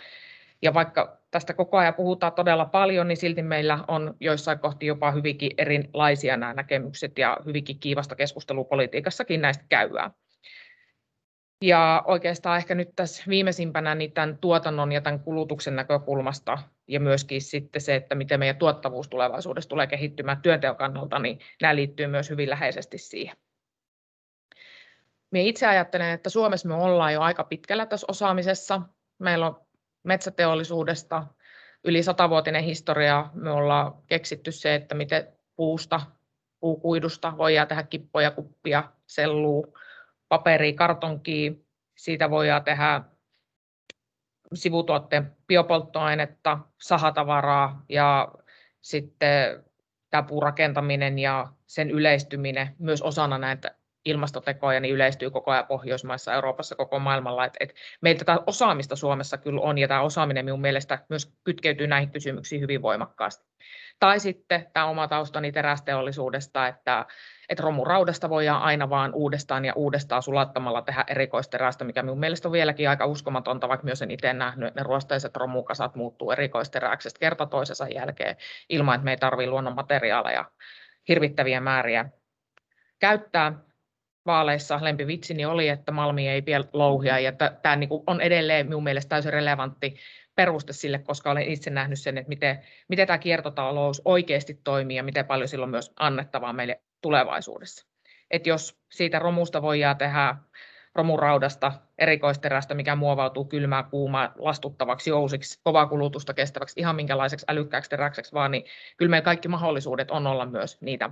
Ja 0.62 0.74
vaikka 0.74 1.18
tästä 1.30 1.54
koko 1.54 1.76
ajan 1.76 1.94
puhutaan 1.94 2.32
todella 2.32 2.64
paljon, 2.64 3.08
niin 3.08 3.16
silti 3.16 3.42
meillä 3.42 3.78
on 3.88 4.14
joissain 4.20 4.58
kohti 4.58 4.86
jopa 4.86 5.10
hyvinkin 5.10 5.50
erilaisia 5.58 6.36
nämä 6.36 6.54
näkemykset 6.54 7.18
ja 7.18 7.36
hyvinkin 7.46 7.78
kiivasta 7.80 8.16
keskustelua 8.16 8.64
politiikassakin 8.64 9.40
näistä 9.40 9.64
käyvää. 9.68 10.10
Ja 11.62 12.02
oikeastaan 12.06 12.58
ehkä 12.58 12.74
nyt 12.74 12.88
tässä 12.96 13.24
viimeisimpänä 13.28 13.94
niin 13.94 14.12
tämän 14.12 14.38
tuotannon 14.38 14.92
ja 14.92 15.00
tämän 15.00 15.20
kulutuksen 15.20 15.76
näkökulmasta 15.76 16.58
ja 16.88 17.00
myöskin 17.00 17.42
sitten 17.42 17.82
se, 17.82 17.94
että 17.94 18.14
miten 18.14 18.38
meidän 18.40 18.56
tuottavuus 18.56 19.08
tulevaisuudessa 19.08 19.70
tulee 19.70 19.86
kehittymään 19.86 20.42
työnteon 20.42 20.76
kannalta, 20.76 21.18
niin 21.18 21.38
nämä 21.62 21.76
liittyy 21.76 22.06
myös 22.06 22.30
hyvin 22.30 22.50
läheisesti 22.50 22.98
siihen. 22.98 23.36
Minä 25.30 25.44
itse 25.44 25.66
ajattelen, 25.66 26.10
että 26.10 26.30
Suomessa 26.30 26.68
me 26.68 26.74
ollaan 26.74 27.12
jo 27.12 27.20
aika 27.20 27.44
pitkällä 27.44 27.86
tässä 27.86 28.06
osaamisessa. 28.10 28.82
Meillä 29.18 29.46
on 29.46 29.60
metsäteollisuudesta 30.02 31.26
yli 31.84 32.02
satavuotinen 32.02 32.64
historia. 32.64 33.30
Me 33.34 33.50
ollaan 33.50 33.94
keksitty 34.06 34.52
se, 34.52 34.74
että 34.74 34.94
miten 34.94 35.28
puusta, 35.56 36.00
puukuidusta 36.60 37.38
voidaan 37.38 37.68
tehdä 37.68 37.82
kippoja, 37.82 38.30
kuppia, 38.30 38.84
sellua, 39.06 39.66
paperia, 40.28 40.72
kartonkia. 40.72 41.52
Siitä 41.96 42.30
voidaan 42.30 42.64
tehdä 42.64 43.02
sivutuotteen 44.54 45.36
biopolttoainetta, 45.46 46.58
sahatavaraa 46.80 47.84
ja 47.88 48.28
sitten 48.80 49.64
tämä 50.10 50.22
puurakentaminen 50.22 51.18
ja 51.18 51.52
sen 51.66 51.90
yleistyminen 51.90 52.76
myös 52.78 53.02
osana 53.02 53.38
näitä 53.38 53.77
ilmastotekoja 54.08 54.80
niin 54.80 54.94
yleistyy 54.94 55.30
koko 55.30 55.50
ajan 55.50 55.66
Pohjoismaissa, 55.66 56.34
Euroopassa, 56.34 56.74
koko 56.74 56.98
maailmalla. 56.98 57.44
Et, 57.44 57.56
et 57.60 57.74
meillä 58.00 58.18
tätä 58.18 58.38
osaamista 58.46 58.96
Suomessa 58.96 59.38
kyllä 59.38 59.60
on, 59.60 59.78
ja 59.78 59.88
tämä 59.88 60.00
osaaminen 60.00 60.44
minun 60.44 60.60
mielestä 60.60 60.98
myös 61.08 61.32
kytkeytyy 61.44 61.86
näihin 61.86 62.10
kysymyksiin 62.10 62.60
hyvin 62.60 62.82
voimakkaasti. 62.82 63.48
Tai 64.00 64.20
sitten 64.20 64.66
tämä 64.72 64.86
oma 64.86 65.08
taustani 65.08 65.52
terästeollisuudesta, 65.52 66.68
että, 66.68 67.06
että 67.48 67.62
romuraudasta 67.62 68.30
voidaan 68.30 68.62
aina 68.62 68.90
vaan 68.90 69.14
uudestaan 69.14 69.64
ja 69.64 69.72
uudestaan 69.76 70.22
sulattamalla 70.22 70.82
tehdä 70.82 71.04
erikoisterästä, 71.06 71.84
mikä 71.84 72.02
minun 72.02 72.20
mielestä 72.20 72.48
on 72.48 72.52
vieläkin 72.52 72.88
aika 72.88 73.06
uskomatonta, 73.06 73.68
vaikka 73.68 73.84
myös 73.84 74.02
en 74.02 74.10
itse 74.10 74.32
nähnyt, 74.32 74.68
että 74.68 74.80
ne 74.80 74.84
ruosteiset 74.84 75.36
romukasat 75.36 75.94
muuttuu 75.94 76.30
erikoisteräksestä 76.30 77.20
kerta 77.20 77.46
toisensa 77.46 77.88
jälkeen 77.88 78.36
ilman, 78.68 78.94
että 78.94 79.04
me 79.04 79.10
ei 79.10 79.16
tarvitse 79.16 79.50
luonnon 79.50 79.74
materiaaleja 79.74 80.44
hirvittäviä 81.08 81.60
määriä 81.60 82.10
käyttää 82.98 83.52
vaaleissa 84.28 84.78
lempivitsini 84.82 85.44
oli, 85.44 85.68
että 85.68 85.92
Malmi 85.92 86.28
ei 86.28 86.42
vielä 86.46 86.64
louhia, 86.72 87.18
ja 87.18 87.32
tämä 87.32 87.76
niin 87.76 87.88
on 88.06 88.20
edelleen 88.20 88.66
minun 88.66 88.84
mielestä 88.84 89.08
täysin 89.08 89.32
relevantti 89.32 89.96
peruste 90.34 90.72
sille, 90.72 90.98
koska 90.98 91.30
olen 91.30 91.42
itse 91.42 91.70
nähnyt 91.70 91.98
sen, 91.98 92.18
että 92.18 92.28
miten, 92.28 92.58
miten 92.88 93.06
tämä 93.06 93.18
kiertotalous 93.18 94.02
oikeasti 94.04 94.60
toimii 94.64 94.96
ja 94.96 95.02
miten 95.02 95.26
paljon 95.26 95.48
sillä 95.48 95.64
on 95.64 95.70
myös 95.70 95.92
annettavaa 95.96 96.52
meille 96.52 96.80
tulevaisuudessa. 97.00 97.86
Et 98.30 98.46
jos 98.46 98.80
siitä 98.90 99.18
romusta 99.18 99.62
voidaan 99.62 99.98
tehdä 99.98 100.34
romuraudasta, 100.94 101.72
erikoisterästä, 101.98 102.74
mikä 102.74 102.96
muovautuu 102.96 103.44
kylmää, 103.44 103.82
kuumaa, 103.82 104.32
lastuttavaksi, 104.38 105.10
jousiksi, 105.10 105.60
kovaa 105.64 105.86
kulutusta 105.86 106.34
kestäväksi, 106.34 106.80
ihan 106.80 106.96
minkälaiseksi 106.96 107.46
älykkääksi 107.48 107.90
teräkseksi 107.90 108.32
vaan, 108.32 108.50
niin 108.50 108.64
kyllä 108.96 109.10
meillä 109.10 109.24
kaikki 109.24 109.48
mahdollisuudet 109.48 110.10
on 110.10 110.26
olla 110.26 110.46
myös 110.46 110.80
niitä 110.80 111.10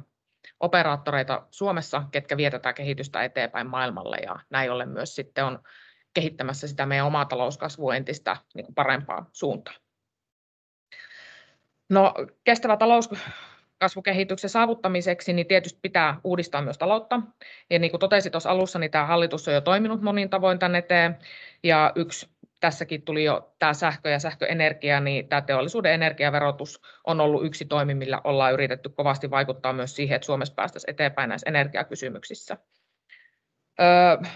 operaattoreita 0.60 1.46
Suomessa, 1.50 2.02
ketkä 2.10 2.36
vietetään 2.36 2.74
kehitystä 2.74 3.24
eteenpäin 3.24 3.66
maailmalle 3.66 4.16
ja 4.16 4.36
näin 4.50 4.72
ollen 4.72 4.88
myös 4.88 5.14
sitten 5.14 5.44
on 5.44 5.58
kehittämässä 6.14 6.68
sitä 6.68 6.86
meidän 6.86 7.06
omaa 7.06 7.24
talouskasvua 7.24 7.94
entistä 7.94 8.36
niin 8.54 8.74
parempaa 8.74 9.26
suuntaan. 9.32 9.76
No, 11.90 12.14
kestävä 12.44 12.76
talouskasvukehityksen 12.76 14.50
saavuttamiseksi 14.50 15.32
niin 15.32 15.46
tietysti 15.46 15.78
pitää 15.82 16.20
uudistaa 16.24 16.62
myös 16.62 16.78
taloutta. 16.78 17.20
Ja 17.70 17.78
niin 17.78 17.90
kuin 17.90 18.00
totesin 18.00 18.32
tuossa 18.32 18.50
alussa, 18.50 18.78
niin 18.78 18.90
tämä 18.90 19.06
hallitus 19.06 19.48
on 19.48 19.54
jo 19.54 19.60
toiminut 19.60 20.02
monin 20.02 20.30
tavoin 20.30 20.58
tänne 20.58 20.78
eteen. 20.78 21.18
Ja 21.62 21.92
yksi 21.94 22.28
tässäkin 22.60 23.02
tuli 23.02 23.24
jo 23.24 23.54
tämä 23.58 23.74
sähkö 23.74 24.10
ja 24.10 24.18
sähköenergia, 24.18 25.00
niin 25.00 25.28
tämä 25.28 25.40
teollisuuden 25.40 25.92
energiaverotus 25.92 26.80
on 27.04 27.20
ollut 27.20 27.46
yksi 27.46 27.64
toimi, 27.64 27.94
millä 27.94 28.20
ollaan 28.24 28.52
yritetty 28.52 28.88
kovasti 28.88 29.30
vaikuttaa 29.30 29.72
myös 29.72 29.96
siihen, 29.96 30.16
että 30.16 30.26
Suomessa 30.26 30.54
päästäisiin 30.54 30.90
eteenpäin 30.90 31.28
näissä 31.28 31.50
energiakysymyksissä. 31.50 32.56
Öö, 33.80 34.30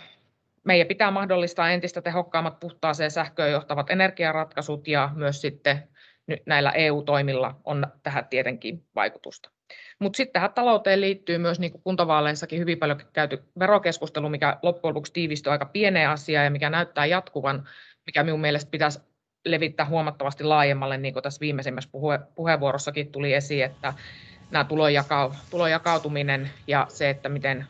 meidän 0.65 0.87
pitää 0.87 1.11
mahdollistaa 1.11 1.71
entistä 1.71 2.03
tehokkaammat 2.03 2.61
puhtaaseen 2.61 3.11
sähköön 3.11 3.53
johtavat 3.53 3.91
energiaratkaisut 3.91 4.89
ja 4.89 5.11
myös 5.15 5.41
sitten 5.41 5.89
nyt 6.27 6.43
näillä 6.47 6.71
EU-toimilla 6.71 7.61
on 7.65 7.87
tähän 8.03 8.27
tietenkin 8.31 8.85
vaikutusta. 8.95 9.51
Mutta 9.99 10.17
sitten 10.17 10.33
tähän 10.33 10.55
talouteen 10.55 11.01
liittyy 11.01 11.39
myös 11.39 11.61
niin 11.61 11.73
kuin 11.73 11.83
kuntavaaleissakin 11.83 12.59
hyvin 12.59 12.79
paljon 12.79 13.01
käyty 13.13 13.45
verokeskustelu, 13.59 14.29
mikä 14.29 14.57
loppujen 14.63 14.95
lopuksi 14.95 15.13
tiivistyy 15.13 15.53
aika 15.53 15.67
pieneen 15.67 16.09
asiaan 16.09 16.45
ja 16.45 16.51
mikä 16.51 16.71
näyttää 16.71 17.07
jatkuvan 17.07 17.69
mikä 18.11 18.23
minun 18.23 18.41
mielestä 18.41 18.71
pitäisi 18.71 19.01
levittää 19.45 19.87
huomattavasti 19.87 20.45
laajemmalle, 20.45 20.97
niin 20.97 21.15
kuin 21.15 21.23
tässä 21.23 21.41
viimeisimmässä 21.41 21.91
puhe, 21.93 22.19
puheenvuorossakin 22.35 23.13
tuli 23.13 23.35
esiin, 23.35 23.65
että 23.65 23.95
nämä 24.51 24.65
tulonjaka, 24.65 25.35
tulonjakautuminen 25.51 26.51
ja 26.67 26.87
se, 26.89 27.11
että 27.11 27.29
miten, 27.29 27.67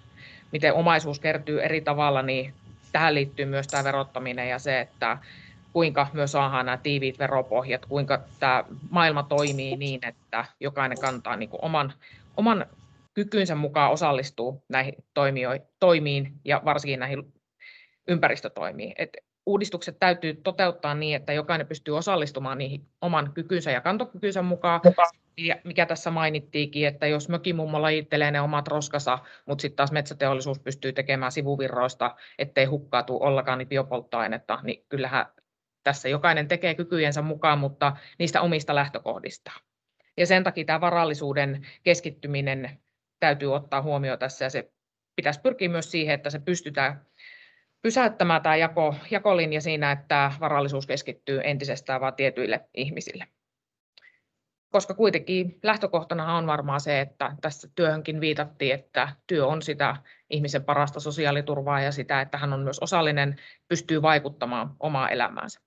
miten 0.53 0.75
omaisuus 0.75 1.21
kertyy 1.21 1.63
eri 1.63 1.81
tavalla, 1.81 2.23
niin 2.23 2.55
tähän 2.93 3.15
liittyy 3.15 3.47
myös 3.47 3.67
tämä 3.67 3.85
verottaminen 3.85 4.49
ja 4.49 4.59
se, 4.59 4.81
että 4.81 5.19
kuinka 5.73 6.07
myös 6.13 6.33
saadaan 6.33 6.67
nämä 6.67 6.77
tiiviit 6.77 7.19
veropohjat, 7.19 7.87
kuinka 7.87 8.23
tämä 8.39 8.65
maailma 8.91 9.23
toimii 9.23 9.77
niin, 9.77 10.01
että 10.07 10.45
jokainen 10.61 10.99
kantaa 10.99 11.37
niin 11.37 11.49
kuin 11.49 11.65
oman, 11.65 11.93
oman 12.37 12.67
kykynsä 13.15 13.55
mukaan 13.55 13.93
osallistuu 13.93 14.65
näihin 14.69 14.95
toimiin 15.81 16.33
ja 16.45 16.63
varsinkin 16.65 17.01
näihin 17.01 17.33
ympäristötoimiin. 18.09 18.93
Et 18.99 19.17
uudistukset 19.51 19.97
täytyy 19.99 20.35
toteuttaa 20.35 20.95
niin, 20.95 21.17
että 21.17 21.33
jokainen 21.33 21.67
pystyy 21.67 21.97
osallistumaan 21.97 22.59
niihin 22.59 22.87
oman 23.01 23.33
kykynsä 23.33 23.71
ja 23.71 23.81
kantokykynsä 23.81 24.43
mukaan. 24.43 24.81
Ja 25.37 25.57
mikä 25.65 25.87
tässä 25.87 26.11
mainittiinkin, 26.11 26.87
että 26.87 27.07
jos 27.07 27.29
mökimummo 27.29 27.83
lajittelee 27.83 28.31
ne 28.31 28.41
omat 28.41 28.69
roskansa, 28.69 29.19
mutta 29.47 29.63
sitten 29.63 29.77
taas 29.77 29.93
metsäteollisuus 29.93 30.59
pystyy 30.59 30.93
tekemään 30.93 31.33
sivuvirroista, 31.33 32.17
ettei 32.39 32.65
hukkaatu 32.65 33.23
ollenkaan 33.23 33.59
niin 33.59 33.69
biopolttoainetta, 33.69 34.59
niin 34.63 34.85
kyllähän 34.89 35.27
tässä 35.83 36.09
jokainen 36.09 36.49
tekee 36.49 36.75
kykyjensä 36.75 37.23
mukaan, 37.23 37.59
mutta 37.59 37.97
niistä 38.19 38.41
omista 38.41 38.75
lähtökohdista. 38.75 39.53
Ja 40.17 40.27
sen 40.27 40.45
takia 40.45 40.65
tämä 40.65 40.81
varallisuuden 40.81 41.67
keskittyminen 41.83 42.79
täytyy 43.21 43.55
ottaa 43.55 43.83
huomioon 43.83 44.19
tässä 44.19 44.45
ja 44.45 44.51
se 44.51 44.73
pitäisi 45.17 45.41
pyrkiä 45.41 45.69
myös 45.69 45.91
siihen, 45.91 46.15
että 46.15 46.31
se 46.31 46.39
pystytään 46.39 47.07
pysäyttämään 47.83 48.43
tämä 48.43 48.57
jako, 48.57 48.95
jakolinja 49.11 49.61
siinä, 49.61 49.93
että 49.93 50.33
varallisuus 50.41 50.87
keskittyy 50.87 51.41
entisestään 51.45 52.01
vain 52.01 52.15
tietyille 52.15 52.69
ihmisille. 52.75 53.27
Koska 54.71 54.95
kuitenkin 54.95 55.59
lähtökohtana 55.63 56.37
on 56.37 56.47
varmaan 56.47 56.81
se, 56.81 57.01
että 57.01 57.37
tässä 57.41 57.69
työhönkin 57.75 58.21
viitattiin, 58.21 58.75
että 58.75 59.09
työ 59.27 59.47
on 59.47 59.63
sitä 59.63 59.97
ihmisen 60.31 60.65
parasta 60.65 61.01
sosiaaliturvaa 61.01 61.81
ja 61.81 61.93
sitä, 61.93 62.21
että 62.21 62.39
hän 62.39 62.53
on 62.53 62.61
myös 62.61 62.79
osallinen, 62.79 63.37
pystyy 63.69 64.03
vaikuttamaan 64.03 64.77
omaa 64.81 65.09
elämäänsä. 65.09 65.61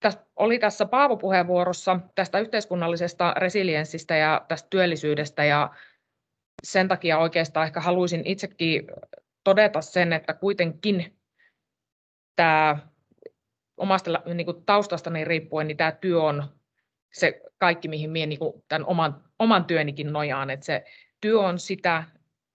Tässä 0.00 0.26
oli 0.36 0.58
tässä 0.58 0.86
Paavo 0.86 1.16
puheenvuorossa 1.16 2.00
tästä 2.14 2.38
yhteiskunnallisesta 2.38 3.34
resilienssistä 3.36 4.16
ja 4.16 4.44
tästä 4.48 4.66
työllisyydestä 4.70 5.44
ja 5.44 5.70
sen 6.62 6.88
takia 6.88 7.18
oikeastaan 7.18 7.66
ehkä 7.66 7.80
haluaisin 7.80 8.22
itsekin 8.24 8.86
todeta 9.44 9.80
sen, 9.80 10.12
että 10.12 10.34
kuitenkin 10.34 11.18
tämä 12.36 12.78
omasta 13.76 14.10
niin 14.34 14.44
kuin 14.44 14.64
taustastani 14.64 15.24
riippuen, 15.24 15.66
niin 15.66 15.76
tämä 15.76 15.92
työ 15.92 16.22
on 16.22 16.44
se 17.12 17.40
kaikki, 17.58 17.88
mihin 17.88 18.10
minä 18.10 18.26
niin 18.26 18.38
kuin 18.38 18.64
tämän 18.68 18.86
oman, 18.86 19.24
oman 19.38 19.64
työnikin 19.64 20.12
nojaan, 20.12 20.50
että 20.50 20.66
se 20.66 20.84
työ 21.20 21.40
on 21.40 21.58
sitä 21.58 22.04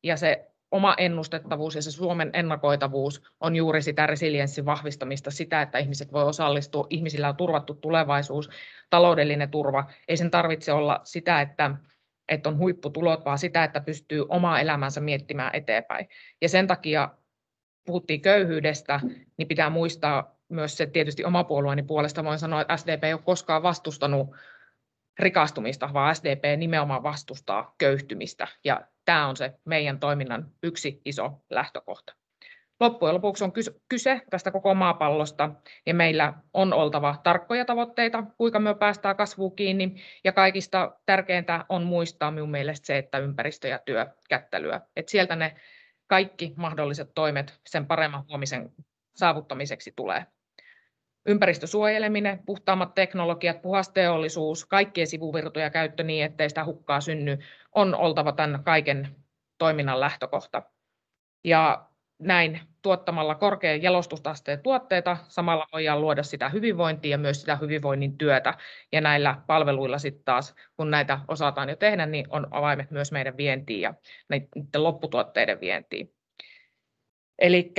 ja 0.04 0.18
se 0.18 0.52
oma 0.72 0.96
ennustettavuus 0.98 1.76
ja 1.76 1.82
se 1.82 1.92
Suomen 1.92 2.30
ennakoitavuus 2.34 3.24
on 3.40 3.56
juuri 3.56 3.82
sitä 3.82 4.08
resilienssin 4.08 4.66
vahvistamista, 4.66 5.32
sitä, 5.32 5.62
että 5.62 5.78
ihmiset 5.78 6.14
voi 6.14 6.24
osallistua, 6.24 6.88
ihmisillä 6.90 7.30
on 7.30 7.36
turvattu 7.36 7.74
tulevaisuus, 7.74 8.50
taloudellinen 8.90 9.52
turva. 9.52 9.84
Ei 10.08 10.18
sen 10.18 10.32
tarvitse 10.32 10.74
olla 10.74 11.02
sitä, 11.04 11.42
että, 11.42 11.72
että 12.30 12.50
on 12.50 12.58
huipputulot, 12.58 13.26
vaan 13.26 13.38
sitä, 13.38 13.64
että 13.64 13.82
pystyy 13.82 14.26
omaa 14.30 14.60
elämänsä 14.60 15.02
miettimään 15.02 15.56
eteenpäin. 15.56 16.10
Ja 16.42 16.50
sen 16.50 16.68
takia 16.68 17.10
puhuttiin 17.86 18.22
köyhyydestä, 18.22 19.00
niin 19.38 19.48
pitää 19.48 19.70
muistaa 19.70 20.38
myös 20.50 20.78
se 20.78 20.86
tietysti 20.86 21.26
oma 21.26 21.44
puolueeni 21.44 21.84
puolesta 21.84 22.24
voin 22.24 22.40
sanoa, 22.40 22.62
että 22.62 22.78
SDP 22.78 23.04
ei 23.04 23.14
ole 23.14 23.22
koskaan 23.26 23.64
vastustanut 23.64 24.36
rikastumista, 25.20 25.90
vaan 25.94 26.16
SDP 26.16 26.44
nimenomaan 26.58 27.04
vastustaa 27.04 27.76
köyhtymistä. 27.78 28.48
Ja 28.64 28.82
tämä 29.06 29.28
on 29.28 29.38
se 29.38 29.54
meidän 29.66 30.00
toiminnan 30.00 30.52
yksi 30.64 31.02
iso 31.06 31.44
lähtökohta. 31.50 32.14
Loppujen 32.80 33.16
lopuksi 33.16 33.44
on 33.44 33.54
kyse 33.90 34.22
tästä 34.30 34.52
koko 34.52 34.74
maapallosta 34.74 35.50
ja 35.86 35.94
meillä 35.94 36.34
on 36.54 36.74
oltava 36.74 37.16
tarkkoja 37.24 37.66
tavoitteita, 37.66 38.24
kuinka 38.38 38.60
me 38.60 38.76
päästään 38.76 39.16
kasvuun 39.16 39.56
kiinni 39.56 39.96
ja 40.24 40.32
kaikista 40.32 40.92
tärkeintä 41.06 41.66
on 41.70 41.84
muistaa 41.84 42.32
minun 42.32 42.52
mielestä 42.52 42.88
se, 42.88 42.98
että 42.98 43.18
ympäristö 43.18 43.68
ja 43.68 43.80
työ 43.86 44.08
kättelyä. 44.30 44.82
Että 44.96 45.12
sieltä 45.12 45.36
ne 45.36 45.56
kaikki 46.08 46.54
mahdolliset 46.56 47.12
toimet 47.16 47.60
sen 47.66 47.86
paremman 47.86 48.24
huomisen 48.28 48.72
saavuttamiseksi 49.16 49.94
tulee 49.96 50.26
ympäristösuojeleminen, 51.28 52.40
puhtaammat 52.46 52.94
teknologiat, 52.96 53.62
puhas 53.62 53.90
teollisuus, 53.90 54.66
kaikkien 54.66 55.08
sivuvirtoja 55.08 55.70
käyttö 55.70 56.04
niin, 56.04 56.26
ettei 56.26 56.50
sitä 56.50 56.66
hukkaa 56.66 57.02
synny, 57.02 57.38
on 57.76 57.96
oltava 57.96 58.32
tämän 58.32 58.64
kaiken 58.64 59.16
toiminnan 59.58 60.00
lähtökohta. 60.00 60.64
Ja 61.44 61.90
näin 62.20 62.60
tuottamalla 62.82 63.36
korkean 63.36 63.82
jalostustasteen 63.82 64.62
tuotteita, 64.62 65.18
samalla 65.28 65.68
voidaan 65.74 66.02
luoda 66.02 66.24
sitä 66.24 66.50
hyvinvointia 66.50 67.12
ja 67.12 67.18
myös 67.18 67.40
sitä 67.40 67.56
hyvinvoinnin 67.56 68.18
työtä. 68.18 68.54
Ja 68.92 69.02
näillä 69.02 69.42
palveluilla 69.48 70.00
sitten 70.00 70.24
taas, 70.26 70.56
kun 70.78 70.92
näitä 70.92 71.20
osataan 71.28 71.70
jo 71.70 71.76
tehdä, 71.76 72.06
niin 72.06 72.26
on 72.30 72.48
avaimet 72.52 72.92
myös 72.92 73.12
meidän 73.12 73.38
vientiin 73.38 73.82
ja 73.82 73.94
näiden 74.30 74.84
lopputuotteiden 74.84 75.62
vientiin. 75.62 76.14
Eli 77.40 77.74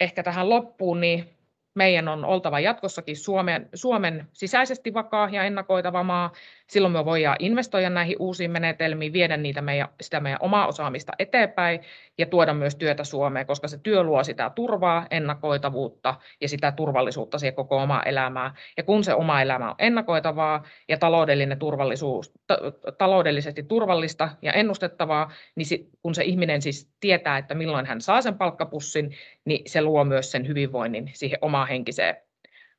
ehkä 0.00 0.22
tähän 0.22 0.48
loppuun, 0.48 1.00
niin 1.00 1.39
meidän 1.74 2.08
on 2.08 2.24
oltava 2.24 2.60
jatkossakin 2.60 3.16
Suomen, 3.16 3.68
Suomen 3.74 4.26
sisäisesti 4.32 4.94
vakaa 4.94 5.28
ja 5.32 5.44
ennakoitava 5.44 6.02
maa. 6.02 6.32
Silloin 6.66 6.92
me 6.92 7.04
voidaan 7.04 7.36
investoida 7.38 7.90
näihin 7.90 8.16
uusiin 8.18 8.50
menetelmiin, 8.50 9.12
viedä 9.12 9.36
niitä 9.36 9.62
meidän, 9.62 9.88
sitä 10.00 10.20
meidän 10.20 10.38
omaa 10.42 10.66
osaamista 10.66 11.12
eteenpäin 11.18 11.80
ja 12.18 12.26
tuoda 12.26 12.54
myös 12.54 12.76
työtä 12.76 13.04
Suomeen, 13.04 13.46
koska 13.46 13.68
se 13.68 13.78
työ 13.78 14.02
luo 14.02 14.24
sitä 14.24 14.50
turvaa, 14.54 15.06
ennakoitavuutta 15.10 16.14
ja 16.40 16.48
sitä 16.48 16.72
turvallisuutta 16.72 17.38
siihen 17.38 17.54
koko 17.54 17.76
omaa 17.76 18.02
elämää. 18.02 18.54
Ja 18.76 18.82
kun 18.82 19.04
se 19.04 19.14
oma 19.14 19.42
elämä 19.42 19.68
on 19.70 19.74
ennakoitavaa 19.78 20.62
ja 20.88 20.98
taloudellinen 20.98 21.58
turvallisuus, 21.58 22.30
t- 22.30 22.98
taloudellisesti 22.98 23.62
turvallista 23.62 24.28
ja 24.42 24.52
ennustettavaa, 24.52 25.30
niin 25.56 25.90
kun 26.02 26.14
se 26.14 26.24
ihminen 26.24 26.62
siis 26.62 26.90
tietää, 27.00 27.38
että 27.38 27.54
milloin 27.54 27.86
hän 27.86 28.00
saa 28.00 28.22
sen 28.22 28.38
palkkapussin, 28.38 29.10
niin 29.50 29.70
se 29.70 29.82
luo 29.82 30.04
myös 30.04 30.30
sen 30.30 30.48
hyvinvoinnin 30.48 31.10
siihen 31.14 31.38
omaan 31.40 31.68
henkiseen 31.68 32.16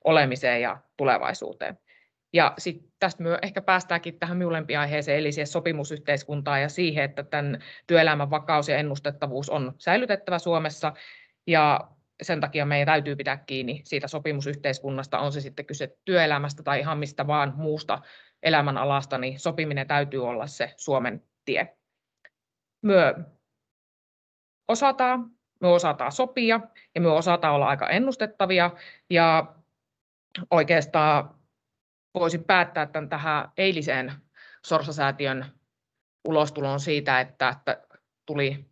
olemiseen 0.03 0.61
ja 0.61 0.78
tulevaisuuteen. 0.97 1.78
Ja 2.34 2.53
sitten 2.57 2.91
tästä 2.99 3.24
me 3.24 3.39
ehkä 3.41 3.61
päästäänkin 3.61 4.19
tähän 4.19 4.38
minulle 4.38 4.63
aiheeseen, 4.80 5.19
eli 5.19 5.32
siihen 5.32 5.47
sopimusyhteiskuntaan 5.47 6.61
ja 6.61 6.69
siihen, 6.69 7.03
että 7.03 7.24
tämän 7.24 7.63
työelämän 7.88 8.30
vakaus 8.30 8.69
ja 8.69 8.78
ennustettavuus 8.78 9.49
on 9.49 9.74
säilytettävä 9.78 10.39
Suomessa. 10.39 10.93
Ja 11.47 11.89
sen 12.22 12.39
takia 12.39 12.65
meidän 12.65 12.86
täytyy 12.86 13.15
pitää 13.15 13.38
kiinni 13.38 13.82
siitä 13.84 14.07
sopimusyhteiskunnasta, 14.07 15.19
on 15.19 15.32
se 15.32 15.41
sitten 15.41 15.65
kyse 15.65 15.97
työelämästä 16.05 16.63
tai 16.63 16.80
ihan 16.80 16.97
mistä 16.97 17.28
vaan 17.28 17.53
muusta 17.55 18.01
elämänalasta, 18.43 19.17
niin 19.17 19.39
sopiminen 19.39 19.88
täytyy 19.88 20.28
olla 20.28 20.47
se 20.47 20.74
Suomen 20.78 21.24
tie. 21.45 21.78
Myö 22.82 23.13
osataan, 24.67 25.32
me 25.62 25.68
osataan 25.68 26.12
sopia 26.12 26.59
ja 26.95 27.01
me 27.01 27.09
osataan 27.09 27.55
olla 27.55 27.68
aika 27.68 27.89
ennustettavia. 27.89 28.72
Ja 29.09 29.55
oikeastaan 30.51 31.36
voisin 32.14 32.43
päättää 32.43 32.86
tämän 32.86 33.09
tähän 33.09 33.51
eiliseen 33.57 34.14
Sorsa-säätiön 34.66 35.45
ulostuloon 36.28 36.80
siitä, 36.80 37.20
että, 37.20 37.49
että 37.49 37.82
tuli 38.26 38.66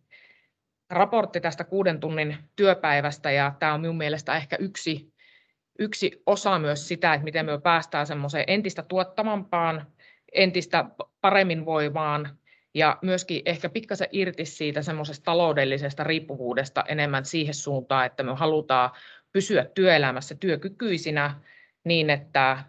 raportti 0.90 1.40
tästä 1.40 1.64
kuuden 1.64 2.00
tunnin 2.00 2.36
työpäivästä 2.56 3.30
ja 3.30 3.54
tämä 3.58 3.74
on 3.74 3.80
minun 3.80 3.96
mielestä 3.96 4.36
ehkä 4.36 4.56
yksi, 4.56 5.14
yksi 5.78 6.22
osa 6.26 6.58
myös 6.58 6.88
sitä, 6.88 7.14
että 7.14 7.24
miten 7.24 7.46
me 7.46 7.60
päästään 7.60 8.06
semmoiseen 8.06 8.44
entistä 8.46 8.82
tuottamampaan, 8.82 9.86
entistä 10.32 10.84
paremmin 11.20 11.64
voimaan 11.64 12.38
ja 12.74 12.98
myöskin 13.02 13.42
ehkä 13.46 13.68
pikkasen 13.68 14.08
irti 14.12 14.44
siitä 14.44 14.82
semmoisesta 14.82 15.24
taloudellisesta 15.24 16.04
riippuvuudesta 16.04 16.84
enemmän 16.88 17.24
siihen 17.24 17.54
suuntaan, 17.54 18.06
että 18.06 18.22
me 18.22 18.34
halutaan 18.34 18.90
pysyä 19.32 19.64
työelämässä 19.74 20.34
työkykyisinä 20.34 21.40
niin, 21.84 22.10
että 22.10 22.64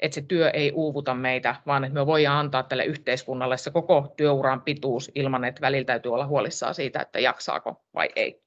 että 0.00 0.14
se 0.14 0.20
työ 0.20 0.50
ei 0.50 0.72
uuvuta 0.72 1.14
meitä, 1.14 1.56
vaan 1.66 1.84
että 1.84 1.94
me 1.94 2.06
voidaan 2.06 2.38
antaa 2.38 2.62
tälle 2.62 2.84
yhteiskunnalle 2.84 3.56
se 3.56 3.70
koko 3.70 4.14
työuran 4.16 4.62
pituus 4.62 5.10
ilman, 5.14 5.44
että 5.44 5.60
välillä 5.60 5.84
täytyy 5.84 6.14
olla 6.14 6.26
huolissaan 6.26 6.74
siitä, 6.74 7.00
että 7.00 7.20
jaksaako 7.20 7.84
vai 7.94 8.08
ei. 8.16 8.42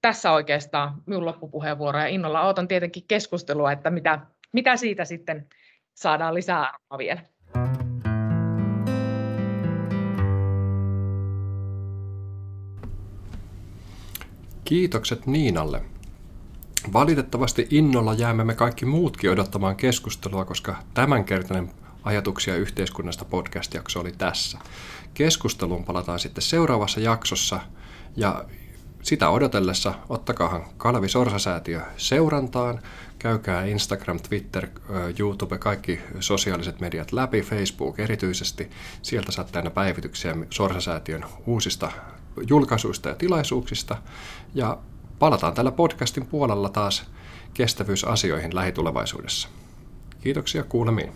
Tässä 0.00 0.32
oikeastaan 0.32 1.02
minun 1.06 1.24
loppupuheenvuoro 1.24 1.98
ja 1.98 2.06
innolla 2.06 2.44
odotan 2.44 2.68
tietenkin 2.68 3.04
keskustelua, 3.08 3.72
että 3.72 3.90
mitä, 3.90 4.20
mitä 4.52 4.76
siitä 4.76 5.04
sitten 5.04 5.48
saadaan 5.94 6.34
lisää 6.34 6.60
arvoa 6.60 6.98
vielä. 6.98 7.20
Kiitokset 14.68 15.26
Niinalle. 15.26 15.82
Valitettavasti 16.92 17.66
innolla 17.70 18.14
jäämme 18.14 18.44
me 18.44 18.54
kaikki 18.54 18.86
muutkin 18.86 19.30
odottamaan 19.30 19.76
keskustelua, 19.76 20.44
koska 20.44 20.76
tämänkertainen 20.94 21.70
ajatuksia 22.04 22.56
yhteiskunnasta 22.56 23.24
podcast-jakso 23.24 24.00
oli 24.00 24.12
tässä. 24.12 24.58
Keskusteluun 25.14 25.84
palataan 25.84 26.18
sitten 26.18 26.42
seuraavassa 26.42 27.00
jaksossa 27.00 27.60
ja 28.16 28.44
sitä 29.02 29.30
odotellessa 29.30 29.94
ottakaahan 30.08 30.64
Kalevi 30.76 31.08
Sorsa-säätiö 31.08 31.80
seurantaan, 31.96 32.80
käykää 33.18 33.64
Instagram, 33.64 34.20
Twitter, 34.20 34.66
YouTube, 35.18 35.58
kaikki 35.58 36.00
sosiaaliset 36.20 36.80
mediat 36.80 37.12
läpi, 37.12 37.42
Facebook 37.42 38.00
erityisesti. 38.00 38.70
Sieltä 39.02 39.32
saatte 39.32 39.58
aina 39.58 39.70
päivityksiä 39.70 40.36
Sorsa-säätiön 40.50 41.24
uusista 41.46 41.92
julkaisuista 42.48 43.08
ja 43.08 43.14
tilaisuuksista. 43.14 43.96
Ja 44.54 44.78
Palataan 45.18 45.54
tällä 45.54 45.72
podcastin 45.72 46.26
puolella 46.26 46.68
taas 46.68 47.10
kestävyysasioihin 47.54 48.54
lähitulevaisuudessa. 48.54 49.48
Kiitoksia 50.20 50.64
kuulemiin. 50.64 51.12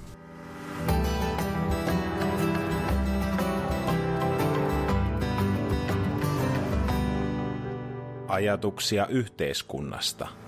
Ajatuksia 8.28 9.06
yhteiskunnasta– 9.06 10.28